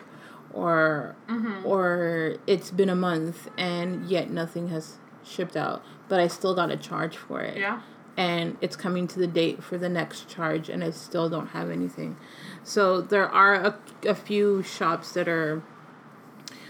or 0.53 1.15
mm-hmm. 1.27 1.65
or 1.65 2.35
it's 2.47 2.71
been 2.71 2.89
a 2.89 2.95
month 2.95 3.49
and 3.57 4.09
yet 4.09 4.29
nothing 4.29 4.69
has 4.69 4.97
shipped 5.23 5.55
out, 5.55 5.83
but 6.07 6.19
I 6.19 6.27
still 6.27 6.55
got 6.55 6.71
a 6.71 6.77
charge 6.77 7.17
for 7.17 7.41
it. 7.41 7.57
Yeah. 7.57 7.81
And 8.17 8.57
it's 8.59 8.75
coming 8.75 9.07
to 9.07 9.19
the 9.19 9.27
date 9.27 9.63
for 9.63 9.77
the 9.77 9.87
next 9.87 10.27
charge, 10.27 10.67
and 10.67 10.83
I 10.83 10.91
still 10.91 11.29
don't 11.29 11.47
have 11.47 11.69
anything. 11.69 12.17
So 12.63 12.99
there 12.99 13.29
are 13.29 13.55
a, 13.55 13.79
a 14.05 14.15
few 14.15 14.61
shops 14.61 15.13
that 15.13 15.27
are 15.29 15.63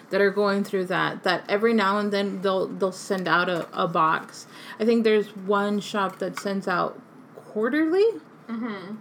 that 0.10 0.22
are 0.22 0.32
going 0.32 0.64
through 0.64 0.86
that 0.86 1.24
that 1.24 1.44
every 1.48 1.74
now 1.74 1.98
and 1.98 2.12
then 2.12 2.42
they'll 2.42 2.68
they'll 2.68 2.92
send 2.92 3.28
out 3.28 3.50
a, 3.50 3.68
a 3.74 3.88
box 3.88 4.48
i 4.80 4.86
think 4.86 5.04
there's 5.04 5.36
one 5.36 5.80
shop 5.80 6.20
that 6.20 6.40
sends 6.40 6.68
out 6.68 7.00
quarterly 7.36 8.06
mm-hmm. 8.48 8.96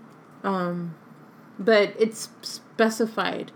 um 0.47 0.95
but 1.59 1.95
it's 1.99 2.29
specified 2.43 3.53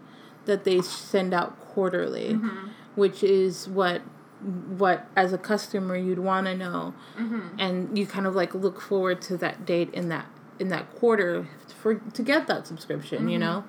that 0.46 0.64
they 0.64 0.80
send 0.80 1.32
out 1.32 1.58
quarterly 1.60 2.34
mm-hmm. 2.34 2.68
which 2.94 3.22
is 3.22 3.68
what 3.68 4.02
what 4.42 5.06
as 5.14 5.32
a 5.32 5.38
customer 5.38 5.96
you'd 5.96 6.18
want 6.18 6.46
to 6.46 6.56
know 6.56 6.94
mm-hmm. 7.16 7.40
and 7.58 7.96
you 7.96 8.06
kind 8.06 8.26
of 8.26 8.34
like 8.34 8.54
look 8.54 8.80
forward 8.80 9.20
to 9.22 9.36
that 9.36 9.64
date 9.64 9.92
in 9.94 10.08
that 10.08 10.26
in 10.58 10.68
that 10.68 10.92
quarter 10.96 11.46
for 11.80 11.94
to 11.94 12.22
get 12.22 12.46
that 12.46 12.66
subscription 12.66 13.28
you 13.28 13.38
mm-hmm. 13.38 13.48
know 13.48 13.64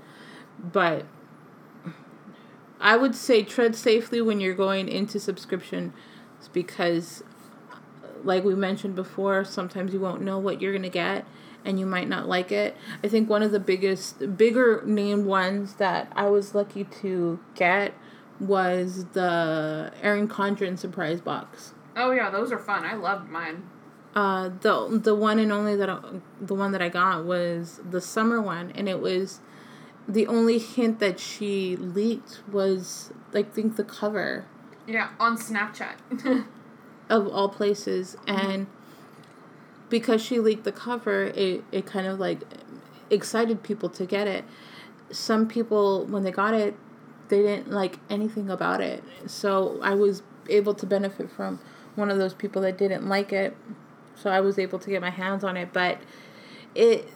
but 0.72 1.06
I 2.84 2.98
would 2.98 3.16
say 3.16 3.44
tread 3.44 3.76
safely 3.76 4.22
when 4.22 4.42
you're 4.42 4.54
going 4.54 4.90
into 4.90 5.20
subscription 5.20 5.94
because 6.52 7.24
like 8.24 8.44
we 8.44 8.56
mentioned 8.56 8.96
before, 8.96 9.46
sometimes 9.46 9.94
you 9.94 10.00
won't 10.00 10.22
know 10.22 10.38
what 10.38 10.62
you're 10.62 10.74
going 10.74 10.84
to 10.84 10.90
get 10.90 11.26
and 11.66 11.80
you 11.80 11.86
might 11.86 12.10
not 12.10 12.28
like 12.28 12.52
it. 12.52 12.76
I 13.02 13.08
think 13.08 13.30
one 13.30 13.42
of 13.42 13.52
the 13.52 13.60
biggest 13.60 14.38
bigger 14.38 14.84
named 14.86 15.26
ones 15.26 15.76
that 15.76 16.12
I 16.14 16.28
was 16.28 16.54
lucky 16.54 16.84
to 17.02 17.40
get 17.56 17.94
was 18.40 19.06
the 19.14 19.94
Erin 20.02 20.28
Condren 20.28 20.78
surprise 20.78 21.22
box. 21.22 21.74
Oh 21.96 22.12
yeah, 22.12 22.30
those 22.30 22.52
are 22.52 22.60
fun. 22.60 22.84
I 22.84 22.96
loved 22.96 23.30
mine. 23.30 23.64
Uh, 24.14 24.50
the 24.62 25.00
the 25.02 25.16
one 25.16 25.40
and 25.40 25.52
only 25.52 25.76
that 25.76 25.90
I, 25.90 26.00
the 26.42 26.54
one 26.54 26.74
that 26.74 26.82
I 26.82 26.90
got 26.90 27.24
was 27.24 27.80
the 27.90 28.02
summer 28.02 28.42
one, 28.42 28.72
and 28.76 28.90
it 28.90 29.00
was 29.00 29.40
the 30.08 30.28
only 30.28 30.58
hint 30.58 31.00
that 31.00 31.20
she 31.20 31.76
leaked 31.76 32.42
was 32.52 33.12
I 33.34 33.44
think 33.44 33.76
the 33.76 33.84
cover. 33.84 34.46
Yeah, 34.86 35.10
on 35.20 35.38
Snapchat. 35.38 36.46
of 37.10 37.28
all 37.28 37.50
places 37.50 38.16
mm-hmm. 38.26 38.52
and 38.52 38.68
because 39.90 40.24
she 40.24 40.40
leaked 40.40 40.64
the 40.64 40.72
cover 40.72 41.26
it, 41.36 41.64
it 41.72 41.86
kind 41.86 42.08
of 42.08 42.20
like 42.20 42.42
excited 43.10 43.62
people 43.64 43.90
to 43.90 44.06
get 44.06 44.28
it 44.28 44.44
some 45.12 45.48
people 45.48 46.06
when 46.06 46.24
they 46.24 46.32
got 46.32 46.54
it 46.54 46.76
they 47.30 47.42
didn't 47.42 47.72
like 47.72 48.00
anything 48.10 48.50
about 48.50 48.82
it 48.82 49.04
so 49.28 49.80
i 49.84 49.94
was 49.94 50.24
able 50.50 50.74
to 50.74 50.86
benefit 50.86 51.30
from 51.30 51.60
one 51.96 52.10
of 52.10 52.18
those 52.18 52.34
people 52.34 52.62
that 52.62 52.78
didn't 52.78 53.08
like 53.08 53.32
it 53.32 53.56
so 54.16 54.30
i 54.30 54.40
was 54.40 54.58
able 54.58 54.80
to 54.80 54.90
get 54.90 55.02
my 55.02 55.10
hands 55.10 55.44
on 55.44 55.58
it 55.58 55.72
but 55.74 56.00
it 56.74 57.08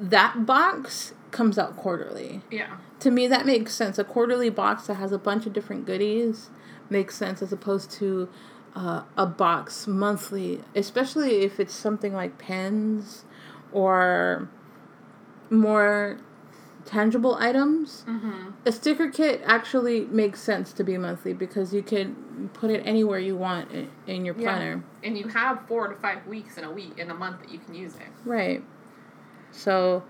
that 0.00 0.46
box 0.46 1.12
comes 1.34 1.58
out 1.58 1.76
quarterly. 1.76 2.40
Yeah. 2.50 2.78
To 3.00 3.10
me, 3.10 3.26
that 3.26 3.44
makes 3.44 3.74
sense. 3.74 3.98
A 3.98 4.04
quarterly 4.04 4.48
box 4.48 4.86
that 4.86 4.94
has 4.94 5.12
a 5.12 5.18
bunch 5.18 5.44
of 5.44 5.52
different 5.52 5.84
goodies 5.84 6.48
makes 6.88 7.16
sense 7.16 7.42
as 7.42 7.52
opposed 7.52 7.90
to 7.90 8.28
uh, 8.74 9.02
a 9.16 9.26
box 9.26 9.86
monthly, 9.86 10.62
especially 10.74 11.42
if 11.42 11.60
it's 11.60 11.74
something 11.74 12.14
like 12.14 12.38
pens 12.38 13.24
or 13.72 14.48
more 15.50 16.18
tangible 16.84 17.34
items. 17.34 18.04
Mm-hmm. 18.06 18.50
A 18.64 18.72
sticker 18.72 19.10
kit 19.10 19.42
actually 19.44 20.04
makes 20.06 20.40
sense 20.40 20.72
to 20.74 20.84
be 20.84 20.96
monthly 20.96 21.32
because 21.32 21.74
you 21.74 21.82
can 21.82 22.50
put 22.52 22.70
it 22.70 22.82
anywhere 22.86 23.18
you 23.18 23.36
want 23.36 23.72
in, 23.72 23.90
in 24.06 24.24
your 24.24 24.34
planner. 24.34 24.84
Yeah. 25.02 25.08
And 25.08 25.18
you 25.18 25.28
have 25.28 25.66
four 25.66 25.88
to 25.88 25.96
five 25.96 26.26
weeks 26.26 26.58
in 26.58 26.64
a 26.64 26.70
week 26.70 26.98
in 26.98 27.10
a 27.10 27.14
month 27.14 27.40
that 27.40 27.50
you 27.50 27.58
can 27.58 27.74
use 27.74 27.96
it. 27.96 28.08
Right. 28.24 28.62
So 29.50 30.04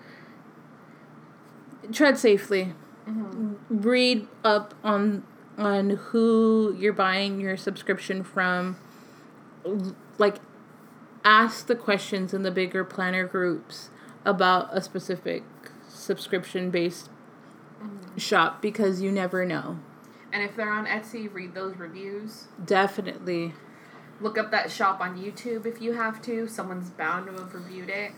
tread 1.93 2.19
safely. 2.19 2.73
Mm-hmm. 3.09 3.55
Read 3.81 4.29
up 4.43 4.75
on 4.83 5.25
on 5.57 5.91
who 5.91 6.75
you're 6.79 6.93
buying 6.93 7.41
your 7.41 7.57
subscription 7.57 8.25
from. 8.25 8.77
Like 10.19 10.37
ask 11.25 11.67
the 11.67 11.77
questions 11.77 12.35
in 12.35 12.43
the 12.43 12.51
bigger 12.51 12.85
planner 12.85 13.27
groups 13.27 13.91
about 14.25 14.69
a 14.73 14.81
specific 14.81 15.43
subscription 15.89 16.71
based 16.71 17.09
Mm-hmm. 17.83 18.19
shop 18.19 18.63
because 18.63 19.03
you 19.03 19.13
never 19.13 19.45
know. 19.45 19.79
And 20.33 20.43
if 20.43 20.57
they're 20.57 20.73
on 20.73 20.87
Etsy, 20.87 21.33
read 21.33 21.55
those 21.55 21.77
reviews. 21.77 22.45
Definitely. 22.65 23.53
Look 24.21 24.39
up 24.39 24.51
that 24.53 24.71
shop 24.71 25.01
on 25.01 25.19
YouTube 25.19 25.67
if 25.67 25.83
you 25.83 25.93
have 25.93 26.23
to. 26.23 26.49
Someone's 26.49 26.91
bound 26.91 27.27
to 27.27 27.33
have 27.33 27.55
reviewed 27.55 27.91
it. 27.91 28.13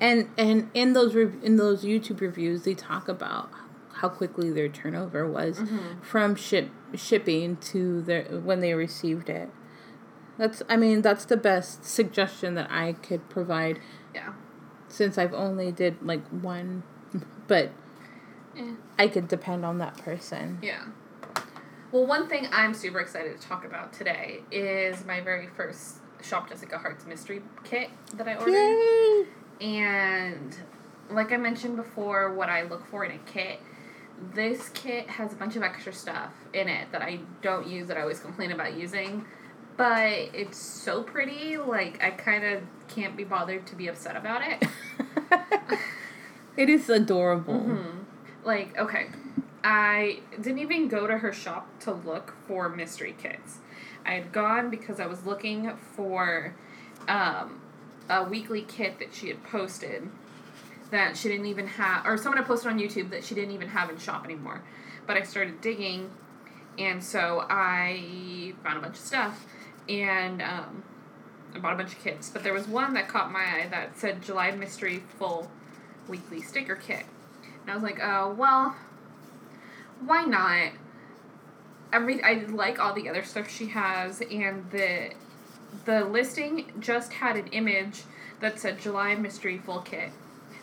And 0.00 0.28
and 0.36 0.70
in 0.74 0.92
those 0.92 1.14
rev- 1.14 1.38
in 1.42 1.56
those 1.56 1.84
YouTube 1.84 2.20
reviews 2.20 2.62
they 2.64 2.74
talk 2.74 3.08
about 3.08 3.50
how 3.94 4.08
quickly 4.10 4.50
their 4.50 4.68
turnover 4.68 5.26
was 5.26 5.58
Mm-hmm. 5.58 6.00
from 6.02 6.34
ship 6.34 6.68
shipping 6.94 7.56
to 7.56 8.02
their 8.02 8.24
when 8.24 8.60
they 8.60 8.74
received 8.74 9.28
it. 9.30 9.48
That's 10.38 10.62
I 10.68 10.76
mean 10.76 11.00
that's 11.02 11.24
the 11.24 11.36
best 11.38 11.84
suggestion 11.84 12.54
that 12.56 12.70
I 12.70 12.92
could 12.92 13.28
provide 13.30 13.80
Yeah. 14.14 14.34
since 14.88 15.16
I've 15.16 15.32
only 15.32 15.72
did 15.72 15.96
like 16.02 16.26
one 16.28 16.82
but 17.48 17.70
Eh. 18.58 18.72
I 18.98 19.08
could 19.08 19.28
depend 19.28 19.64
on 19.64 19.78
that 19.78 19.96
person. 19.98 20.58
Yeah. 20.62 20.84
Well, 21.92 22.06
one 22.06 22.28
thing 22.28 22.48
I'm 22.52 22.74
super 22.74 22.98
excited 23.00 23.40
to 23.40 23.46
talk 23.48 23.64
about 23.64 23.92
today 23.92 24.40
is 24.50 25.04
my 25.06 25.20
very 25.20 25.46
first 25.46 25.98
Shop 26.22 26.48
Jessica 26.48 26.76
Hart's 26.78 27.06
mystery 27.06 27.42
kit 27.64 27.90
that 28.14 28.26
I 28.26 28.34
ordered. 28.34 28.52
Yay! 28.52 29.26
And 29.60 30.56
like 31.10 31.32
I 31.32 31.36
mentioned 31.36 31.76
before, 31.76 32.34
what 32.34 32.48
I 32.48 32.62
look 32.62 32.86
for 32.86 33.04
in 33.04 33.12
a 33.12 33.18
kit, 33.30 33.60
this 34.34 34.70
kit 34.70 35.08
has 35.08 35.32
a 35.32 35.36
bunch 35.36 35.56
of 35.56 35.62
extra 35.62 35.92
stuff 35.92 36.32
in 36.52 36.68
it 36.68 36.90
that 36.92 37.02
I 37.02 37.20
don't 37.42 37.66
use 37.66 37.88
that 37.88 37.96
I 37.96 38.02
always 38.02 38.20
complain 38.20 38.52
about 38.52 38.74
using. 38.74 39.24
But 39.76 40.12
it's 40.32 40.56
so 40.56 41.02
pretty, 41.02 41.58
like 41.58 42.02
I 42.02 42.10
kind 42.10 42.44
of 42.44 42.62
can't 42.88 43.16
be 43.16 43.24
bothered 43.24 43.66
to 43.68 43.76
be 43.76 43.88
upset 43.88 44.16
about 44.16 44.42
it. 44.42 44.64
it 46.56 46.68
is 46.70 46.88
adorable. 46.88 47.60
hmm 47.60 47.98
Like, 48.42 48.76
okay, 48.78 49.08
I 49.62 50.20
didn't 50.40 50.60
even 50.60 50.88
go 50.88 51.06
to 51.06 51.18
her 51.18 51.32
shop 51.32 51.80
to 51.80 51.92
look 51.92 52.34
for 52.46 52.68
mystery 52.68 53.14
kits. 53.18 53.58
I 54.06 54.12
had 54.12 54.32
gone 54.32 54.70
because 54.70 55.00
I 55.00 55.06
was 55.06 55.26
looking 55.26 55.76
for 55.76 56.54
um, 57.08 57.60
a 58.08 58.24
weekly 58.24 58.62
kit 58.62 58.98
that 58.98 59.14
she 59.14 59.28
had 59.28 59.42
posted 59.44 60.08
that 60.90 61.16
she 61.16 61.28
didn't 61.28 61.46
even 61.46 61.66
have, 61.66 62.06
or 62.06 62.16
someone 62.16 62.36
had 62.36 62.46
posted 62.46 62.70
on 62.70 62.78
YouTube 62.78 63.10
that 63.10 63.24
she 63.24 63.34
didn't 63.34 63.52
even 63.52 63.68
have 63.68 63.90
in 63.90 63.98
shop 63.98 64.24
anymore. 64.24 64.62
But 65.06 65.16
I 65.16 65.22
started 65.22 65.60
digging, 65.60 66.10
and 66.78 67.02
so 67.02 67.44
I 67.48 68.54
found 68.62 68.78
a 68.78 68.80
bunch 68.80 68.94
of 68.94 69.00
stuff, 69.00 69.46
and 69.88 70.42
um, 70.42 70.84
I 71.54 71.58
bought 71.58 71.72
a 71.72 71.76
bunch 71.76 71.92
of 71.92 72.02
kits. 72.02 72.30
But 72.30 72.44
there 72.44 72.52
was 72.52 72.68
one 72.68 72.94
that 72.94 73.08
caught 73.08 73.32
my 73.32 73.40
eye 73.40 73.68
that 73.70 73.98
said 73.98 74.22
July 74.22 74.50
Mystery 74.52 75.02
Full 75.18 75.50
Weekly 76.08 76.40
Sticker 76.40 76.76
Kit. 76.76 77.04
And 77.62 77.70
I 77.70 77.74
was 77.74 77.82
like, 77.82 77.98
oh, 78.00 78.34
well, 78.34 78.76
why 80.04 80.24
not? 80.24 80.72
Every 81.92 82.22
I 82.22 82.44
like 82.48 82.78
all 82.78 82.94
the 82.94 83.08
other 83.08 83.24
stuff 83.24 83.50
she 83.50 83.66
has, 83.68 84.20
and 84.20 84.70
the 84.70 85.12
the 85.84 86.04
listing 86.04 86.72
just 86.80 87.12
had 87.12 87.36
an 87.36 87.48
image 87.48 88.02
that 88.40 88.58
said 88.58 88.78
July 88.78 89.14
Mystery 89.14 89.58
Full 89.58 89.80
Kit, 89.80 90.10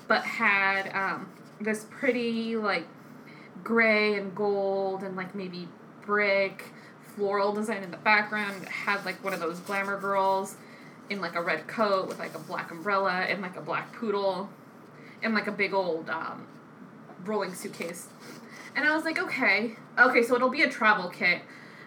but 0.08 0.24
had 0.24 0.94
um, 0.94 1.30
this 1.60 1.86
pretty 1.90 2.56
like 2.56 2.86
gray 3.64 4.16
and 4.16 4.36
gold 4.36 5.04
and 5.04 5.16
like 5.16 5.34
maybe 5.36 5.68
brick 6.06 6.66
floral 7.16 7.54
design 7.54 7.84
in 7.84 7.92
the 7.92 7.98
background. 7.98 8.62
It 8.64 8.70
had 8.70 9.06
like 9.06 9.24
one 9.24 9.34
of 9.34 9.40
those 9.40 9.60
glamour 9.60 10.00
girls 10.00 10.56
in 11.10 11.22
like 11.22 11.36
a 11.36 11.42
red 11.42 11.68
coat 11.68 12.08
with 12.08 12.20
like 12.20 12.36
a 12.36 12.40
black 12.40 12.72
umbrella 12.72 13.12
and 13.12 13.42
like 13.42 13.56
a 13.56 13.62
black 13.62 13.94
poodle 13.94 14.50
and 15.22 15.34
like 15.34 15.48
a 15.48 15.52
big 15.52 15.74
old 15.74 16.10
um, 16.10 16.48
rolling 17.26 17.54
suitcase. 17.54 18.08
And 18.76 18.86
I 18.86 18.96
was 18.96 19.06
like, 19.06 19.20
okay, 19.20 19.76
okay, 19.98 20.24
so 20.24 20.36
it'll 20.36 20.50
be 20.50 20.64
a 20.64 20.70
travel 20.70 21.10
kit. 21.10 21.42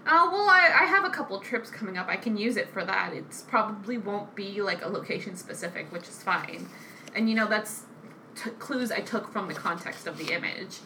Oh, 0.08 0.30
well, 0.30 0.48
I, 0.48 0.82
I 0.82 0.84
have 0.84 1.04
a 1.04 1.10
couple 1.10 1.38
trips 1.40 1.68
coming 1.68 1.98
up. 1.98 2.08
I 2.08 2.16
can 2.16 2.36
use 2.36 2.56
it 2.56 2.68
for 2.68 2.84
that. 2.84 3.12
It's 3.12 3.42
probably 3.42 3.98
won't 3.98 4.36
be 4.36 4.62
like 4.62 4.84
a 4.84 4.88
location 4.88 5.36
specific, 5.36 5.90
which 5.92 6.04
is 6.04 6.22
fine. 6.22 6.68
And 7.14 7.28
you 7.28 7.34
know, 7.34 7.48
that's 7.48 7.82
t- 8.36 8.50
clues 8.50 8.92
I 8.92 9.00
took 9.00 9.32
from 9.32 9.48
the 9.48 9.54
context 9.54 10.06
of 10.06 10.16
the 10.16 10.32
image. 10.32 10.78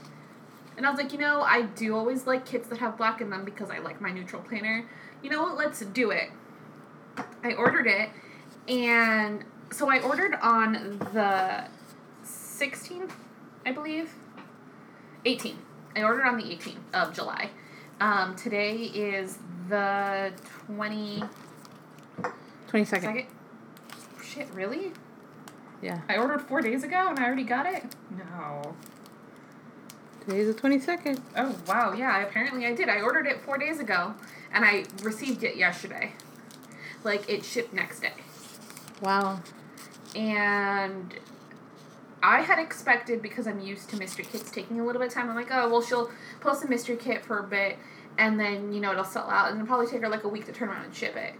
And 0.76 0.86
I 0.86 0.90
was 0.90 0.98
like, 0.98 1.12
you 1.12 1.18
know, 1.18 1.42
I 1.42 1.62
do 1.62 1.94
always 1.94 2.26
like 2.26 2.46
kits 2.46 2.68
that 2.68 2.78
have 2.78 2.96
black 2.96 3.20
in 3.20 3.28
them 3.28 3.44
because 3.44 3.68
I 3.68 3.78
like 3.80 4.00
my 4.00 4.10
neutral 4.10 4.40
planner. 4.40 4.86
You 5.22 5.28
know 5.28 5.42
what? 5.42 5.58
Let's 5.58 5.80
do 5.80 6.10
it. 6.10 6.30
I 7.44 7.52
ordered 7.52 7.86
it, 7.86 8.08
and 8.68 9.44
so 9.70 9.90
I 9.90 10.00
ordered 10.00 10.34
on 10.40 10.98
the 11.12 11.64
16th, 12.24 13.10
I 13.66 13.72
believe. 13.72 14.14
18th. 15.26 15.56
I 15.94 16.02
ordered 16.02 16.24
on 16.24 16.38
the 16.38 16.44
18th 16.44 16.78
of 16.94 17.12
July. 17.12 17.50
Um, 18.00 18.34
today 18.34 18.76
is 18.76 19.38
the 19.68 20.32
22nd. 20.70 21.28
22nd. 22.72 23.26
Shit, 24.24 24.48
really? 24.54 24.92
Yeah. 25.82 26.00
I 26.08 26.16
ordered 26.16 26.40
four 26.40 26.62
days 26.62 26.82
ago 26.82 27.08
and 27.10 27.18
I 27.18 27.26
already 27.26 27.44
got 27.44 27.66
it? 27.66 27.84
No. 28.16 28.74
Today's 30.24 30.54
the 30.54 30.58
22nd. 30.58 31.20
Oh, 31.36 31.54
wow. 31.66 31.92
Yeah, 31.92 32.22
apparently 32.22 32.64
I 32.64 32.74
did. 32.74 32.88
I 32.88 33.02
ordered 33.02 33.26
it 33.26 33.42
four 33.42 33.58
days 33.58 33.80
ago 33.80 34.14
and 34.50 34.64
I 34.64 34.84
received 35.02 35.44
it 35.44 35.56
yesterday. 35.56 36.12
Like, 37.04 37.28
it 37.28 37.44
shipped 37.44 37.74
next 37.74 38.00
day. 38.00 38.14
Wow. 39.02 39.42
And 40.14 41.14
I 42.22 42.42
had 42.42 42.58
expected 42.58 43.22
because 43.22 43.46
I'm 43.46 43.60
used 43.60 43.88
to 43.90 43.96
mystery 43.96 44.24
kits 44.30 44.50
taking 44.50 44.78
a 44.80 44.84
little 44.86 45.00
bit 45.00 45.08
of 45.08 45.14
time. 45.14 45.30
I'm 45.30 45.36
like, 45.36 45.50
oh 45.50 45.68
well, 45.70 45.82
she'll 45.82 46.10
post 46.40 46.64
a 46.64 46.68
mystery 46.68 46.96
kit 46.96 47.24
for 47.24 47.38
a 47.38 47.42
bit, 47.44 47.78
and 48.18 48.38
then 48.38 48.72
you 48.72 48.80
know 48.80 48.92
it'll 48.92 49.04
sell 49.04 49.28
out, 49.30 49.48
and 49.48 49.56
it'll 49.56 49.66
probably 49.66 49.86
take 49.86 50.02
her 50.02 50.08
like 50.08 50.24
a 50.24 50.28
week 50.28 50.46
to 50.46 50.52
turn 50.52 50.68
around 50.68 50.84
and 50.84 50.94
ship 50.94 51.16
it. 51.16 51.34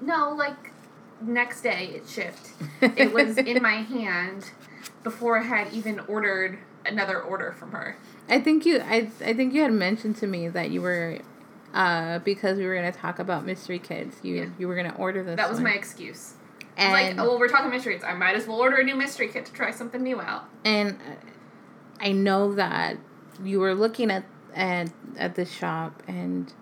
No, 0.00 0.34
like 0.36 0.72
next 1.20 1.62
day 1.62 1.86
it 1.94 2.08
shipped. 2.08 2.50
it 2.82 3.12
was 3.12 3.36
in 3.38 3.62
my 3.62 3.76
hand 3.82 4.50
before 5.04 5.38
I 5.38 5.42
had 5.44 5.72
even 5.72 6.00
ordered 6.00 6.58
another 6.84 7.20
order 7.20 7.52
from 7.52 7.70
her. 7.72 7.96
I 8.28 8.40
think 8.40 8.66
you 8.66 8.80
I 8.80 9.10
I 9.24 9.32
think 9.32 9.54
you 9.54 9.62
had 9.62 9.72
mentioned 9.72 10.16
to 10.16 10.26
me 10.26 10.48
that 10.48 10.70
you 10.70 10.82
were 10.82 11.18
uh 11.72 12.18
because 12.20 12.58
we 12.58 12.66
were 12.66 12.74
going 12.74 12.92
to 12.92 12.98
talk 12.98 13.18
about 13.18 13.46
mystery 13.46 13.78
kids. 13.78 14.16
You 14.22 14.34
Yeah. 14.34 14.46
you 14.58 14.68
were 14.68 14.74
going 14.74 14.90
to 14.90 14.96
order 14.96 15.22
this 15.22 15.36
That 15.36 15.48
was 15.48 15.58
one. 15.58 15.64
my 15.70 15.74
excuse. 15.74 16.34
Was 16.76 16.86
like, 16.92 17.18
oh 17.18 17.24
well, 17.24 17.38
we're 17.38 17.48
talking 17.48 17.70
mysteries. 17.70 18.02
I 18.04 18.14
might 18.14 18.34
as 18.34 18.46
well 18.46 18.58
order 18.58 18.76
a 18.76 18.84
new 18.84 18.94
mystery 18.96 19.28
kit 19.28 19.44
to 19.46 19.52
try 19.52 19.70
something 19.70 20.02
new 20.02 20.20
out. 20.20 20.44
and 20.64 20.92
uh, 20.92 21.14
I 22.00 22.12
know 22.12 22.54
that 22.54 22.96
you 23.42 23.60
were 23.60 23.74
looking 23.74 24.10
at 24.10 24.24
at 24.54 24.90
at 25.16 25.34
the 25.34 25.44
shop 25.44 26.02
and 26.08 26.52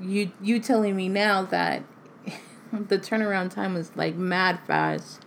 you 0.00 0.30
you 0.40 0.58
telling 0.60 0.96
me 0.96 1.08
now 1.08 1.42
that 1.42 1.82
the 2.72 2.98
turnaround 2.98 3.50
time 3.50 3.74
was 3.74 3.94
like 3.96 4.14
mad 4.16 4.60
fast. 4.66 5.22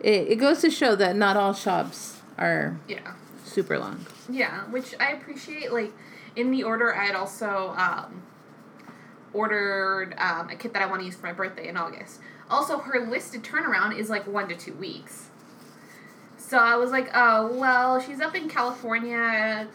It 0.00 0.28
it 0.28 0.36
goes 0.36 0.60
to 0.60 0.70
show 0.70 0.94
that 0.96 1.16
not 1.16 1.36
all 1.36 1.52
shops 1.54 2.20
are 2.38 2.78
Yeah. 2.88 3.14
super 3.44 3.78
long. 3.78 4.04
Yeah, 4.28 4.62
which 4.70 4.94
I 5.00 5.12
appreciate. 5.12 5.72
Like 5.72 5.92
in 6.36 6.50
the 6.50 6.62
order, 6.64 6.94
I 6.94 7.04
had 7.06 7.14
also 7.14 7.74
um, 7.76 8.22
ordered 9.32 10.14
um, 10.18 10.48
a 10.50 10.56
kit 10.56 10.72
that 10.72 10.82
I 10.82 10.86
want 10.86 11.00
to 11.00 11.06
use 11.06 11.16
for 11.16 11.26
my 11.26 11.32
birthday 11.32 11.68
in 11.68 11.76
August. 11.76 12.20
Also, 12.50 12.78
her 12.78 13.06
listed 13.06 13.42
turnaround 13.42 13.98
is 13.98 14.10
like 14.10 14.26
one 14.26 14.48
to 14.48 14.56
two 14.56 14.74
weeks. 14.74 15.30
So 16.36 16.58
I 16.58 16.76
was 16.76 16.90
like, 16.90 17.10
oh 17.14 17.56
well, 17.58 18.00
she's 18.00 18.20
up 18.20 18.34
in 18.34 18.48
California. 18.48 19.66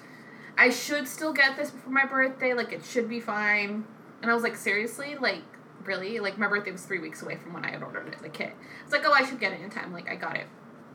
I 0.58 0.70
should 0.70 1.08
still 1.08 1.34
get 1.34 1.58
this 1.58 1.72
for 1.72 1.90
my 1.90 2.06
birthday. 2.06 2.54
Like 2.54 2.72
it 2.72 2.86
should 2.86 3.10
be 3.10 3.20
fine. 3.20 3.86
And 4.22 4.30
I 4.30 4.34
was 4.34 4.44
like, 4.44 4.56
seriously, 4.56 5.16
like 5.16 5.42
really, 5.84 6.20
like 6.20 6.38
my 6.38 6.48
birthday 6.48 6.72
was 6.72 6.86
three 6.86 7.00
weeks 7.00 7.22
away 7.22 7.38
from 7.38 7.54
when 7.54 7.66
I 7.66 7.72
had 7.72 7.82
ordered 7.82 8.08
it, 8.08 8.22
the 8.22 8.30
kit. 8.30 8.54
It's 8.84 8.92
like, 8.92 9.04
oh, 9.06 9.14
I 9.14 9.26
should 9.26 9.40
get 9.40 9.54
it 9.54 9.62
in 9.62 9.70
time. 9.70 9.92
Like 9.92 10.10
I 10.10 10.16
got 10.16 10.38
it 10.38 10.48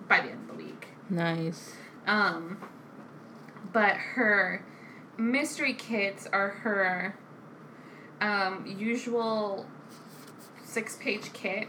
by 0.08 0.20
the 0.20 0.30
end 0.30 0.48
of 0.48 0.56
the 0.56 0.64
week. 0.64 0.86
Nice. 1.10 1.74
Um, 2.06 2.58
but 3.72 3.96
her 3.96 4.64
mystery 5.16 5.74
kits 5.74 6.26
are 6.32 6.50
her 6.50 7.18
um, 8.20 8.64
usual 8.78 9.66
six 10.74 10.96
page 10.96 11.32
kit, 11.32 11.68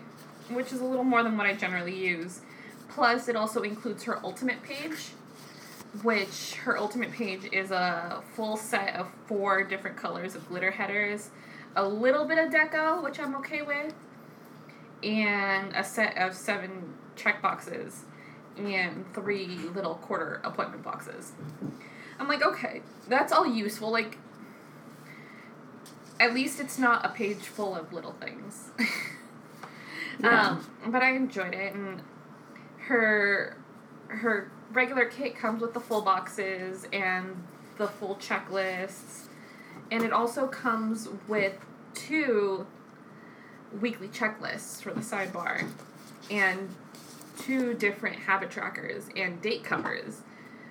which 0.50 0.74
is 0.74 0.82
a 0.82 0.86
little 0.86 1.04
more 1.04 1.22
than 1.22 1.38
what 1.38 1.46
I 1.46 1.54
generally 1.54 1.96
use. 1.96 2.42
Plus, 2.90 3.28
it 3.28 3.36
also 3.36 3.62
includes 3.62 4.04
her 4.04 4.20
ultimate 4.24 4.64
page, 4.64 5.12
which 6.02 6.56
her 6.56 6.78
ultimate 6.78 7.12
page 7.12 7.48
is 7.52 7.70
a 7.72 8.24
full 8.34 8.58
set 8.58 8.96
of 8.96 9.08
four 9.28 9.64
different 9.64 9.96
colors 9.96 10.36
of 10.36 10.48
glitter 10.50 10.72
headers, 10.72 11.30
a 11.76 11.88
little 11.88 12.26
bit 12.26 12.38
of 12.38 12.52
deco, 12.52 13.04
which 13.04 13.20
I'm 13.20 13.36
okay 13.36 13.62
with, 13.62 13.94
and 15.04 15.72
a 15.76 15.84
set 15.84 16.18
of 16.18 16.34
seven 16.34 16.96
check 17.16 17.42
boxes 17.42 18.06
and 18.58 19.06
three 19.14 19.48
little 19.76 19.96
quarter 19.96 20.42
appointment 20.44 20.84
boxes. 20.84 21.34
I'm 22.20 22.28
like, 22.28 22.44
okay, 22.44 22.82
that's 23.08 23.32
all 23.32 23.46
useful. 23.46 23.92
Like, 23.92 24.18
at 26.20 26.34
least 26.34 26.60
it's 26.60 26.78
not 26.78 27.06
a 27.06 27.10
page 27.10 27.38
full 27.38 27.76
of 27.76 27.94
little 27.94 28.14
things. 28.14 28.70
Yeah. 30.18 30.52
um, 30.52 30.66
but 30.88 31.04
I 31.04 31.12
enjoyed 31.12 31.54
it, 31.54 31.74
and 31.74 32.02
her 32.88 33.58
her 34.08 34.50
regular 34.72 35.06
kit 35.06 35.36
comes 35.36 35.62
with 35.62 35.74
the 35.74 35.82
full 35.82 36.02
boxes 36.02 36.88
and 36.94 37.44
the 37.78 37.88
full 37.88 38.16
checklists, 38.16 39.26
and 39.92 40.04
it 40.04 40.14
also 40.14 40.48
comes 40.48 41.10
with 41.28 41.58
two 41.94 42.66
weekly 43.82 44.08
checklists 44.08 44.82
for 44.82 44.94
the 44.94 45.02
sidebar, 45.02 45.68
and 46.32 46.70
two 47.38 47.74
different 47.74 48.16
habit 48.16 48.50
trackers 48.52 49.10
and 49.18 49.42
date 49.42 49.66
covers, 49.66 50.22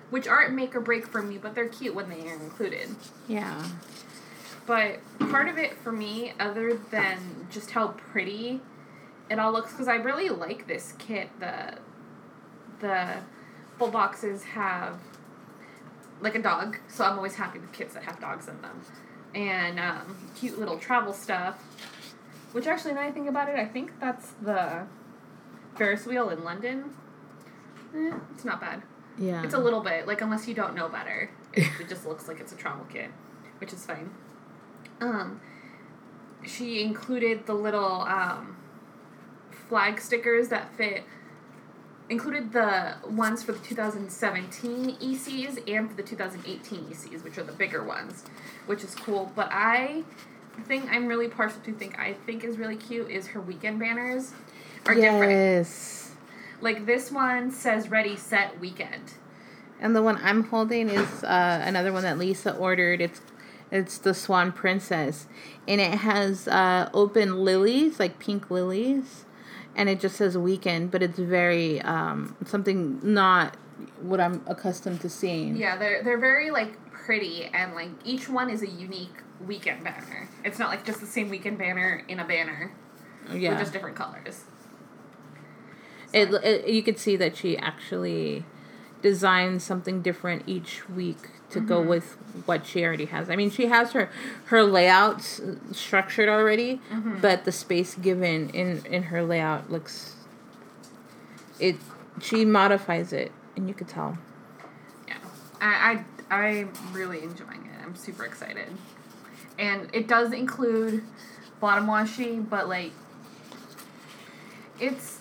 which 0.09 0.27
aren't 0.27 0.53
make 0.55 0.75
or 0.75 0.81
break 0.81 1.05
for 1.05 1.21
me, 1.21 1.37
but 1.37 1.53
they're 1.53 1.67
cute 1.69 1.93
when 1.93 2.09
they 2.09 2.27
are 2.27 2.33
included. 2.33 2.89
Yeah. 3.27 3.63
But 4.65 4.99
part 5.31 5.47
of 5.47 5.57
it 5.57 5.77
for 5.77 5.91
me, 5.91 6.33
other 6.39 6.75
than 6.91 7.47
just 7.51 7.71
how 7.71 7.89
pretty 7.89 8.61
it 9.29 9.39
all 9.39 9.51
looks, 9.51 9.71
because 9.71 9.87
I 9.87 9.95
really 9.95 10.29
like 10.29 10.67
this 10.67 10.93
kit. 10.97 11.29
The 11.39 11.77
the 12.79 13.17
full 13.77 13.89
boxes 13.89 14.43
have 14.43 14.99
like 16.21 16.35
a 16.35 16.41
dog, 16.41 16.77
so 16.87 17.03
I'm 17.03 17.17
always 17.17 17.35
happy 17.35 17.59
with 17.59 17.71
kits 17.71 17.93
that 17.93 18.03
have 18.03 18.19
dogs 18.19 18.47
in 18.47 18.61
them, 18.61 18.81
and 19.35 19.79
um, 19.79 20.17
cute 20.35 20.57
little 20.59 20.79
travel 20.79 21.13
stuff. 21.13 21.61
Which 22.51 22.67
actually, 22.67 22.93
now 22.93 23.01
I 23.01 23.11
think 23.11 23.27
about 23.27 23.49
it, 23.49 23.55
I 23.55 23.65
think 23.65 23.99
that's 23.99 24.31
the 24.41 24.83
Ferris 25.75 26.05
wheel 26.05 26.29
in 26.29 26.43
London. 26.43 26.95
Eh, 27.93 28.13
it's 28.33 28.45
not 28.45 28.61
bad. 28.61 28.81
Yeah. 29.17 29.43
It's 29.43 29.53
a 29.53 29.59
little 29.59 29.81
bit 29.81 30.07
like 30.07 30.21
unless 30.21 30.47
you 30.47 30.53
don't 30.53 30.75
know 30.75 30.89
better, 30.89 31.29
it, 31.53 31.67
it 31.79 31.87
just 31.89 32.05
looks 32.05 32.27
like 32.27 32.39
it's 32.39 32.53
a 32.53 32.55
travel 32.55 32.85
kit, 32.91 33.11
which 33.59 33.73
is 33.73 33.85
fine. 33.85 34.09
Um, 35.01 35.41
she 36.45 36.81
included 36.81 37.45
the 37.45 37.53
little 37.53 38.01
um, 38.01 38.57
flag 39.67 39.99
stickers 39.99 40.49
that 40.49 40.73
fit. 40.75 41.03
Included 42.07 42.53
the 42.53 42.95
ones 43.09 43.41
for 43.41 43.51
the 43.51 43.59
2017 43.59 44.97
ECs 44.97 45.67
and 45.67 45.89
for 45.89 45.95
the 45.95 46.03
2018 46.03 46.83
ECs, 46.85 47.23
which 47.23 47.39
are 47.39 47.43
the 47.43 47.51
bigger 47.51 47.83
ones, 47.83 48.23
which 48.67 48.83
is 48.83 48.93
cool. 48.93 49.31
But 49.35 49.49
I, 49.51 50.03
the 50.55 50.61
thing 50.61 50.87
I'm 50.91 51.07
really 51.07 51.27
partial 51.27 51.61
to 51.61 51.73
think 51.73 51.97
I 51.97 52.13
think 52.13 52.43
is 52.43 52.57
really 52.57 52.77
cute 52.77 53.09
is 53.09 53.25
her 53.27 53.41
weekend 53.41 53.79
banners 53.79 54.33
are 54.85 54.93
different. 54.93 55.31
yes. 55.31 56.11
Like 56.61 56.85
this 56.85 57.11
one 57.11 57.49
says 57.49 57.89
"Ready 57.89 58.15
Set 58.15 58.59
Weekend." 58.59 59.13
And 59.79 59.95
the 59.95 60.03
one 60.03 60.17
I'm 60.21 60.43
holding 60.43 60.89
is 60.89 61.23
uh, 61.23 61.61
another 61.65 61.91
one 61.91 62.03
that 62.03 62.17
Lisa 62.17 62.55
ordered. 62.55 63.01
It's 63.01 63.19
it's 63.75 63.97
the 63.97 64.13
Swan 64.13 64.51
Princess, 64.51 65.27
and 65.67 65.81
it 65.81 65.95
has 65.99 66.47
uh, 66.47 66.89
open 66.93 67.43
lilies, 67.43 67.99
like 67.99 68.19
pink 68.19 68.49
lilies, 68.49 69.25
and 69.75 69.89
it 69.89 69.99
just 69.99 70.15
says 70.15 70.37
weekend, 70.37 70.91
but 70.91 71.03
it's 71.03 71.19
very 71.19 71.81
um, 71.81 72.35
something 72.45 72.99
not 73.03 73.57
what 74.01 74.19
I'm 74.21 74.41
accustomed 74.47 75.01
to 75.01 75.09
seeing. 75.09 75.55
Yeah, 75.57 75.77
they're 75.77 76.03
they're 76.03 76.17
very 76.17 76.51
like 76.51 76.77
pretty 76.91 77.45
and 77.45 77.75
like 77.75 77.89
each 78.03 78.29
one 78.29 78.49
is 78.49 78.61
a 78.61 78.67
unique 78.67 79.21
weekend 79.45 79.83
banner. 79.83 80.29
It's 80.43 80.57
not 80.57 80.69
like 80.69 80.85
just 80.85 81.01
the 81.01 81.05
same 81.05 81.29
weekend 81.29 81.57
banner 81.57 82.03
in 82.07 82.19
a 82.19 82.25
banner 82.25 82.71
Yeah. 83.31 83.51
with 83.51 83.59
just 83.59 83.73
different 83.73 83.95
colors. 83.95 84.45
It, 86.13 86.33
it 86.43 86.67
you 86.69 86.81
could 86.81 86.97
see 86.97 87.15
that 87.17 87.35
she 87.35 87.57
actually 87.57 88.45
designed 89.01 89.61
something 89.61 90.01
different 90.01 90.43
each 90.47 90.89
week 90.89 91.34
to 91.55 91.59
go 91.59 91.79
Mm-hmm. 91.79 91.89
with 91.89 92.17
what 92.45 92.65
she 92.65 92.83
already 92.85 93.05
has. 93.05 93.29
I 93.29 93.35
mean, 93.35 93.49
she 93.49 93.65
has 93.67 93.91
her 93.93 94.09
her 94.45 94.61
layouts 94.63 95.41
structured 95.71 96.29
already, 96.29 96.79
Mm-hmm. 96.91 97.19
but 97.21 97.43
the 97.45 97.51
space 97.51 97.95
given 97.95 98.49
in 98.51 98.85
in 98.85 99.03
her 99.03 99.23
layout 99.23 99.71
looks 99.71 100.15
it 101.59 101.75
she 102.21 102.45
modifies 102.45 103.11
it 103.13 103.31
and 103.55 103.67
you 103.67 103.73
could 103.73 103.87
tell. 103.87 104.17
Yeah, 105.07 105.15
I 105.61 106.03
I 106.29 106.35
I'm 106.35 106.69
really 106.93 107.23
enjoying 107.23 107.65
it. 107.65 107.83
I'm 107.83 107.95
super 107.95 108.25
excited, 108.25 108.67
and 109.57 109.89
it 109.93 110.07
does 110.07 110.31
include 110.33 111.03
bottom 111.59 111.87
washi, 111.87 112.47
but 112.47 112.67
like 112.69 112.91
it's 114.79 115.19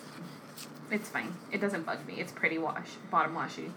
it's 0.90 1.08
fine. 1.08 1.32
It 1.52 1.60
doesn't 1.60 1.84
bug 1.86 2.06
me. 2.06 2.14
It's 2.20 2.32
pretty 2.32 2.58
wash 2.58 2.88
bottom 3.10 3.34
washi, 3.34 3.70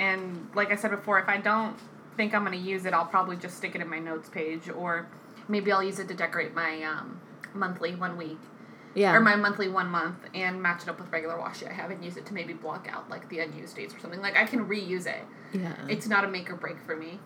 and 0.00 0.48
like 0.56 0.72
I 0.72 0.76
said 0.76 0.90
before, 0.90 1.20
if 1.20 1.28
I 1.28 1.36
don't 1.36 1.76
think 2.16 2.34
I'm 2.34 2.42
gonna 2.42 2.56
use 2.56 2.84
it, 2.86 2.92
I'll 2.92 3.06
probably 3.06 3.36
just 3.36 3.56
stick 3.56 3.74
it 3.76 3.80
in 3.80 3.88
my 3.88 4.00
notes 4.00 4.28
page, 4.28 4.68
or 4.68 5.06
maybe 5.48 5.70
I'll 5.70 5.82
use 5.82 5.98
it 6.00 6.08
to 6.08 6.14
decorate 6.14 6.54
my 6.54 6.82
um, 6.82 7.20
monthly 7.54 7.94
one 7.94 8.16
week 8.16 8.38
Yeah. 8.94 9.12
or 9.14 9.20
my 9.20 9.36
monthly 9.36 9.68
one 9.68 9.88
month 9.88 10.16
and 10.34 10.60
match 10.62 10.82
it 10.84 10.88
up 10.88 10.98
with 11.00 11.10
regular 11.12 11.36
washi 11.36 11.68
I 11.68 11.72
have 11.72 11.90
and 11.90 12.04
use 12.04 12.16
it 12.16 12.26
to 12.26 12.34
maybe 12.34 12.52
block 12.52 12.88
out 12.90 13.08
like 13.10 13.28
the 13.28 13.38
unused 13.40 13.76
dates 13.76 13.94
or 13.94 14.00
something. 14.00 14.20
Like 14.20 14.36
I 14.36 14.44
can 14.46 14.66
reuse 14.66 15.06
it. 15.06 15.22
yeah. 15.52 15.74
It's 15.88 16.08
not 16.08 16.24
a 16.24 16.28
make 16.28 16.50
or 16.50 16.56
break 16.56 16.80
for 16.84 16.96
me. 16.96 17.20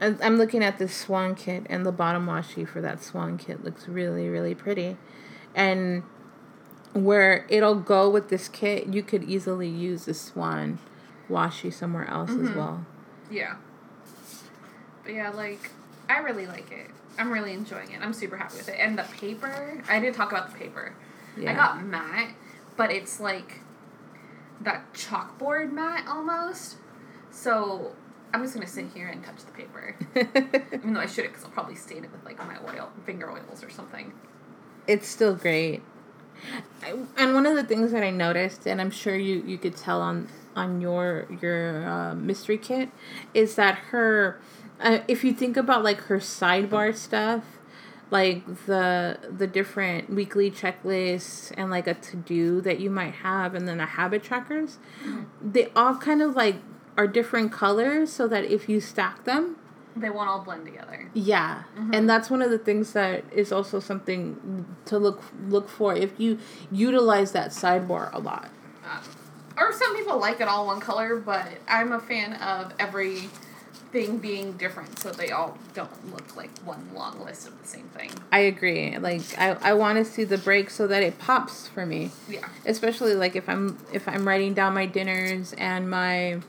I'm 0.00 0.36
looking 0.38 0.64
at 0.64 0.78
this 0.78 0.94
swan 0.96 1.34
kit, 1.34 1.66
and 1.68 1.84
the 1.84 1.92
bottom 1.92 2.26
washi 2.26 2.66
for 2.66 2.80
that 2.80 3.02
swan 3.02 3.36
kit 3.36 3.62
looks 3.62 3.86
really, 3.86 4.28
really 4.30 4.54
pretty. 4.54 4.96
And 5.54 6.04
where 6.94 7.44
it'll 7.50 7.74
go 7.74 8.08
with 8.08 8.30
this 8.30 8.48
kit, 8.48 8.86
you 8.88 9.02
could 9.02 9.24
easily 9.24 9.68
use 9.68 10.06
the 10.06 10.14
swan 10.14 10.78
washi 11.30 11.72
somewhere 11.72 12.06
else 12.08 12.30
as 12.30 12.36
mm-hmm. 12.36 12.58
well. 12.58 12.84
Yeah. 13.30 13.56
But 15.04 15.14
yeah, 15.14 15.30
like 15.30 15.70
I 16.08 16.18
really 16.18 16.46
like 16.46 16.70
it. 16.72 16.90
I'm 17.18 17.30
really 17.30 17.52
enjoying 17.52 17.90
it. 17.92 18.00
I'm 18.00 18.12
super 18.12 18.36
happy 18.36 18.56
with 18.56 18.68
it. 18.68 18.76
And 18.78 18.98
the 18.98 19.02
paper, 19.02 19.82
I 19.88 20.00
did 20.00 20.14
talk 20.14 20.32
about 20.32 20.50
the 20.50 20.58
paper. 20.58 20.94
Yeah. 21.36 21.52
I 21.52 21.54
got 21.54 21.84
matte, 21.84 22.34
but 22.76 22.90
it's 22.90 23.20
like 23.20 23.60
that 24.60 24.92
chalkboard 24.94 25.72
matte 25.72 26.06
almost. 26.08 26.76
So 27.30 27.92
I'm 28.32 28.42
just 28.42 28.54
gonna 28.54 28.66
sit 28.66 28.86
here 28.94 29.08
and 29.08 29.22
touch 29.24 29.44
the 29.44 29.52
paper, 29.52 29.96
even 30.72 30.94
though 30.94 31.00
I 31.00 31.06
shouldn't, 31.06 31.34
because 31.34 31.44
I'll 31.44 31.52
probably 31.52 31.74
stain 31.76 32.04
it 32.04 32.12
with 32.12 32.24
like 32.24 32.38
my 32.38 32.56
oil, 32.66 32.90
finger 33.04 33.30
oils 33.30 33.62
or 33.62 33.70
something. 33.70 34.12
it's 34.86 35.08
still 35.08 35.34
great. 35.34 35.82
I, 36.82 36.94
and 37.18 37.34
one 37.34 37.46
of 37.46 37.54
the 37.54 37.64
things 37.64 37.92
that 37.92 38.02
I 38.02 38.10
noticed, 38.10 38.66
and 38.66 38.80
I'm 38.80 38.90
sure 38.90 39.16
you, 39.16 39.42
you 39.46 39.58
could 39.58 39.76
tell 39.76 40.00
on 40.00 40.28
on 40.56 40.80
your 40.80 41.26
your 41.40 41.88
uh, 41.88 42.14
mystery 42.14 42.58
kit, 42.58 42.90
is 43.34 43.54
that 43.56 43.76
her, 43.90 44.40
uh, 44.80 44.98
if 45.08 45.24
you 45.24 45.32
think 45.32 45.56
about 45.56 45.84
like 45.84 46.02
her 46.02 46.18
sidebar 46.18 46.94
stuff, 46.94 47.44
like 48.10 48.44
the 48.66 49.18
the 49.30 49.46
different 49.46 50.10
weekly 50.10 50.50
checklists 50.50 51.52
and 51.56 51.70
like 51.70 51.86
a 51.86 51.94
to 51.94 52.16
do 52.16 52.60
that 52.62 52.80
you 52.80 52.90
might 52.90 53.14
have, 53.14 53.54
and 53.54 53.68
then 53.68 53.78
the 53.78 53.86
habit 53.86 54.22
trackers, 54.22 54.78
they 55.42 55.68
all 55.76 55.96
kind 55.96 56.20
of 56.22 56.34
like 56.34 56.56
are 56.96 57.06
different 57.06 57.52
colors, 57.52 58.12
so 58.12 58.26
that 58.28 58.44
if 58.44 58.68
you 58.68 58.80
stack 58.80 59.24
them, 59.24 59.56
They 59.96 60.10
won't 60.10 60.28
all 60.28 60.40
blend 60.42 60.66
together. 60.66 61.08
yeah, 61.14 61.62
and 61.92 62.08
that's 62.10 62.28
one 62.28 62.42
of 62.42 62.50
the 62.50 62.58
things 62.58 62.92
that 62.94 63.24
is 63.32 63.52
also 63.52 63.78
something 63.80 64.66
to 64.86 64.98
look 64.98 65.22
look 65.48 65.68
for 65.68 65.94
if 65.94 66.18
you 66.18 66.38
utilize 66.72 67.30
that 67.32 67.50
sidebar 67.52 68.12
a 68.12 68.18
lot. 68.18 68.50
Um, 68.84 69.02
or 69.60 69.72
some 69.72 69.94
people 69.96 70.18
like 70.18 70.40
it 70.40 70.48
all 70.48 70.66
one 70.66 70.80
color, 70.80 71.16
but 71.16 71.46
I'm 71.68 71.92
a 71.92 72.00
fan 72.00 72.32
of 72.34 72.72
every 72.78 73.28
thing 73.92 74.18
being 74.18 74.52
different, 74.52 74.98
so 75.00 75.10
they 75.10 75.30
all 75.30 75.58
don't 75.74 76.12
look 76.14 76.36
like 76.36 76.56
one 76.60 76.88
long 76.94 77.24
list 77.24 77.48
of 77.48 77.60
the 77.60 77.66
same 77.68 77.86
thing. 77.88 78.10
I 78.32 78.38
agree. 78.40 78.96
Like 78.98 79.22
I, 79.36 79.50
I 79.60 79.72
want 79.74 79.98
to 79.98 80.04
see 80.04 80.24
the 80.24 80.38
break 80.38 80.70
so 80.70 80.86
that 80.86 81.02
it 81.02 81.18
pops 81.18 81.66
for 81.66 81.84
me, 81.84 82.10
Yeah. 82.28 82.48
especially 82.64 83.14
like 83.14 83.34
if 83.36 83.48
I'm 83.48 83.78
if 83.92 84.08
I'm 84.08 84.26
writing 84.26 84.54
down 84.54 84.74
my 84.74 84.86
dinners 84.86 85.52
and 85.54 85.90
my 85.90 86.40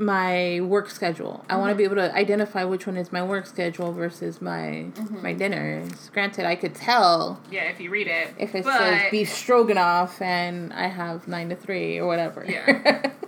my 0.00 0.60
work 0.62 0.88
schedule. 0.88 1.44
I 1.50 1.56
want 1.56 1.68
to 1.68 1.72
mm-hmm. 1.72 1.78
be 1.78 1.84
able 1.84 1.96
to 1.96 2.14
identify 2.16 2.64
which 2.64 2.86
one 2.86 2.96
is 2.96 3.12
my 3.12 3.22
work 3.22 3.44
schedule 3.44 3.92
versus 3.92 4.40
my 4.40 4.90
mm-hmm. 4.94 5.22
my 5.22 5.34
dinners. 5.34 6.08
Granted, 6.10 6.46
I 6.46 6.56
could 6.56 6.74
tell 6.74 7.40
Yeah, 7.50 7.64
if 7.64 7.80
you 7.80 7.90
read 7.90 8.06
it. 8.06 8.34
if 8.38 8.54
it 8.54 8.64
but, 8.64 8.78
says 8.78 9.10
beef 9.10 9.28
stroganoff 9.28 10.20
and 10.22 10.72
I 10.72 10.86
have 10.86 11.28
nine 11.28 11.50
to 11.50 11.56
three 11.56 11.98
or 11.98 12.06
whatever. 12.06 12.44
Yeah. 12.48 13.12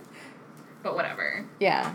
But 0.81 0.95
whatever. 0.95 1.45
yeah. 1.61 1.93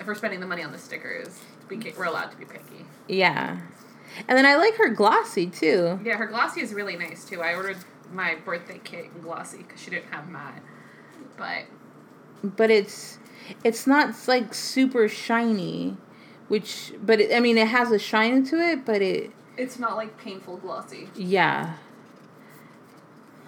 If 0.00 0.06
we're 0.06 0.14
spending 0.14 0.40
the 0.40 0.46
money 0.46 0.62
on 0.62 0.72
the 0.72 0.78
stickers, 0.78 1.42
we 1.68 1.76
get, 1.76 1.98
we're 1.98 2.06
allowed 2.06 2.30
to 2.30 2.38
be 2.38 2.46
picky. 2.46 2.86
Yeah. 3.06 3.60
And 4.26 4.38
then 4.38 4.46
I 4.46 4.56
like 4.56 4.76
her 4.76 4.88
glossy 4.88 5.46
too. 5.46 6.00
Yeah, 6.02 6.16
her 6.16 6.24
glossy 6.24 6.62
is 6.62 6.72
really 6.72 6.96
nice 6.96 7.26
too. 7.26 7.42
I 7.42 7.54
ordered 7.54 7.76
my 8.10 8.36
birthday 8.36 8.78
cake 8.78 9.10
in 9.14 9.20
glossy 9.20 9.58
because 9.58 9.78
she 9.78 9.90
didn't 9.90 10.10
have 10.10 10.30
mine. 10.30 10.62
But 11.36 11.64
but 12.42 12.70
it's 12.70 13.18
it's 13.62 13.86
not 13.86 14.14
like 14.26 14.54
super 14.54 15.08
shiny, 15.08 15.96
which 16.48 16.92
but 17.02 17.20
it, 17.20 17.34
I 17.34 17.40
mean 17.40 17.58
it 17.58 17.68
has 17.68 17.90
a 17.90 17.98
shine 17.98 18.44
to 18.44 18.56
it, 18.56 18.84
but 18.84 19.02
it 19.02 19.30
it's 19.56 19.78
not 19.78 19.96
like 19.96 20.18
painful 20.18 20.56
glossy. 20.58 21.08
Yeah. 21.14 21.74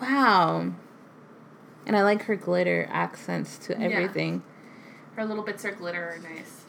Wow. 0.01 0.73
And 1.87 1.97
I 1.97 2.03
like 2.03 2.23
her 2.23 2.37
glitter 2.37 2.89
accents 2.91 3.59
to 3.59 3.81
everything. 3.81 4.43
Yeah. 4.45 5.23
Her 5.23 5.25
little 5.25 5.45
bits 5.45 5.65
of 5.65 5.79
glitter 5.79 6.03
are 6.03 6.19
nice. 6.19 6.65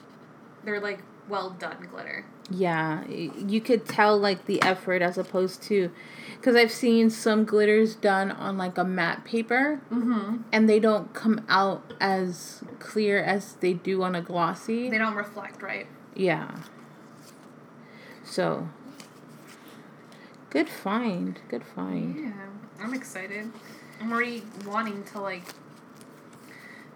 They're 0.63 0.79
like 0.79 0.99
well 1.27 1.51
done 1.51 1.87
glitter. 1.89 2.25
Yeah, 2.49 3.05
you 3.07 3.59
could 3.59 3.85
tell 3.85 4.17
like 4.17 4.45
the 4.45 4.61
effort 4.61 5.01
as 5.01 5.17
opposed 5.17 5.61
to 5.63 5.91
because 6.37 6.55
I've 6.55 6.71
seen 6.71 7.09
some 7.09 7.43
glitters 7.43 7.95
done 7.95 8.31
on 8.31 8.57
like 8.57 8.77
a 8.77 8.83
matte 8.83 9.25
paper 9.25 9.81
mm-hmm. 9.91 10.43
and 10.51 10.69
they 10.69 10.79
don't 10.79 11.13
come 11.13 11.45
out 11.49 11.93
as 11.99 12.63
clear 12.79 13.21
as 13.21 13.53
they 13.55 13.73
do 13.73 14.03
on 14.03 14.15
a 14.15 14.21
glossy. 14.21 14.89
They 14.89 14.97
don't 14.97 15.15
reflect, 15.15 15.61
right? 15.61 15.87
Yeah. 16.15 16.59
So, 18.23 18.69
good 20.49 20.69
find. 20.69 21.39
Good 21.49 21.63
find. 21.65 22.17
Yeah, 22.17 22.83
I'm 22.83 22.93
excited. 22.93 23.51
I'm 23.99 24.11
already 24.11 24.43
wanting 24.65 25.03
to 25.05 25.21
like 25.21 25.43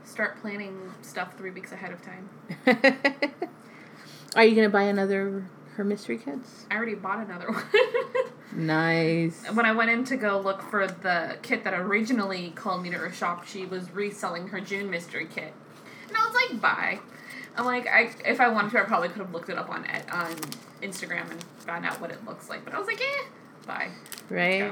start 0.06 0.40
planning 0.40 0.94
stuff 1.02 1.38
three 1.38 1.52
weeks 1.52 1.72
ahead 1.72 1.92
of 1.92 2.02
time. 2.02 2.30
Are 4.36 4.44
you 4.46 4.56
gonna 4.56 4.70
buy 4.70 4.84
another 4.84 5.46
her 5.76 5.84
mystery 5.84 6.18
kits? 6.18 6.66
I 6.70 6.76
already 6.76 6.96
bought 6.96 7.26
another 7.26 7.52
one. 7.52 7.64
nice. 8.54 9.46
When 9.54 9.66
I 9.66 9.72
went 9.74 9.92
in 9.92 10.04
to 10.06 10.18
go 10.18 10.40
look 10.40 10.62
for 10.62 10.88
the 10.88 11.38
kit 11.42 11.64
that 11.64 11.74
originally 11.74 12.52
called 12.56 12.84
me 12.84 12.90
to 12.92 12.98
her 12.98 13.12
shop, 13.12 13.46
she 13.46 13.66
was 13.66 13.92
reselling 13.92 14.48
her 14.50 14.60
June 14.62 14.90
mystery 14.90 15.28
kit, 15.34 15.54
and 16.08 16.18
I 16.18 16.26
was 16.26 16.34
like, 16.50 16.62
"Bye." 16.62 17.00
I'm 17.58 17.66
like, 17.66 17.86
I 17.88 18.12
if 18.26 18.40
I 18.40 18.48
wanted 18.48 18.72
to, 18.72 18.80
I 18.80 18.84
probably 18.84 19.10
could 19.10 19.18
have 19.22 19.34
looked 19.34 19.50
it 19.50 19.58
up 19.58 19.70
on 19.70 19.86
on 20.12 20.32
Instagram 20.82 21.30
and 21.30 21.44
found 21.60 21.86
out 21.86 22.00
what 22.00 22.10
it 22.12 22.26
looks 22.26 22.50
like. 22.50 22.64
But 22.64 22.74
I 22.74 22.80
was 22.80 22.88
like, 22.88 23.02
eh, 23.02 23.24
bye. 23.68 23.90
Right. 24.30 24.72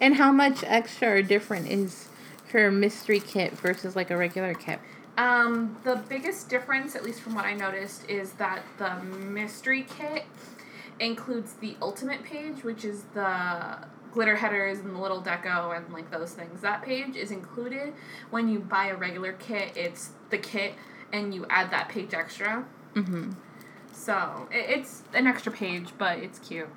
And 0.00 0.16
how 0.16 0.32
much 0.32 0.64
extra 0.64 1.08
or 1.18 1.22
different 1.22 1.68
is 1.68 2.08
her 2.52 2.70
mystery 2.70 3.20
kit 3.20 3.52
versus 3.52 3.94
like 3.94 4.10
a 4.10 4.16
regular 4.16 4.54
kit? 4.54 4.80
Um, 5.16 5.76
the 5.84 6.02
biggest 6.08 6.48
difference, 6.48 6.96
at 6.96 7.04
least 7.04 7.20
from 7.20 7.34
what 7.34 7.44
I 7.44 7.54
noticed, 7.54 8.08
is 8.08 8.32
that 8.32 8.62
the 8.78 8.96
mystery 9.02 9.86
kit 9.88 10.24
includes 10.98 11.54
the 11.54 11.76
ultimate 11.80 12.24
page, 12.24 12.64
which 12.64 12.84
is 12.84 13.04
the 13.14 13.78
glitter 14.12 14.36
headers 14.36 14.78
and 14.78 14.94
the 14.94 14.98
little 14.98 15.20
deco 15.20 15.76
and 15.76 15.92
like 15.92 16.10
those 16.10 16.32
things. 16.32 16.60
That 16.62 16.82
page 16.82 17.16
is 17.16 17.30
included 17.30 17.92
when 18.30 18.48
you 18.48 18.60
buy 18.60 18.86
a 18.86 18.96
regular 18.96 19.32
kit. 19.32 19.76
It's 19.76 20.10
the 20.30 20.38
kit 20.38 20.74
and 21.12 21.34
you 21.34 21.46
add 21.50 21.70
that 21.70 21.88
page 21.88 22.14
extra. 22.14 22.64
Mm-hmm. 22.94 23.32
So 23.92 24.48
it, 24.50 24.78
it's 24.78 25.02
an 25.12 25.26
extra 25.26 25.52
page, 25.52 25.90
but 25.98 26.18
it's 26.18 26.38
cute. 26.38 26.68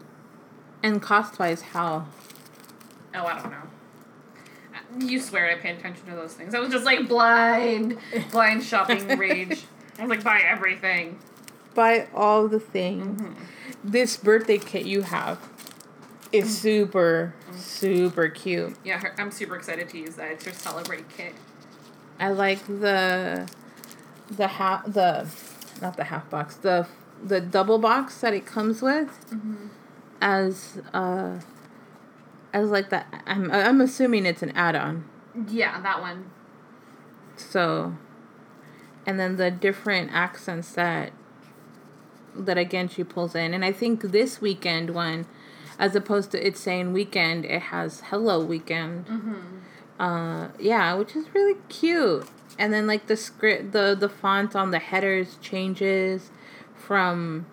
And 0.83 1.01
cost 1.01 1.39
wise, 1.39 1.61
how? 1.61 2.05
Oh, 3.15 3.25
I 3.25 3.39
don't 3.39 3.51
know. 3.51 3.63
You 4.99 5.19
swear 5.19 5.49
I 5.49 5.55
paid 5.55 5.77
attention 5.77 6.05
to 6.07 6.15
those 6.15 6.33
things. 6.33 6.55
I 6.55 6.59
was 6.59 6.71
just 6.71 6.85
like 6.85 7.07
blind, 7.07 7.97
blind 8.31 8.63
shopping 8.63 9.07
rage. 9.17 9.65
I 9.97 10.03
was 10.03 10.09
like, 10.09 10.23
buy 10.23 10.41
everything. 10.45 11.19
Buy 11.73 12.07
all 12.13 12.47
the 12.47 12.59
things. 12.59 13.21
Mm-hmm. 13.21 13.43
This 13.83 14.17
birthday 14.17 14.57
kit 14.57 14.85
you 14.85 15.01
have 15.03 15.39
is 16.31 16.45
mm. 16.45 16.61
super, 16.61 17.35
mm-hmm. 17.47 17.57
super 17.57 18.27
cute. 18.29 18.75
Yeah, 18.83 18.99
her, 18.99 19.13
I'm 19.17 19.31
super 19.31 19.55
excited 19.55 19.89
to 19.89 19.97
use 19.97 20.15
that. 20.15 20.31
It's 20.31 20.45
her 20.45 20.53
celebrate 20.53 21.09
kit. 21.09 21.33
I 22.19 22.29
like 22.29 22.65
the, 22.65 23.47
the 24.29 24.47
half 24.47 24.85
the, 24.85 25.27
not 25.81 25.97
the 25.97 26.05
half 26.05 26.29
box 26.29 26.55
the 26.55 26.88
the 27.23 27.41
double 27.41 27.79
box 27.79 28.21
that 28.21 28.33
it 28.33 28.45
comes 28.45 28.81
with, 28.81 29.29
mm-hmm. 29.29 29.67
as 30.21 30.79
uh 30.93 31.39
as 32.58 32.70
like 32.72 32.89
that. 32.89 33.24
I'm 33.26 33.51
I'm 33.51 33.82
assuming 33.82 34.26
it's 34.26 34.41
an 34.41 34.51
add-on. 34.51 35.05
Yeah, 35.47 35.80
that 35.82 36.01
one. 36.01 36.32
So, 37.36 37.95
and 39.05 39.20
then 39.20 39.36
the 39.38 39.51
different 39.51 40.12
accents 40.12 40.74
that 40.74 41.12
that 42.36 42.58
again 42.58 42.88
she 42.88 43.03
pulls 43.03 43.36
in, 43.36 43.53
and 43.53 43.64
I 43.64 43.72
think 43.72 44.01
this 44.01 44.41
weekend 44.41 44.91
one, 44.91 45.28
as 45.78 45.95
opposed 45.95 46.32
to 46.32 46.45
it 46.45 46.58
saying 46.58 46.93
weekend, 46.93 47.45
it 47.45 47.62
has 47.64 48.01
hello 48.10 48.43
weekend. 48.43 49.05
Mm-hmm. 49.08 49.41
Uh, 49.99 50.49
yeah, 50.60 50.93
which 50.93 51.16
is 51.16 51.26
really 51.34 51.60
cute. 51.70 52.28
And 52.60 52.74
then 52.74 52.88
like 52.88 53.05
the 53.05 53.18
script, 53.18 53.72
the 53.72 53.95
the 53.97 54.10
font 54.10 54.55
on 54.55 54.72
the 54.72 54.80
headers 54.80 55.38
changes 55.41 56.32
from 56.76 57.45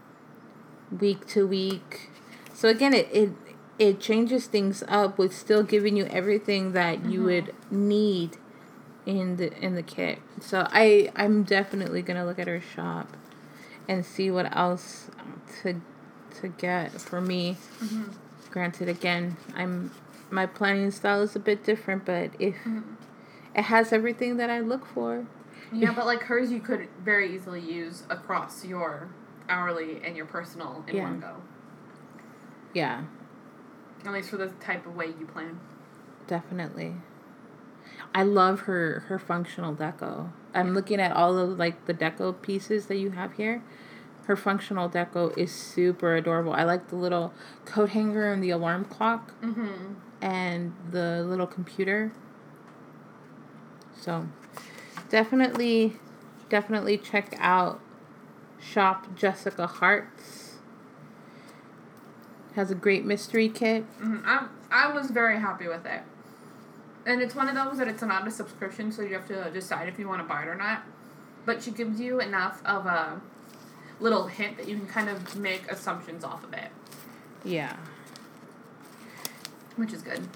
week 0.91 1.27
to 1.29 1.47
week. 1.47 2.11
So 2.55 2.69
again, 2.69 2.95
it, 2.95 3.09
it 3.13 3.31
it 3.79 4.01
changes 4.01 4.47
things 4.47 4.85
up 4.89 5.18
with 5.18 5.35
still 5.35 5.62
giving 5.62 5.97
you 5.97 6.05
everything 6.07 6.72
that 6.72 6.99
mm-hmm. 6.99 7.11
you 7.11 7.22
would 7.25 7.55
need 7.70 8.37
in 9.07 9.37
the 9.37 9.53
in 9.59 9.75
the 9.75 9.83
kit. 9.83 10.18
So 10.41 10.66
I 10.70 11.11
I'm 11.16 11.43
definitely 11.43 12.03
gonna 12.03 12.25
look 12.25 12.39
at 12.39 12.47
her 12.47 12.61
shop 12.61 13.16
and 13.89 14.05
see 14.05 14.31
what 14.31 14.55
else 14.57 15.11
to 15.62 15.81
to 16.41 16.49
get 16.49 16.93
for 16.93 17.20
me. 17.20 17.57
Mm-hmm. 17.81 18.05
Granted, 18.51 18.89
again, 18.89 19.37
I'm 19.55 19.91
my 20.31 20.47
planning 20.47 20.91
style 20.91 21.22
is 21.22 21.37
a 21.37 21.41
bit 21.41 21.64
different, 21.64 22.05
but 22.05 22.31
if 22.39 22.55
mm-hmm. 22.57 22.95
it 23.55 23.62
has 23.62 23.93
everything 23.93 24.37
that 24.39 24.51
I 24.51 24.61
look 24.61 24.87
for. 24.87 25.27
Yeah, 25.72 25.93
but 25.93 26.07
like 26.07 26.22
hers, 26.22 26.53
you 26.53 26.61
could 26.61 26.89
very 27.03 27.35
easily 27.35 27.61
use 27.61 28.05
across 28.09 28.64
your 28.64 29.09
hourly 29.49 30.01
and 30.05 30.16
your 30.16 30.27
personal 30.27 30.85
in 30.87 30.97
yeah. 30.97 31.03
one 31.03 31.20
go. 31.20 31.37
Yeah. 32.72 33.03
At 34.05 34.13
least 34.13 34.31
for 34.31 34.37
the 34.37 34.49
type 34.49 34.87
of 34.87 34.95
way 34.95 35.07
you 35.07 35.27
plan. 35.27 35.61
Definitely. 36.27 36.97
I 38.15 38.23
love 38.23 38.61
her 38.61 39.05
her 39.09 39.19
functional 39.19 39.75
deco. 39.75 40.31
I'm 40.55 40.75
looking 40.75 41.01
at 41.01 41.13
all 41.13 41.39
of 41.39 41.59
like 41.59 41.87
the 41.87 41.95
deco 41.95 42.41
pieces 42.41 42.87
that 42.87 42.97
you 42.97 43.11
have 43.11 43.35
here. 43.35 43.63
Her 44.27 44.37
functional 44.37 44.89
deco 44.89 45.37
is 45.37 45.53
super 45.53 46.15
adorable. 46.17 46.53
I 46.53 46.65
like 46.65 46.89
the 46.89 46.97
little 46.97 47.33
coat 47.65 47.91
hanger 47.91 48.33
and 48.33 48.43
the 48.43 48.51
alarm 48.51 48.85
clock. 48.87 49.33
Mm-hmm. 49.43 49.95
And 50.23 50.75
the 50.91 51.23
little 51.23 51.47
computer. 51.47 52.13
So, 54.01 54.29
definitely, 55.11 55.97
definitely 56.49 56.97
check 56.97 57.37
out 57.39 57.81
shop 58.59 59.15
Jessica 59.15 59.67
Hart's 59.67 60.44
has 62.55 62.71
a 62.71 62.75
great 62.75 63.05
mystery 63.05 63.49
kit. 63.49 63.85
Mm-hmm. 64.01 64.19
I 64.25 64.47
I 64.71 64.93
was 64.93 65.11
very 65.11 65.39
happy 65.41 65.69
with 65.69 65.87
it. 65.87 66.03
And 67.07 67.21
it's 67.21 67.35
one 67.35 67.49
of 67.49 67.55
those 67.55 67.79
that 67.79 67.89
it's 67.89 68.03
not 68.03 68.27
a 68.27 68.31
subscription, 68.31 68.91
so 68.91 69.03
you 69.03 69.15
have 69.15 69.29
to 69.29 69.51
decide 69.51 69.89
if 69.89 69.99
you 69.99 70.09
want 70.09 70.23
to 70.23 70.29
buy 70.29 70.43
it 70.43 70.49
or 70.49 70.55
not. 70.55 70.83
But 71.45 71.63
she 71.63 71.71
gives 71.71 72.01
you 72.01 72.21
enough 72.21 72.65
of 72.65 72.87
a 72.87 73.21
little 74.01 74.27
hint 74.27 74.57
that 74.57 74.67
you 74.67 74.77
can 74.77 74.87
kind 74.87 75.09
of 75.09 75.37
make 75.37 75.71
assumptions 75.71 76.25
off 76.25 76.43
of 76.43 76.53
it. 76.55 76.71
Yeah. 77.45 77.77
Which 79.77 79.93
is 79.93 80.03
good. 80.03 80.27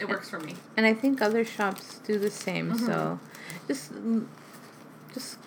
It 0.00 0.08
works 0.08 0.30
for 0.30 0.38
me. 0.38 0.54
And 0.76 0.86
I 0.86 0.94
think 0.94 1.20
other 1.20 1.44
shops 1.44 1.98
do 2.06 2.18
the 2.18 2.30
same. 2.30 2.72
Mm-hmm. 2.72 2.86
So 2.86 3.20
just 3.66 3.92
just 5.12 5.38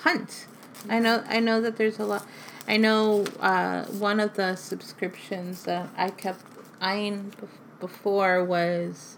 hunt. 0.00 0.46
I 0.88 0.98
know 0.98 1.24
I 1.26 1.40
know 1.40 1.60
that 1.60 1.76
there's 1.76 1.98
a 1.98 2.04
lot 2.04 2.26
I 2.66 2.76
know 2.76 3.24
uh, 3.40 3.84
one 3.84 4.20
of 4.20 4.34
the 4.34 4.56
subscriptions 4.56 5.64
that 5.64 5.88
I 5.96 6.10
kept 6.10 6.44
eyeing 6.80 7.32
before 7.80 8.42
was 8.44 9.16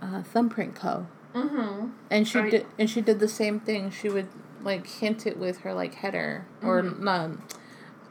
uh, 0.00 0.22
Thumbprint 0.22 0.74
Co. 0.74 1.06
Mm-hmm. 1.34 1.88
And 2.10 2.28
she 2.28 2.42
did, 2.42 2.66
and 2.78 2.88
she 2.88 3.00
did 3.00 3.20
the 3.20 3.28
same 3.28 3.60
thing. 3.60 3.90
She 3.90 4.08
would 4.08 4.28
like 4.62 4.86
hint 4.86 5.26
it 5.26 5.38
with 5.38 5.58
her 5.58 5.74
like 5.74 5.94
header 5.94 6.46
mm-hmm. 6.62 6.68
or 6.68 7.08
um, 7.08 7.42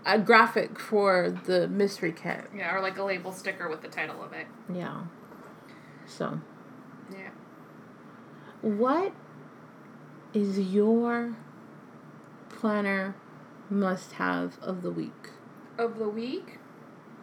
a 0.06 0.20
graphic 0.20 0.80
for 0.80 1.36
the 1.46 1.68
mystery 1.68 2.12
kit. 2.12 2.46
Yeah, 2.56 2.76
or 2.76 2.82
like 2.82 2.98
a 2.98 3.04
label 3.04 3.32
sticker 3.32 3.70
with 3.70 3.82
the 3.82 3.88
title 3.88 4.24
of 4.24 4.34
it. 4.34 4.48
Yeah. 4.74 5.04
So. 6.06 6.42
Yeah. 7.12 7.30
What 8.62 9.14
is 10.34 10.60
your 10.60 11.36
planner 12.50 13.16
must 13.72 14.14
have 14.14 14.60
of 14.62 14.82
the 14.82 14.92
week? 14.92 15.30
Of 15.78 15.98
the 15.98 16.10
week? 16.10 16.58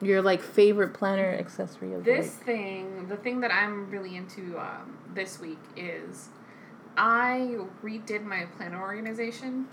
Your 0.00 0.22
like 0.22 0.42
favorite 0.42 0.94
planner 0.94 1.30
accessory 1.30 1.92
of 1.92 2.04
the 2.04 2.12
week. 2.12 2.20
this 2.22 2.34
thing, 2.34 3.08
the 3.08 3.16
thing 3.16 3.40
that 3.40 3.52
I'm 3.52 3.90
really 3.90 4.16
into 4.16 4.58
um, 4.58 4.96
this 5.14 5.38
week 5.40 5.58
is 5.76 6.28
I 6.96 7.56
redid 7.82 8.24
my 8.24 8.46
planner 8.56 8.80
organization 8.80 9.68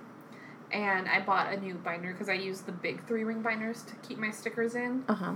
and 0.72 1.08
I 1.08 1.22
bought 1.22 1.54
a 1.54 1.58
new 1.58 1.76
binder 1.76 2.12
because 2.12 2.30
I 2.30 2.34
use 2.34 2.62
the 2.62 2.72
big 2.72 3.06
three 3.08 3.24
ring 3.24 3.42
binders 3.42 3.84
to 3.84 3.96
keep 4.08 4.18
my 4.18 4.32
stickers 4.32 4.76
in. 4.76 5.04
Uh 5.08 5.14
huh. 5.14 5.34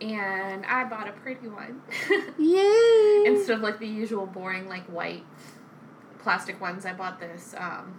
And 0.00 0.66
I 0.66 0.84
bought 0.84 1.06
a 1.06 1.12
pretty 1.12 1.46
one. 1.48 1.80
Yay! 2.38 3.24
Instead 3.26 3.58
of 3.58 3.62
like 3.62 3.78
the 3.78 3.86
usual 3.86 4.26
boring 4.26 4.68
like 4.68 4.84
white 4.86 5.24
plastic 6.18 6.60
ones, 6.60 6.84
I 6.86 6.92
bought 6.92 7.20
this 7.20 7.54
um, 7.56 7.94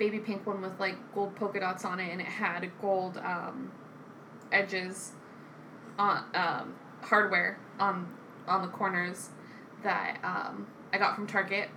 baby 0.00 0.18
pink 0.18 0.44
one 0.46 0.60
with 0.62 0.80
like 0.80 0.96
gold 1.14 1.36
polka 1.36 1.60
dots 1.60 1.84
on 1.84 2.00
it, 2.00 2.10
and 2.10 2.20
it 2.20 2.26
had 2.26 2.68
gold 2.80 3.18
um, 3.18 3.70
edges 4.50 5.12
on 5.96 6.24
um, 6.34 6.74
hardware 7.02 7.60
on 7.78 8.08
on 8.48 8.62
the 8.62 8.68
corners 8.68 9.28
that 9.84 10.18
um, 10.24 10.66
I 10.92 10.98
got 10.98 11.14
from 11.14 11.28
Target. 11.28 11.68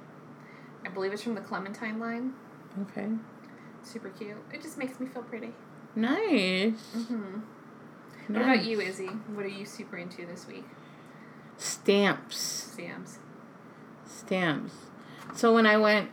I 0.84 0.90
believe 0.90 1.14
it's 1.14 1.22
from 1.22 1.36
the 1.36 1.42
Clementine 1.42 2.00
line. 2.00 2.34
okay. 2.82 3.10
Super 3.84 4.10
cute. 4.10 4.38
It 4.52 4.62
just 4.62 4.78
makes 4.78 5.00
me 5.00 5.06
feel 5.06 5.24
pretty. 5.24 5.54
Nice. 5.96 6.74
Mm-hmm. 6.96 7.40
What 8.30 8.42
about 8.42 8.64
you, 8.64 8.80
Izzy? 8.80 9.08
What 9.08 9.46
are 9.46 9.50
you 9.50 9.66
super 9.66 9.98
into 9.98 10.26
this 10.26 10.48
week? 10.48 10.66
Stamps. 11.58 12.38
Stamps. 12.38 13.20
Stamps. 14.06 14.74
So 15.36 15.54
when 15.54 15.66
I 15.66 15.78
went 15.78 16.10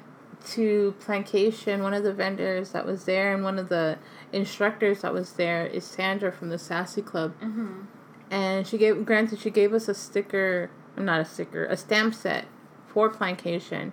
to 0.47 0.95
Plantation, 1.01 1.82
one 1.82 1.95
of 1.95 2.03
the 2.03 2.12
vendors 2.12 2.72
that 2.72 2.86
was 2.86 3.05
there 3.05 3.34
and 3.34 3.45
one 3.45 3.59
of 3.59 3.68
the 3.68 3.99
instructors 4.32 5.03
that 5.03 5.12
was 5.12 5.34
there 5.34 5.66
is 5.66 5.84
Sandra 5.84 6.32
from 6.32 6.49
the 6.49 6.59
Sassy 6.59 7.03
Club. 7.03 7.34
Mm-hmm. 7.41 7.82
And 8.30 8.66
she 8.66 8.78
gave, 8.78 9.05
granted, 9.05 9.41
she 9.41 9.51
gave 9.51 9.72
us 9.72 9.88
a 9.88 9.95
sticker, 9.95 10.70
not 10.97 11.20
a 11.20 11.24
sticker, 11.24 11.64
a 11.64 11.76
stamp 11.76 12.14
set 12.14 12.47
for 12.86 13.09
Plantation. 13.09 13.93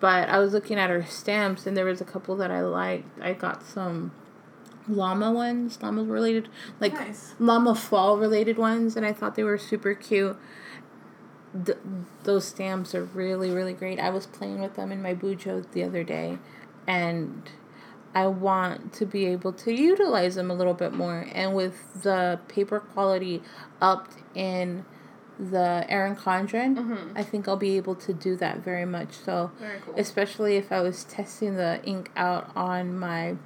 But 0.00 0.28
I 0.28 0.38
was 0.38 0.52
looking 0.52 0.78
at 0.78 0.90
her 0.90 1.04
stamps 1.04 1.66
and 1.66 1.76
there 1.76 1.84
was 1.84 2.00
a 2.00 2.04
couple 2.04 2.36
that 2.36 2.50
I 2.50 2.60
liked. 2.62 3.20
I 3.20 3.32
got 3.32 3.62
some 3.62 4.12
llama 4.88 5.32
ones, 5.32 5.82
llama 5.82 6.04
related, 6.04 6.48
like 6.80 6.94
Nice. 6.94 7.34
llama 7.38 7.74
fall 7.74 8.18
related 8.18 8.58
ones, 8.58 8.96
and 8.96 9.06
I 9.06 9.12
thought 9.12 9.34
they 9.34 9.42
were 9.42 9.58
super 9.58 9.94
cute. 9.94 10.36
Th- 11.64 11.78
those 12.24 12.44
stamps 12.46 12.94
are 12.94 13.04
really, 13.04 13.50
really 13.50 13.74
great. 13.74 14.00
I 14.00 14.10
was 14.10 14.26
playing 14.26 14.60
with 14.60 14.74
them 14.74 14.90
in 14.90 15.00
my 15.02 15.14
bujo 15.14 15.64
the 15.72 15.84
other 15.84 16.02
day, 16.02 16.38
and 16.86 17.48
I 18.14 18.26
want 18.26 18.92
to 18.94 19.06
be 19.06 19.26
able 19.26 19.52
to 19.52 19.72
utilize 19.72 20.34
them 20.34 20.50
a 20.50 20.54
little 20.54 20.74
bit 20.74 20.92
more. 20.92 21.26
And 21.32 21.54
with 21.54 22.02
the 22.02 22.40
paper 22.48 22.80
quality 22.80 23.42
upped 23.80 24.16
in 24.34 24.84
the 25.38 25.84
Erin 25.88 26.14
Condren, 26.16 26.76
Mhm. 26.76 27.12
I 27.16 27.22
think 27.24 27.48
I'll 27.48 27.56
be 27.56 27.76
able 27.76 27.96
to 27.96 28.12
do 28.12 28.36
that 28.36 28.58
very 28.58 28.84
much. 28.84 29.12
So, 29.14 29.50
Very 29.58 29.78
cool. 29.84 29.94
especially 29.96 30.56
if 30.56 30.70
I 30.72 30.80
was 30.80 31.04
testing 31.04 31.56
the 31.56 31.80
ink 31.84 32.10
out 32.16 32.50
on 32.56 32.96
my 32.98 33.36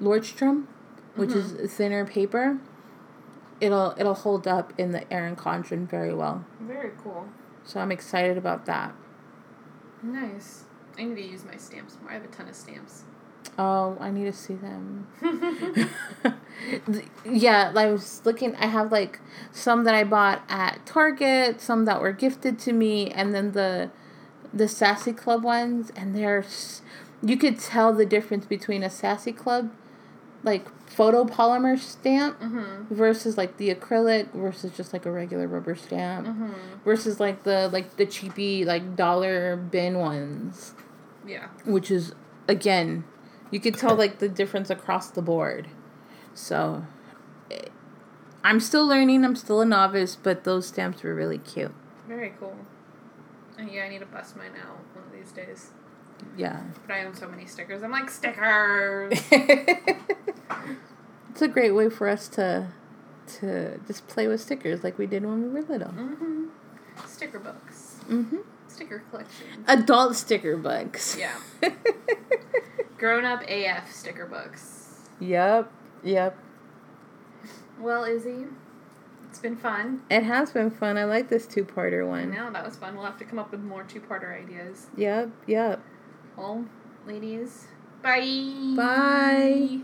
Leuchtturm, 0.00 0.64
which 1.16 1.32
is 1.32 1.72
thinner 1.72 2.04
paper, 2.06 2.58
it'll 3.60 3.94
it'll 3.98 4.14
hold 4.14 4.46
up 4.48 4.72
in 4.78 4.92
the 4.92 5.12
Erin 5.12 5.36
Condren 5.36 5.86
very 5.88 6.14
well. 6.14 6.44
Very 6.60 6.92
cool. 7.02 7.26
So 7.64 7.80
I'm 7.80 7.92
excited 7.92 8.36
about 8.36 8.66
that. 8.66 8.94
Nice. 10.02 10.64
I 10.98 11.04
need 11.04 11.14
to 11.16 11.22
use 11.22 11.44
my 11.44 11.56
stamps 11.56 11.96
more. 12.00 12.10
I 12.10 12.14
have 12.14 12.24
a 12.24 12.28
ton 12.28 12.48
of 12.48 12.54
stamps. 12.54 13.04
Oh, 13.58 13.96
I 14.00 14.10
need 14.10 14.24
to 14.24 14.32
see 14.32 14.54
them. 14.54 15.06
Yeah, 17.24 17.72
I 17.74 17.86
was 17.86 18.24
looking. 18.24 18.54
I 18.56 18.66
have 18.66 18.92
like 18.92 19.20
some 19.52 19.84
that 19.84 19.94
I 19.94 20.04
bought 20.04 20.42
at 20.48 20.84
Target, 20.86 21.60
some 21.60 21.84
that 21.86 22.00
were 22.00 22.12
gifted 22.12 22.58
to 22.60 22.72
me, 22.72 23.10
and 23.10 23.34
then 23.34 23.52
the 23.52 23.90
the 24.52 24.68
Sassy 24.68 25.12
Club 25.12 25.42
ones. 25.42 25.90
And 25.96 26.14
there's 26.14 26.82
you 27.22 27.36
could 27.36 27.58
tell 27.58 27.92
the 27.92 28.06
difference 28.06 28.46
between 28.46 28.82
a 28.82 28.90
Sassy 28.90 29.32
Club 29.32 29.70
like 30.44 30.66
photopolymer 30.88 31.78
stamp 31.78 32.38
mm-hmm. 32.40 32.92
versus 32.94 33.36
like 33.38 33.56
the 33.56 33.74
acrylic 33.74 34.30
versus 34.32 34.72
just 34.76 34.92
like 34.92 35.06
a 35.06 35.10
regular 35.10 35.46
rubber 35.46 35.74
stamp 35.76 36.26
Mm-hmm. 36.26 36.52
versus 36.84 37.18
like 37.20 37.44
the 37.44 37.68
like 37.68 37.96
the 37.96 38.06
cheapy 38.06 38.64
like 38.64 38.96
dollar 38.96 39.56
bin 39.56 39.98
ones 39.98 40.74
Yeah. 41.26 41.46
which 41.64 41.90
is 41.90 42.14
again 42.48 43.04
you 43.50 43.60
could 43.60 43.76
tell 43.76 43.94
like 43.94 44.18
the 44.18 44.28
difference 44.28 44.68
across 44.70 45.10
the 45.10 45.22
board 45.22 45.68
so 46.34 46.84
eh, 47.50 47.68
i'm 48.42 48.58
still 48.60 48.86
learning 48.86 49.24
i'm 49.24 49.36
still 49.36 49.60
a 49.60 49.66
novice 49.66 50.16
but 50.16 50.44
those 50.44 50.66
stamps 50.66 51.02
were 51.02 51.14
really 51.14 51.38
cute 51.38 51.72
Very 52.08 52.34
cool. 52.40 52.56
And 53.58 53.70
yeah, 53.70 53.84
I 53.84 53.88
need 53.90 54.00
to 54.00 54.06
bust 54.06 54.34
mine 54.36 54.52
out 54.60 54.78
one 54.94 55.04
of 55.04 55.12
these 55.12 55.30
days. 55.30 55.70
Yeah 56.36 56.60
But 56.86 56.94
I 56.96 57.04
own 57.04 57.14
so 57.14 57.28
many 57.28 57.46
stickers. 57.46 57.82
I'm 57.82 57.90
like, 57.90 58.10
stickers! 58.10 59.12
it's 61.30 61.42
a 61.42 61.48
great 61.48 61.72
way 61.72 61.88
for 61.90 62.08
us 62.08 62.28
to 62.28 62.68
to 63.38 63.78
just 63.86 64.06
play 64.08 64.26
with 64.28 64.40
stickers 64.40 64.82
like 64.84 64.98
we 64.98 65.06
did 65.06 65.24
when 65.24 65.42
we 65.42 65.48
were 65.48 65.62
little 65.66 65.88
mm-hmm. 65.92 66.44
Sticker 67.06 67.38
books. 67.38 67.96
mm-hmm. 68.08 68.38
Sticker 68.68 69.02
collection. 69.10 69.64
adult 69.68 70.16
sticker 70.16 70.56
books 70.56 71.16
Yeah. 71.18 71.34
Grown 72.98 73.24
up 73.24 73.42
AF 73.48 73.90
sticker 73.92 74.26
books. 74.26 75.00
yep 75.20 75.70
yep 76.02 76.36
Well, 77.80 78.04
Izzy, 78.04 78.44
it's 79.28 79.38
been 79.38 79.56
fun. 79.56 80.02
it 80.10 80.22
has 80.24 80.50
been 80.52 80.70
fun 80.70 80.96
i 80.98 81.04
like 81.04 81.28
this 81.28 81.46
two-parter 81.46 82.06
one 82.06 82.30
know, 82.30 82.50
that 82.52 82.64
was 82.64 82.76
fun. 82.76 82.94
We'll 82.96 83.04
have 83.06 83.18
to 83.18 83.24
come 83.24 83.38
up 83.38 83.50
with 83.50 83.60
more 83.60 83.84
two 83.84 84.00
parter 84.00 84.36
ideas. 84.36 84.86
yep 84.96 85.30
yep 85.46 85.80
Well, 86.42 86.64
ladies, 87.06 87.68
bye. 88.02 88.18
Bye. 88.74 89.78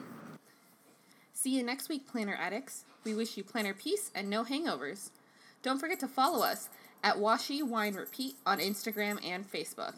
See 1.33 1.57
you 1.57 1.63
next 1.63 1.89
week, 1.89 2.09
Planner 2.09 2.35
Addicts. 2.35 2.85
We 3.05 3.15
wish 3.15 3.37
you 3.37 3.45
planner 3.45 3.73
peace 3.73 4.11
and 4.13 4.29
no 4.29 4.43
hangovers. 4.43 5.11
Don't 5.63 5.79
forget 5.79 6.01
to 6.01 6.09
follow 6.09 6.45
us 6.45 6.69
at 7.05 7.15
Washi 7.15 7.63
Wine 7.63 7.95
Repeat 7.95 8.35
on 8.45 8.59
Instagram 8.59 9.25
and 9.25 9.49
Facebook. 9.49 9.95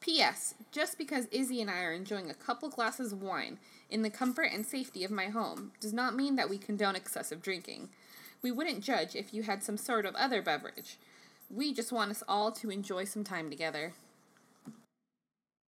P.S. 0.00 0.56
Just 0.72 0.98
because 0.98 1.26
Izzy 1.30 1.62
and 1.62 1.70
I 1.70 1.84
are 1.84 1.94
enjoying 1.94 2.28
a 2.28 2.34
couple 2.34 2.68
glasses 2.68 3.10
of 3.10 3.22
wine 3.22 3.56
in 3.88 4.02
the 4.02 4.10
comfort 4.10 4.50
and 4.52 4.66
safety 4.66 5.04
of 5.04 5.10
my 5.10 5.28
home 5.28 5.72
does 5.80 5.94
not 5.94 6.14
mean 6.14 6.36
that 6.36 6.50
we 6.50 6.58
condone 6.58 6.96
excessive 6.96 7.40
drinking. 7.40 7.88
We 8.42 8.52
wouldn't 8.52 8.84
judge 8.84 9.16
if 9.16 9.32
you 9.32 9.44
had 9.44 9.62
some 9.62 9.78
sort 9.78 10.04
of 10.04 10.14
other 10.16 10.42
beverage. 10.42 10.98
We 11.48 11.72
just 11.72 11.92
want 11.92 12.10
us 12.10 12.22
all 12.28 12.52
to 12.52 12.68
enjoy 12.68 13.04
some 13.04 13.24
time 13.24 13.48
together. 13.48 13.94